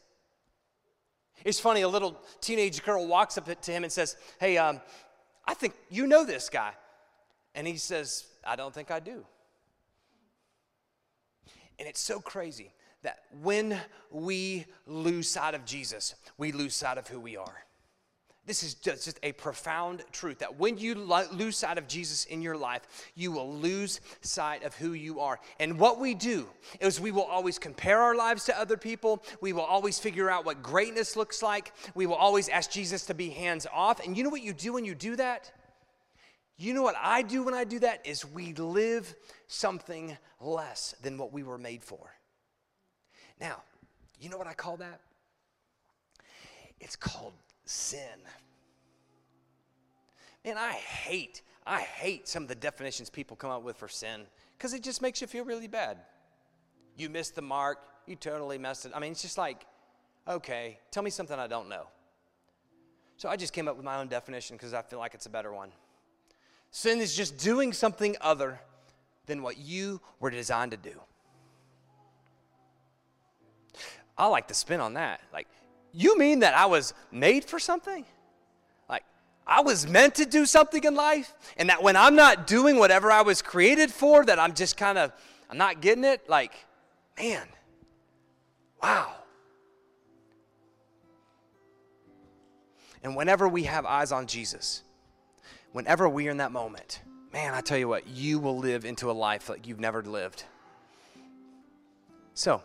It's 1.43 1.59
funny, 1.59 1.81
a 1.81 1.87
little 1.87 2.19
teenage 2.41 2.83
girl 2.83 3.07
walks 3.07 3.37
up 3.37 3.45
to 3.61 3.71
him 3.71 3.83
and 3.83 3.91
says, 3.91 4.17
Hey, 4.39 4.57
um, 4.57 4.81
I 5.47 5.53
think 5.53 5.73
you 5.89 6.07
know 6.07 6.25
this 6.25 6.49
guy. 6.49 6.73
And 7.55 7.65
he 7.65 7.77
says, 7.77 8.25
I 8.45 8.55
don't 8.55 8.73
think 8.73 8.91
I 8.91 8.99
do. 8.99 9.25
And 11.79 11.87
it's 11.87 12.01
so 12.01 12.19
crazy 12.19 12.71
that 13.03 13.19
when 13.41 13.79
we 14.11 14.65
lose 14.87 15.29
sight 15.29 15.53
of 15.53 15.65
Jesus, 15.65 16.15
we 16.37 16.51
lose 16.51 16.75
sight 16.75 16.97
of 16.97 17.07
who 17.07 17.19
we 17.19 17.37
are. 17.37 17.65
This 18.45 18.61
is 18.61 18.75
just 18.75 19.19
a 19.23 19.31
profound 19.31 20.03
truth 20.11 20.39
that 20.39 20.59
when 20.59 20.77
you 20.77 20.93
lose 20.93 21.57
sight 21.57 21.79
of 21.79 21.87
Jesus 21.87 22.25
in 22.25 22.43
your 22.43 22.55
life, 22.55 22.83
you 23.15 23.31
will 23.31 23.51
lose 23.51 24.01
sight 24.21 24.63
of 24.63 24.75
who 24.75 24.93
you 24.93 25.19
are. 25.19 25.39
And 25.59 25.79
what 25.79 25.99
we 25.99 26.13
do 26.13 26.47
is 26.79 26.99
we 26.99 27.11
will 27.11 27.23
always 27.23 27.57
compare 27.57 27.99
our 27.99 28.15
lives 28.15 28.45
to 28.45 28.59
other 28.59 28.77
people. 28.77 29.23
We 29.41 29.51
will 29.51 29.63
always 29.63 29.97
figure 29.97 30.29
out 30.29 30.45
what 30.45 30.61
greatness 30.61 31.15
looks 31.15 31.41
like. 31.41 31.73
We 31.95 32.05
will 32.05 32.15
always 32.15 32.47
ask 32.47 32.69
Jesus 32.69 33.07
to 33.07 33.15
be 33.15 33.29
hands 33.29 33.65
off. 33.73 34.05
And 34.05 34.15
you 34.15 34.23
know 34.23 34.29
what 34.29 34.43
you 34.43 34.53
do 34.53 34.73
when 34.73 34.85
you 34.85 34.93
do 34.93 35.15
that? 35.15 35.51
You 36.57 36.73
know 36.73 36.83
what 36.83 36.95
I 37.01 37.23
do 37.23 37.43
when 37.43 37.55
I 37.55 37.63
do 37.63 37.79
that 37.79 38.05
is 38.05 38.23
we 38.23 38.53
live 38.53 39.13
something 39.47 40.15
less 40.39 40.93
than 41.01 41.17
what 41.17 41.33
we 41.33 41.41
were 41.41 41.57
made 41.57 41.83
for. 41.83 42.13
Now, 43.41 43.63
you 44.19 44.29
know 44.29 44.37
what 44.37 44.47
I 44.47 44.53
call 44.53 44.77
that? 44.77 45.01
It's 46.79 46.95
called 46.95 47.33
sin. 47.65 48.19
Man, 50.43 50.57
I 50.57 50.73
hate, 50.73 51.41
I 51.65 51.79
hate 51.79 52.27
some 52.27 52.43
of 52.43 52.49
the 52.49 52.55
definitions 52.55 53.09
people 53.09 53.35
come 53.35 53.49
up 53.49 53.63
with 53.63 53.77
for 53.77 53.87
sin 53.87 54.21
because 54.57 54.73
it 54.73 54.83
just 54.83 55.01
makes 55.01 55.21
you 55.21 55.27
feel 55.27 55.43
really 55.43 55.67
bad. 55.67 55.97
You 56.97 57.09
missed 57.09 57.35
the 57.35 57.41
mark, 57.41 57.79
you 58.05 58.15
totally 58.15 58.57
messed 58.57 58.85
it. 58.85 58.91
I 58.95 58.99
mean, 58.99 59.11
it's 59.11 59.21
just 59.21 59.37
like, 59.37 59.65
okay, 60.27 60.79
tell 60.91 61.03
me 61.03 61.09
something 61.09 61.37
I 61.37 61.47
don't 61.47 61.67
know. 61.67 61.87
So 63.17 63.29
I 63.29 63.35
just 63.35 63.53
came 63.53 63.67
up 63.67 63.75
with 63.75 63.85
my 63.85 63.97
own 63.97 64.07
definition 64.07 64.55
because 64.55 64.73
I 64.73 64.81
feel 64.81 64.99
like 64.99 65.13
it's 65.13 65.25
a 65.25 65.29
better 65.29 65.53
one. 65.53 65.71
Sin 66.71 66.99
is 66.99 67.15
just 67.15 67.37
doing 67.37 67.73
something 67.73 68.15
other 68.21 68.59
than 69.25 69.41
what 69.41 69.57
you 69.57 70.01
were 70.19 70.29
designed 70.29 70.71
to 70.71 70.77
do. 70.77 70.99
I 74.17 74.27
like 74.27 74.47
the 74.47 74.53
spin 74.53 74.79
on 74.79 74.93
that. 74.93 75.21
Like, 75.33 75.47
you 75.95 76.17
mean 76.17 76.39
that 76.39 76.53
I 76.53 76.65
was 76.65 76.93
made 77.11 77.45
for 77.45 77.57
something? 77.57 78.05
Like, 78.89 79.03
I 79.47 79.61
was 79.61 79.87
meant 79.87 80.15
to 80.15 80.25
do 80.25 80.45
something 80.45 80.83
in 80.83 80.93
life? 80.93 81.33
And 81.57 81.69
that 81.69 81.81
when 81.81 81.95
I'm 81.95 82.15
not 82.15 82.47
doing 82.47 82.77
whatever 82.77 83.11
I 83.11 83.21
was 83.21 83.41
created 83.41 83.91
for, 83.91 84.25
that 84.25 84.37
I'm 84.37 84.53
just 84.53 84.75
kind 84.75 84.97
of, 84.97 85.13
I'm 85.49 85.57
not 85.57 85.81
getting 85.81 86.03
it? 86.03 86.29
Like, 86.29 86.51
man, 87.17 87.47
wow. 88.83 89.13
And 93.01 93.15
whenever 93.15 93.47
we 93.47 93.63
have 93.63 93.85
eyes 93.85 94.11
on 94.11 94.27
Jesus, 94.27 94.83
whenever 95.71 96.09
we're 96.09 96.31
in 96.31 96.37
that 96.37 96.51
moment, 96.51 97.01
man, 97.31 97.53
I 97.53 97.61
tell 97.61 97.77
you 97.77 97.87
what, 97.87 98.07
you 98.07 98.39
will 98.39 98.57
live 98.57 98.83
into 98.83 99.09
a 99.09 99.13
life 99.13 99.47
like 99.47 99.67
you've 99.67 99.79
never 99.79 100.01
lived. 100.01 100.43
So, 102.33 102.61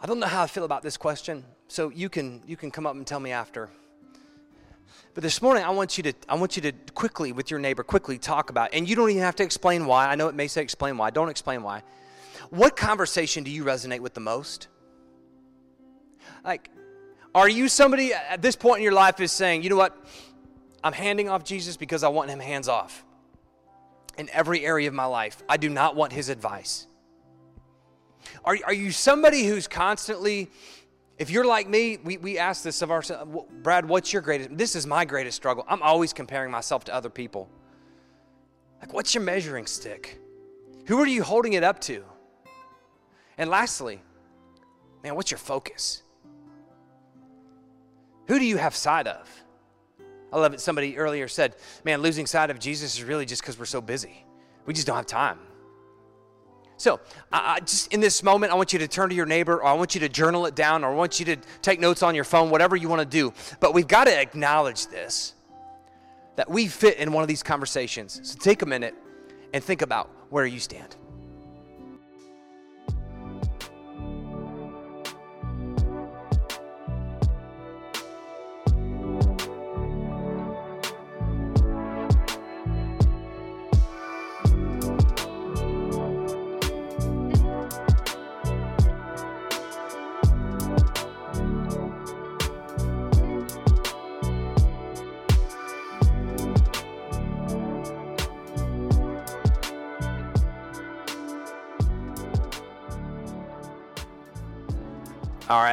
I 0.00 0.06
don't 0.06 0.20
know 0.20 0.26
how 0.26 0.42
I 0.42 0.46
feel 0.46 0.64
about 0.64 0.82
this 0.82 0.96
question, 0.96 1.44
so 1.66 1.90
you 1.90 2.08
can 2.08 2.42
you 2.46 2.56
can 2.56 2.70
come 2.70 2.86
up 2.86 2.94
and 2.94 3.06
tell 3.06 3.18
me 3.18 3.32
after. 3.32 3.68
But 5.14 5.22
this 5.22 5.42
morning 5.42 5.64
I 5.64 5.70
want 5.70 5.96
you 5.96 6.04
to 6.04 6.12
I 6.28 6.36
want 6.36 6.54
you 6.54 6.62
to 6.62 6.72
quickly 6.94 7.32
with 7.32 7.50
your 7.50 7.58
neighbor 7.58 7.82
quickly 7.82 8.18
talk 8.18 8.50
about 8.50 8.70
and 8.72 8.88
you 8.88 8.94
don't 8.94 9.10
even 9.10 9.22
have 9.22 9.34
to 9.36 9.42
explain 9.42 9.86
why. 9.86 10.06
I 10.06 10.14
know 10.14 10.28
it 10.28 10.36
may 10.36 10.46
say 10.46 10.62
explain 10.62 10.96
why. 10.96 11.10
Don't 11.10 11.28
explain 11.28 11.64
why. 11.64 11.82
What 12.50 12.76
conversation 12.76 13.42
do 13.42 13.50
you 13.50 13.64
resonate 13.64 13.98
with 13.98 14.14
the 14.14 14.20
most? 14.20 14.68
Like 16.44 16.70
are 17.34 17.48
you 17.48 17.68
somebody 17.68 18.14
at 18.14 18.40
this 18.40 18.54
point 18.54 18.78
in 18.78 18.84
your 18.84 18.92
life 18.92 19.20
is 19.20 19.32
saying, 19.32 19.64
"You 19.64 19.70
know 19.70 19.76
what? 19.76 19.96
I'm 20.84 20.92
handing 20.92 21.28
off 21.28 21.42
Jesus 21.42 21.76
because 21.76 22.04
I 22.04 22.08
want 22.08 22.30
him 22.30 22.38
hands 22.38 22.68
off." 22.68 23.04
In 24.16 24.28
every 24.32 24.64
area 24.64 24.88
of 24.88 24.94
my 24.94 25.04
life, 25.06 25.42
I 25.48 25.56
do 25.56 25.68
not 25.68 25.96
want 25.96 26.12
his 26.12 26.28
advice. 26.28 26.86
Are, 28.44 28.56
are 28.64 28.72
you 28.72 28.90
somebody 28.90 29.44
who's 29.46 29.66
constantly, 29.66 30.50
if 31.18 31.30
you're 31.30 31.46
like 31.46 31.68
me, 31.68 31.98
we, 32.02 32.16
we 32.16 32.38
ask 32.38 32.62
this 32.62 32.82
of 32.82 32.90
ourselves, 32.90 33.46
Brad, 33.62 33.88
what's 33.88 34.12
your 34.12 34.22
greatest? 34.22 34.56
This 34.56 34.76
is 34.76 34.86
my 34.86 35.04
greatest 35.04 35.36
struggle. 35.36 35.64
I'm 35.68 35.82
always 35.82 36.12
comparing 36.12 36.50
myself 36.50 36.84
to 36.84 36.94
other 36.94 37.10
people. 37.10 37.48
Like, 38.80 38.92
what's 38.92 39.14
your 39.14 39.24
measuring 39.24 39.66
stick? 39.66 40.20
Who 40.86 40.98
are 41.00 41.06
you 41.06 41.22
holding 41.22 41.54
it 41.54 41.64
up 41.64 41.80
to? 41.82 42.04
And 43.36 43.50
lastly, 43.50 44.00
man, 45.02 45.14
what's 45.14 45.30
your 45.30 45.38
focus? 45.38 46.02
Who 48.28 48.38
do 48.38 48.44
you 48.44 48.56
have 48.56 48.74
sight 48.76 49.06
of? 49.06 49.28
I 50.32 50.38
love 50.38 50.52
it. 50.52 50.60
Somebody 50.60 50.98
earlier 50.98 51.28
said, 51.28 51.56
man, 51.84 52.02
losing 52.02 52.26
sight 52.26 52.50
of 52.50 52.58
Jesus 52.58 52.96
is 52.98 53.04
really 53.04 53.24
just 53.24 53.42
because 53.42 53.58
we're 53.58 53.64
so 53.64 53.80
busy. 53.80 54.24
We 54.66 54.74
just 54.74 54.86
don't 54.86 54.96
have 54.96 55.06
time. 55.06 55.38
So, 56.78 57.00
I, 57.32 57.58
just 57.60 57.92
in 57.92 58.00
this 58.00 58.22
moment, 58.22 58.52
I 58.52 58.54
want 58.54 58.72
you 58.72 58.78
to 58.78 58.88
turn 58.88 59.08
to 59.08 59.14
your 59.14 59.26
neighbor, 59.26 59.56
or 59.56 59.64
I 59.64 59.72
want 59.74 59.94
you 59.94 60.00
to 60.00 60.08
journal 60.08 60.46
it 60.46 60.54
down, 60.54 60.84
or 60.84 60.92
I 60.92 60.94
want 60.94 61.18
you 61.18 61.26
to 61.26 61.36
take 61.60 61.80
notes 61.80 62.04
on 62.04 62.14
your 62.14 62.24
phone, 62.24 62.50
whatever 62.50 62.76
you 62.76 62.88
want 62.88 63.00
to 63.00 63.06
do. 63.06 63.34
But 63.58 63.74
we've 63.74 63.88
got 63.88 64.04
to 64.04 64.18
acknowledge 64.18 64.86
this 64.86 65.34
that 66.36 66.48
we 66.48 66.68
fit 66.68 66.98
in 66.98 67.12
one 67.12 67.22
of 67.22 67.28
these 67.28 67.42
conversations. 67.42 68.20
So, 68.22 68.38
take 68.38 68.62
a 68.62 68.66
minute 68.66 68.94
and 69.52 69.62
think 69.62 69.82
about 69.82 70.08
where 70.30 70.46
you 70.46 70.60
stand. 70.60 70.96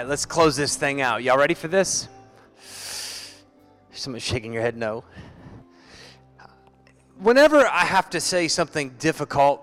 Right, 0.06 0.10
let's 0.10 0.26
close 0.26 0.56
this 0.56 0.76
thing 0.76 1.02
out. 1.02 1.24
Y'all 1.24 1.38
ready 1.38 1.56
for 1.56 1.68
this? 1.68 2.08
Someone 3.92 4.20
shaking 4.20 4.54
your 4.54 4.62
head 4.62 4.78
no. 4.78 5.04
Whenever 7.18 7.66
I 7.66 7.86
have 7.86 8.10
to 8.12 8.22
say 8.22 8.48
something 8.48 8.90
difficult, 9.00 9.62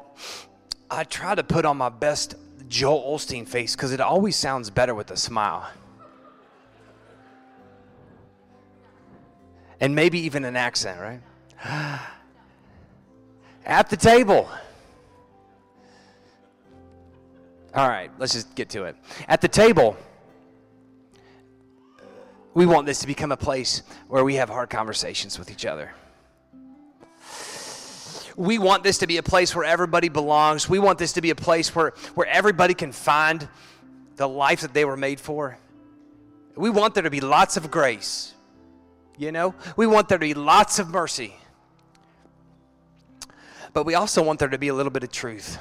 I 0.90 1.04
try 1.04 1.34
to 1.34 1.44
put 1.44 1.64
on 1.64 1.76
my 1.76 1.90
best 1.90 2.34
Joel 2.68 3.16
Osteen 3.16 3.46
face 3.46 3.76
because 3.76 3.92
it 3.92 4.00
always 4.00 4.36
sounds 4.36 4.70
better 4.70 4.94
with 4.94 5.10
a 5.10 5.16
smile. 5.16 5.70
And 9.80 9.94
maybe 9.94 10.18
even 10.20 10.44
an 10.44 10.56
accent, 10.56 11.00
right? 11.00 11.20
At 13.66 13.90
the 13.90 13.96
table. 13.96 14.48
All 17.74 17.88
right, 17.88 18.10
let's 18.18 18.32
just 18.32 18.54
get 18.54 18.70
to 18.70 18.84
it. 18.84 18.96
At 19.28 19.40
the 19.40 19.48
table, 19.48 19.96
we 22.54 22.66
want 22.66 22.86
this 22.86 23.00
to 23.00 23.06
become 23.06 23.32
a 23.32 23.36
place 23.36 23.82
where 24.08 24.24
we 24.24 24.34
have 24.34 24.48
hard 24.48 24.70
conversations 24.70 25.38
with 25.38 25.50
each 25.50 25.64
other. 25.64 25.92
We 28.36 28.58
want 28.58 28.82
this 28.82 28.98
to 28.98 29.06
be 29.06 29.18
a 29.18 29.22
place 29.22 29.54
where 29.54 29.64
everybody 29.64 30.08
belongs. 30.08 30.68
We 30.68 30.78
want 30.78 30.98
this 30.98 31.12
to 31.14 31.20
be 31.20 31.30
a 31.30 31.34
place 31.34 31.74
where, 31.74 31.92
where 32.14 32.26
everybody 32.26 32.74
can 32.74 32.92
find 32.92 33.46
the 34.16 34.28
life 34.28 34.62
that 34.62 34.72
they 34.72 34.84
were 34.84 34.96
made 34.96 35.20
for. 35.20 35.58
We 36.56 36.70
want 36.70 36.94
there 36.94 37.02
to 37.02 37.10
be 37.10 37.20
lots 37.20 37.56
of 37.56 37.70
grace. 37.70 38.34
You 39.18 39.32
know, 39.32 39.54
we 39.76 39.86
want 39.86 40.08
there 40.08 40.18
to 40.18 40.24
be 40.24 40.34
lots 40.34 40.78
of 40.78 40.88
mercy. 40.88 41.34
But 43.74 43.84
we 43.84 43.94
also 43.94 44.22
want 44.22 44.38
there 44.38 44.48
to 44.48 44.58
be 44.58 44.68
a 44.68 44.74
little 44.74 44.92
bit 44.92 45.04
of 45.04 45.12
truth. 45.12 45.58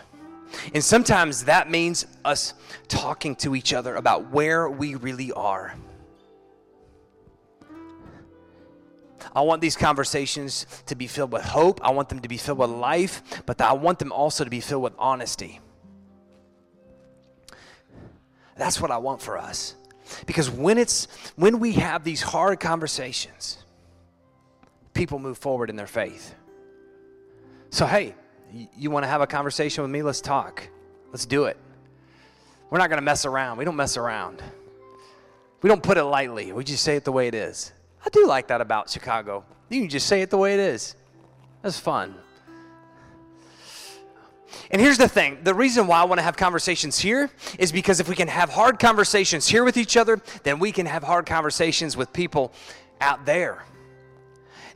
And 0.74 0.84
sometimes 0.84 1.46
that 1.46 1.70
means 1.70 2.06
us 2.26 2.54
talking 2.88 3.36
to 3.38 3.56
each 3.56 3.74
other 3.74 3.96
about 3.96 4.32
where 4.32 4.70
we 4.70 4.96
really 4.96 5.32
are. 5.32 5.76
I 9.36 9.42
want 9.42 9.62
these 9.62 9.76
conversations 9.76 10.66
to 10.88 10.96
be 10.96 11.08
filled 11.08 11.32
with 11.32 11.44
hope. 11.44 11.80
I 11.84 11.92
want 11.92 12.10
them 12.10 12.20
to 12.20 12.30
be 12.30 12.38
filled 12.38 12.58
with 12.58 12.70
life, 12.70 13.44
but 13.46 13.60
I 13.62 13.74
want 13.74 14.00
them 14.00 14.12
also 14.12 14.44
to 14.44 14.50
be 14.50 14.60
filled 14.60 14.84
with 14.84 14.94
honesty. 14.98 15.60
That's 18.58 18.80
what 18.80 18.92
I 18.92 18.98
want 18.98 19.22
for 19.22 19.38
us. 19.38 19.76
Because 20.26 20.50
when 20.50 20.78
it's 20.78 21.08
when 21.36 21.60
we 21.60 21.74
have 21.74 22.04
these 22.04 22.22
hard 22.22 22.60
conversations, 22.60 23.58
people 24.94 25.20
move 25.20 25.38
forward 25.38 25.70
in 25.70 25.76
their 25.76 25.88
faith. 25.88 26.36
So 27.70 27.86
hey, 27.86 28.16
you 28.78 28.92
want 28.92 29.04
to 29.04 29.08
have 29.08 29.22
a 29.22 29.28
conversation 29.28 29.82
with 29.82 29.92
me? 29.92 30.04
Let's 30.04 30.22
talk. 30.22 30.68
Let's 31.12 31.26
do 31.26 31.46
it. 31.46 31.58
We're 32.70 32.78
not 32.78 32.90
going 32.90 33.00
to 33.00 33.06
mess 33.06 33.26
around. 33.26 33.58
We 33.58 33.66
don't 33.66 33.76
mess 33.76 33.98
around. 33.98 34.42
We 35.62 35.70
don't 35.70 35.84
put 35.84 35.98
it 35.98 36.04
lightly. 36.04 36.52
We 36.52 36.64
just 36.64 36.84
say 36.84 36.96
it 36.96 37.04
the 37.04 37.12
way 37.12 37.28
it 37.28 37.36
is. 37.36 37.72
I 38.06 38.10
do 38.10 38.26
like 38.28 38.48
that 38.48 38.62
about 38.62 38.90
Chicago. 38.90 39.44
You 39.70 39.82
can 39.82 39.90
just 39.90 40.08
say 40.08 40.22
it 40.22 40.30
the 40.30 40.38
way 40.38 40.54
it 40.54 40.60
is. 40.60 40.96
That's 41.62 41.80
fun. 41.80 42.16
And 44.70 44.82
here's 44.82 44.98
the 44.98 45.08
thing 45.08 45.38
the 45.44 45.54
reason 45.54 45.88
why 45.88 46.02
I 46.02 46.04
want 46.06 46.20
to 46.20 46.24
have 46.24 46.38
conversations 46.38 46.98
here 46.98 47.30
is 47.60 47.72
because 47.72 48.00
if 48.00 48.08
we 48.08 48.16
can 48.16 48.28
have 48.28 48.50
hard 48.50 48.80
conversations 48.80 49.48
here 49.48 49.64
with 49.64 49.78
each 49.78 49.98
other, 49.98 50.22
then 50.44 50.60
we 50.60 50.72
can 50.72 50.86
have 50.86 51.04
hard 51.04 51.26
conversations 51.26 51.96
with 51.96 52.12
people 52.14 52.52
out 53.00 53.26
there. 53.26 53.64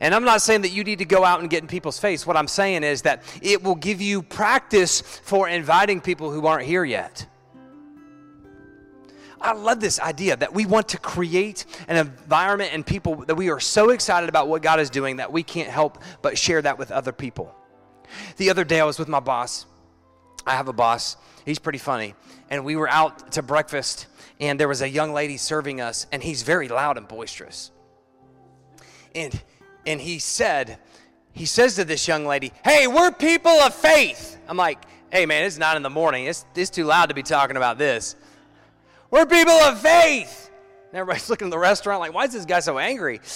And 0.00 0.14
I'm 0.14 0.24
not 0.24 0.42
saying 0.42 0.62
that 0.62 0.70
you 0.70 0.84
need 0.84 0.98
to 0.98 1.06
go 1.06 1.24
out 1.24 1.40
and 1.40 1.48
get 1.48 1.62
in 1.62 1.68
people's 1.68 1.98
face. 1.98 2.26
What 2.26 2.36
I'm 2.36 2.48
saying 2.48 2.84
is 2.84 3.02
that 3.02 3.22
it 3.40 3.62
will 3.62 3.74
give 3.74 4.00
you 4.00 4.22
practice 4.22 5.00
for 5.00 5.48
inviting 5.48 6.02
people 6.02 6.30
who 6.30 6.46
aren't 6.46 6.66
here 6.66 6.84
yet. 6.84 7.26
I 9.40 9.52
love 9.52 9.80
this 9.80 10.00
idea 10.00 10.36
that 10.36 10.52
we 10.52 10.66
want 10.66 10.88
to 10.88 10.98
create 10.98 11.66
an 11.88 11.96
environment 11.96 12.70
and 12.72 12.86
people 12.86 13.16
that 13.26 13.34
we 13.34 13.50
are 13.50 13.60
so 13.60 13.90
excited 13.90 14.28
about 14.28 14.48
what 14.48 14.62
God 14.62 14.80
is 14.80 14.90
doing 14.90 15.16
that 15.16 15.30
we 15.32 15.42
can't 15.42 15.68
help 15.68 16.02
but 16.22 16.38
share 16.38 16.62
that 16.62 16.78
with 16.78 16.90
other 16.90 17.12
people. 17.12 17.54
The 18.36 18.50
other 18.50 18.64
day 18.64 18.80
I 18.80 18.84
was 18.84 18.98
with 18.98 19.08
my 19.08 19.20
boss. 19.20 19.66
I 20.46 20.54
have 20.54 20.68
a 20.68 20.72
boss. 20.72 21.16
He's 21.44 21.58
pretty 21.58 21.78
funny. 21.78 22.14
And 22.50 22.64
we 22.64 22.76
were 22.76 22.88
out 22.88 23.32
to 23.32 23.42
breakfast 23.42 24.06
and 24.40 24.60
there 24.60 24.68
was 24.68 24.82
a 24.82 24.88
young 24.88 25.12
lady 25.12 25.36
serving 25.36 25.80
us 25.80 26.06
and 26.12 26.22
he's 26.22 26.42
very 26.42 26.68
loud 26.68 26.96
and 26.96 27.06
boisterous. 27.08 27.70
And 29.14 29.38
and 29.86 30.00
he 30.00 30.18
said, 30.18 30.78
he 31.32 31.46
says 31.46 31.76
to 31.76 31.84
this 31.84 32.08
young 32.08 32.26
lady, 32.26 32.52
Hey, 32.64 32.86
we're 32.86 33.12
people 33.12 33.52
of 33.52 33.74
faith. 33.74 34.38
I'm 34.48 34.56
like, 34.56 34.82
Hey, 35.10 35.26
man, 35.26 35.44
it's 35.44 35.58
not 35.58 35.76
in 35.76 35.82
the 35.82 35.90
morning. 35.90 36.26
It's, 36.26 36.44
it's 36.54 36.70
too 36.70 36.84
loud 36.84 37.10
to 37.10 37.14
be 37.14 37.22
talking 37.22 37.56
about 37.56 37.78
this. 37.78 38.16
We're 39.10 39.26
people 39.26 39.52
of 39.52 39.80
faith. 39.80 40.50
And 40.90 40.98
everybody's 40.98 41.30
looking 41.30 41.48
at 41.48 41.50
the 41.50 41.58
restaurant 41.58 42.00
like, 42.00 42.12
Why 42.12 42.24
is 42.24 42.32
this 42.32 42.44
guy 42.44 42.60
so 42.60 42.78
angry? 42.78 43.20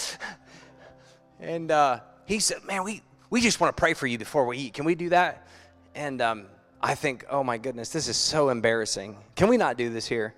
And 1.43 1.71
uh, 1.71 2.01
he 2.27 2.39
said, 2.39 2.59
Man, 2.67 2.85
we, 2.85 3.01
we 3.31 3.41
just 3.41 3.61
want 3.61 3.75
to 3.75 3.81
pray 3.81 3.95
for 3.95 4.07
you 4.07 4.19
before 4.19 4.45
we 4.45 4.59
eat. 4.59 4.75
Can 4.75 4.85
we 4.85 4.95
do 4.95 5.09
that? 5.09 5.49
And 5.95 6.21
um, 6.21 6.45
I 6.83 6.95
think, 6.95 7.25
Oh 7.31 7.43
my 7.43 7.57
goodness, 7.57 7.89
this 7.89 8.09
is 8.09 8.19
so 8.19 8.51
embarrassing. 8.51 9.17
Can 9.37 9.49
we 9.49 9.57
not 9.57 9.79
do 9.79 9.89
this 9.89 10.07
here? 10.07 10.35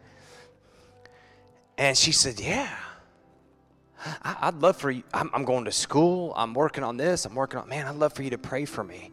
And 1.76 1.98
she 1.98 2.12
said, 2.12 2.38
Yeah. 2.38 2.72
I, 4.22 4.50
would 4.50 4.62
love 4.62 4.76
for 4.76 4.90
you. 4.90 5.02
I'm, 5.12 5.30
I'm 5.34 5.44
going 5.44 5.64
to 5.64 5.72
school. 5.72 6.32
I'm 6.36 6.54
working 6.54 6.84
on 6.84 6.96
this. 6.96 7.24
I'm 7.24 7.34
working 7.34 7.58
on, 7.58 7.68
man, 7.68 7.86
I'd 7.86 7.96
love 7.96 8.12
for 8.12 8.22
you 8.22 8.30
to 8.30 8.38
pray 8.38 8.64
for 8.64 8.84
me. 8.84 9.10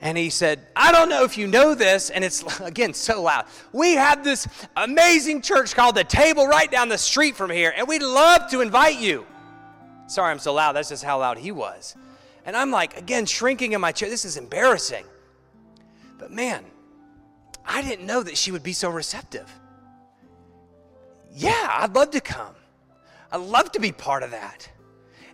And 0.00 0.18
he 0.18 0.28
said, 0.28 0.66
I 0.76 0.92
don't 0.92 1.08
know 1.08 1.24
if 1.24 1.38
you 1.38 1.46
know 1.46 1.74
this, 1.74 2.10
and 2.10 2.22
it's 2.22 2.60
again 2.60 2.94
so 2.94 3.22
loud. 3.22 3.46
We 3.72 3.94
have 3.94 4.22
this 4.22 4.46
amazing 4.76 5.42
church 5.42 5.74
called 5.74 5.94
The 5.94 6.04
Table 6.04 6.46
right 6.46 6.70
down 6.70 6.88
the 6.88 6.98
street 6.98 7.36
from 7.36 7.50
here, 7.50 7.72
and 7.76 7.88
we'd 7.88 8.02
love 8.02 8.50
to 8.50 8.60
invite 8.60 8.98
you. 8.98 9.26
Sorry, 10.06 10.30
I'm 10.30 10.38
so 10.38 10.52
loud. 10.52 10.72
That's 10.72 10.90
just 10.90 11.02
how 11.02 11.18
loud 11.18 11.38
he 11.38 11.50
was. 11.50 11.96
And 12.44 12.56
I'm 12.56 12.70
like, 12.70 12.96
again, 12.96 13.26
shrinking 13.26 13.72
in 13.72 13.80
my 13.80 13.90
chair. 13.90 14.08
This 14.08 14.24
is 14.24 14.36
embarrassing. 14.36 15.04
But 16.18 16.30
man, 16.30 16.64
I 17.64 17.82
didn't 17.82 18.06
know 18.06 18.22
that 18.22 18.36
she 18.36 18.52
would 18.52 18.62
be 18.62 18.72
so 18.72 18.88
receptive. 18.88 19.52
Yeah, 21.32 21.68
I'd 21.80 21.94
love 21.94 22.12
to 22.12 22.20
come. 22.20 22.54
I'd 23.32 23.40
love 23.40 23.72
to 23.72 23.80
be 23.80 23.90
part 23.90 24.22
of 24.22 24.30
that. 24.30 24.70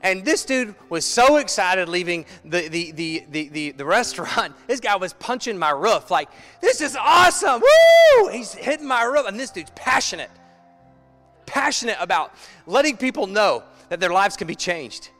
And 0.03 0.25
this 0.25 0.45
dude 0.45 0.75
was 0.89 1.05
so 1.05 1.37
excited 1.37 1.89
leaving 1.89 2.27
the, 2.45 2.69
the, 2.69 2.91
the, 2.91 3.25
the, 3.31 3.49
the, 3.49 3.71
the, 3.73 3.85
restaurant. 3.85 4.55
This 4.67 4.81
guy 4.81 4.97
was 4.97 5.13
punching 5.13 5.57
my 5.57 5.71
roof 5.71 6.11
like, 6.11 6.29
this 6.61 6.81
is 6.81 6.97
awesome. 6.97 7.61
Woo! 7.61 8.29
He's 8.29 8.53
hitting 8.53 8.87
my 8.87 9.05
roof. 9.05 9.29
And 9.29 9.39
this 9.39 9.51
dude's 9.51 9.71
passionate. 9.77 10.31
Passionate 11.47 11.97
about 12.01 12.35
letting 12.67 12.97
people 12.97 13.27
know 13.27 13.63
that 13.91 14.01
their 14.01 14.13
lives 14.13 14.37
can 14.37 14.49
be 14.49 14.57
changed. 14.57 15.11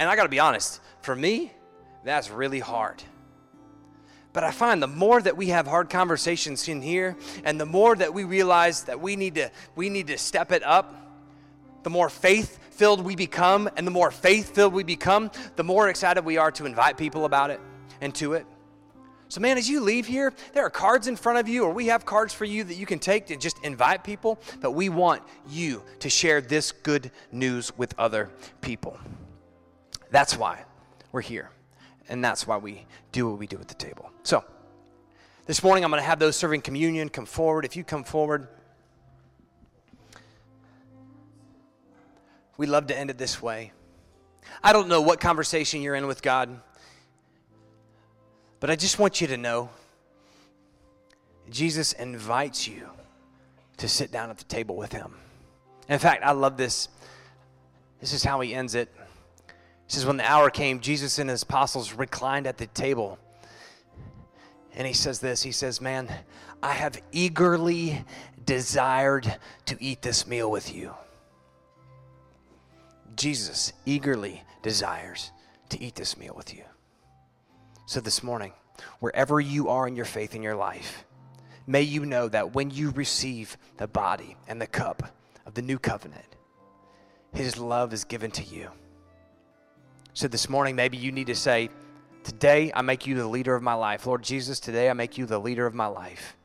And 0.00 0.08
I 0.08 0.16
got 0.16 0.24
to 0.24 0.28
be 0.28 0.40
honest, 0.40 0.80
for 1.02 1.14
me, 1.14 1.52
that's 2.04 2.30
really 2.30 2.60
hard. 2.60 3.02
But 4.32 4.44
I 4.44 4.50
find 4.50 4.82
the 4.82 4.86
more 4.88 5.20
that 5.20 5.36
we 5.36 5.48
have 5.48 5.66
hard 5.66 5.90
conversations 5.90 6.68
in 6.68 6.82
here 6.82 7.16
and 7.44 7.60
the 7.60 7.66
more 7.66 7.96
that 7.96 8.14
we 8.14 8.24
realize 8.24 8.84
that 8.84 9.00
we 9.00 9.16
need 9.16 9.34
to 9.36 9.50
we 9.74 9.88
need 9.88 10.08
to 10.08 10.18
step 10.18 10.52
it 10.52 10.62
up, 10.62 10.94
the 11.82 11.90
more 11.90 12.08
faith 12.08 12.58
filled 12.78 13.00
we 13.00 13.16
become, 13.16 13.68
and 13.76 13.84
the 13.84 13.90
more 13.90 14.10
faith 14.10 14.54
filled 14.54 14.72
we 14.72 14.84
become, 14.84 15.30
the 15.56 15.64
more 15.64 15.88
excited 15.88 16.24
we 16.24 16.36
are 16.36 16.52
to 16.52 16.64
invite 16.64 16.96
people 16.96 17.24
about 17.24 17.50
it 17.50 17.60
and 18.00 18.14
to 18.14 18.34
it. 18.34 18.46
So, 19.30 19.40
man, 19.40 19.58
as 19.58 19.68
you 19.68 19.80
leave 19.80 20.06
here, 20.06 20.32
there 20.54 20.64
are 20.64 20.70
cards 20.70 21.06
in 21.06 21.16
front 21.16 21.38
of 21.38 21.48
you, 21.48 21.64
or 21.64 21.72
we 21.72 21.88
have 21.88 22.06
cards 22.06 22.32
for 22.32 22.46
you 22.46 22.64
that 22.64 22.76
you 22.76 22.86
can 22.86 22.98
take 22.98 23.26
to 23.26 23.36
just 23.36 23.62
invite 23.62 24.02
people. 24.02 24.38
But 24.60 24.70
we 24.70 24.88
want 24.88 25.22
you 25.50 25.82
to 25.98 26.08
share 26.08 26.40
this 26.40 26.72
good 26.72 27.10
news 27.30 27.76
with 27.76 27.94
other 27.98 28.30
people. 28.62 28.98
That's 30.10 30.38
why 30.38 30.64
we're 31.12 31.20
here. 31.20 31.50
And 32.08 32.24
that's 32.24 32.46
why 32.46 32.56
we 32.56 32.86
do 33.12 33.28
what 33.28 33.38
we 33.38 33.46
do 33.46 33.58
at 33.58 33.68
the 33.68 33.74
table. 33.74 34.10
So, 34.22 34.44
this 35.44 35.62
morning 35.62 35.84
I'm 35.84 35.90
going 35.90 36.00
to 36.00 36.06
have 36.06 36.18
those 36.18 36.36
serving 36.36 36.62
communion 36.62 37.10
come 37.10 37.26
forward. 37.26 37.66
If 37.66 37.76
you 37.76 37.84
come 37.84 38.04
forward, 38.04 38.48
we 42.58 42.66
love 42.66 42.88
to 42.88 42.98
end 42.98 43.08
it 43.08 43.16
this 43.16 43.40
way. 43.40 43.72
I 44.62 44.74
don't 44.74 44.88
know 44.88 45.00
what 45.00 45.20
conversation 45.20 45.80
you're 45.80 45.94
in 45.94 46.06
with 46.06 46.20
God. 46.20 46.60
But 48.60 48.70
I 48.70 48.76
just 48.76 48.98
want 48.98 49.20
you 49.20 49.28
to 49.28 49.36
know 49.36 49.70
Jesus 51.48 51.92
invites 51.92 52.66
you 52.66 52.90
to 53.78 53.88
sit 53.88 54.10
down 54.10 54.30
at 54.30 54.38
the 54.38 54.44
table 54.44 54.76
with 54.76 54.92
him. 54.92 55.14
In 55.88 55.98
fact, 55.98 56.24
I 56.24 56.32
love 56.32 56.56
this. 56.56 56.88
This 58.00 58.12
is 58.12 58.24
how 58.24 58.40
he 58.40 58.54
ends 58.54 58.74
it. 58.74 58.92
He 59.86 59.92
says, 59.94 60.04
When 60.04 60.16
the 60.16 60.28
hour 60.28 60.50
came, 60.50 60.80
Jesus 60.80 61.18
and 61.18 61.30
his 61.30 61.44
apostles 61.44 61.94
reclined 61.94 62.46
at 62.46 62.58
the 62.58 62.66
table. 62.66 63.18
And 64.74 64.86
he 64.86 64.92
says 64.92 65.20
this 65.20 65.42
He 65.42 65.52
says, 65.52 65.80
Man, 65.80 66.12
I 66.62 66.72
have 66.72 67.00
eagerly 67.12 68.04
desired 68.44 69.36
to 69.66 69.76
eat 69.80 70.02
this 70.02 70.26
meal 70.26 70.50
with 70.50 70.74
you. 70.74 70.92
Jesus 73.18 73.72
eagerly 73.84 74.42
desires 74.62 75.32
to 75.70 75.82
eat 75.82 75.96
this 75.96 76.16
meal 76.16 76.34
with 76.36 76.54
you. 76.54 76.62
So 77.86 78.00
this 78.00 78.22
morning, 78.22 78.52
wherever 79.00 79.40
you 79.40 79.68
are 79.68 79.88
in 79.88 79.96
your 79.96 80.04
faith 80.04 80.34
in 80.34 80.42
your 80.42 80.54
life, 80.54 81.04
may 81.66 81.82
you 81.82 82.06
know 82.06 82.28
that 82.28 82.54
when 82.54 82.70
you 82.70 82.90
receive 82.90 83.58
the 83.76 83.88
body 83.88 84.36
and 84.46 84.60
the 84.60 84.66
cup 84.66 85.02
of 85.44 85.54
the 85.54 85.62
new 85.62 85.78
covenant, 85.78 86.36
his 87.32 87.58
love 87.58 87.92
is 87.92 88.04
given 88.04 88.30
to 88.30 88.44
you. 88.44 88.70
So 90.14 90.28
this 90.28 90.48
morning, 90.48 90.76
maybe 90.76 90.96
you 90.96 91.12
need 91.12 91.26
to 91.26 91.34
say, 91.34 91.70
Today 92.24 92.70
I 92.74 92.82
make 92.82 93.06
you 93.06 93.14
the 93.14 93.26
leader 93.26 93.54
of 93.54 93.62
my 93.62 93.74
life. 93.74 94.06
Lord 94.06 94.22
Jesus, 94.22 94.60
today 94.60 94.90
I 94.90 94.92
make 94.92 95.16
you 95.16 95.26
the 95.26 95.38
leader 95.38 95.66
of 95.66 95.74
my 95.74 95.86
life. 95.86 96.36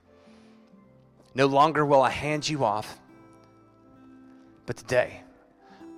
No 1.35 1.47
longer 1.47 1.85
will 1.85 2.01
I 2.01 2.09
hand 2.09 2.47
you 2.47 2.63
off, 2.63 2.99
but 4.65 4.77
today 4.77 5.22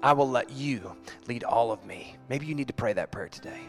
I 0.05 0.13
will 0.13 0.29
let 0.29 0.51
you 0.51 0.95
lead 1.27 1.43
all 1.43 1.71
of 1.71 1.83
me. 1.83 2.15
Maybe 2.29 2.45
you 2.45 2.53
need 2.53 2.67
to 2.67 2.75
pray 2.75 2.93
that 2.93 3.11
prayer 3.11 3.27
today. 3.27 3.59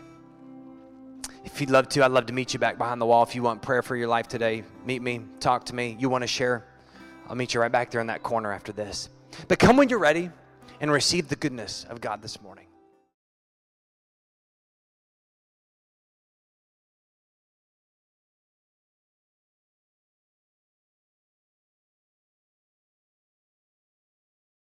If 1.46 1.62
you'd 1.62 1.70
love 1.70 1.88
to, 1.88 2.04
I'd 2.04 2.10
love 2.10 2.26
to 2.26 2.34
meet 2.34 2.52
you 2.52 2.60
back 2.60 2.76
behind 2.76 3.00
the 3.00 3.06
wall. 3.06 3.22
If 3.22 3.34
you 3.34 3.42
want 3.42 3.62
prayer 3.62 3.80
for 3.80 3.96
your 3.96 4.08
life 4.08 4.28
today, 4.28 4.62
meet 4.84 5.00
me, 5.00 5.22
talk 5.40 5.64
to 5.64 5.74
me. 5.74 5.96
You 5.98 6.10
want 6.10 6.24
to 6.24 6.28
share? 6.28 6.66
I'll 7.26 7.36
meet 7.36 7.54
you 7.54 7.60
right 7.62 7.72
back 7.72 7.90
there 7.90 8.02
in 8.02 8.08
that 8.08 8.22
corner 8.22 8.52
after 8.52 8.70
this. 8.70 9.08
But 9.48 9.58
come 9.58 9.78
when 9.78 9.88
you're 9.88 9.98
ready 9.98 10.28
and 10.78 10.92
receive 10.92 11.28
the 11.28 11.36
goodness 11.36 11.86
of 11.88 12.02
God 12.02 12.20
this 12.20 12.42
morning. 12.42 12.65